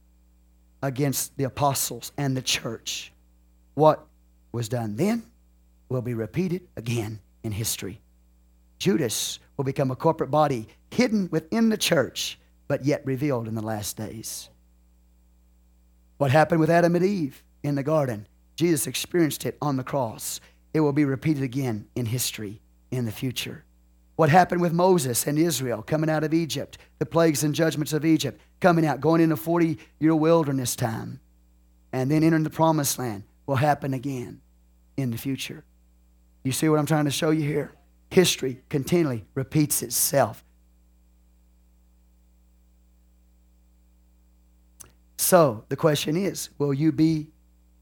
[0.83, 3.13] against the apostles and the church.
[3.75, 4.07] What
[4.53, 5.23] was done then
[5.89, 8.01] will be repeated again in history.
[8.79, 13.63] Judas will become a corporate body hidden within the church, but yet revealed in the
[13.63, 14.49] last days.
[16.19, 18.27] What happened with Adam and Eve in the garden?
[18.57, 20.41] Jesus experienced it on the cross.
[20.73, 22.61] It will be repeated again in history
[22.91, 23.65] in the future.
[24.17, 28.05] What happened with Moses and Israel coming out of Egypt, the plagues and judgments of
[28.05, 31.21] Egypt, coming out, going into 40 year wilderness time,
[31.93, 34.41] and then entering the promised land will happen again
[34.97, 35.65] in the future.
[36.45, 37.73] You see what I'm trying to show you here?
[38.11, 40.45] History continually repeats itself.
[45.17, 47.29] So the question is will you be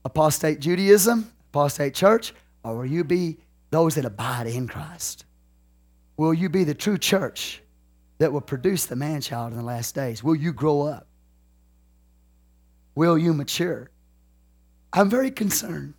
[0.05, 2.33] apostate Judaism, apostate church,
[2.63, 3.37] or will you be
[3.69, 5.25] those that abide in Christ?
[6.17, 7.61] Will you be the true church
[8.19, 10.23] that will produce the man child in the last days?
[10.23, 11.07] Will you grow up?
[12.95, 13.89] Will you mature?
[14.91, 15.95] I'm very concerned.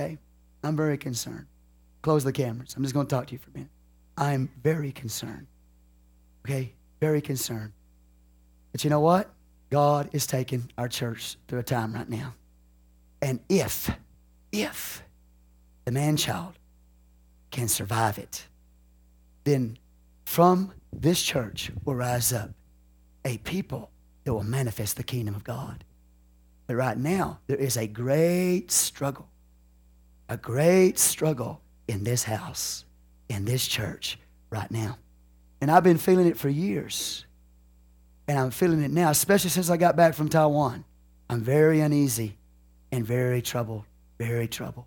[0.00, 0.18] Okay?
[0.64, 1.46] I'm very concerned.
[2.02, 2.74] Close the cameras.
[2.76, 3.70] I'm just going to talk to you for a minute.
[4.16, 5.46] I'm very concerned.
[6.46, 6.72] Okay?
[7.00, 7.72] Very concerned.
[8.72, 9.30] But you know what?
[9.68, 12.34] God is taking our church through a time right now.
[13.22, 13.90] And if,
[14.50, 15.02] if
[15.84, 16.54] the man child
[17.50, 18.46] can survive it,
[19.44, 19.78] then
[20.24, 22.50] from this church will rise up
[23.24, 23.90] a people
[24.24, 25.84] that will manifest the kingdom of God.
[26.66, 29.28] But right now, there is a great struggle,
[30.28, 32.84] a great struggle in this house,
[33.28, 34.18] in this church
[34.50, 34.98] right now.
[35.60, 37.26] And I've been feeling it for years.
[38.28, 40.84] And I'm feeling it now, especially since I got back from Taiwan.
[41.28, 42.36] I'm very uneasy
[42.92, 43.84] and very troubled,
[44.18, 44.86] very troubled.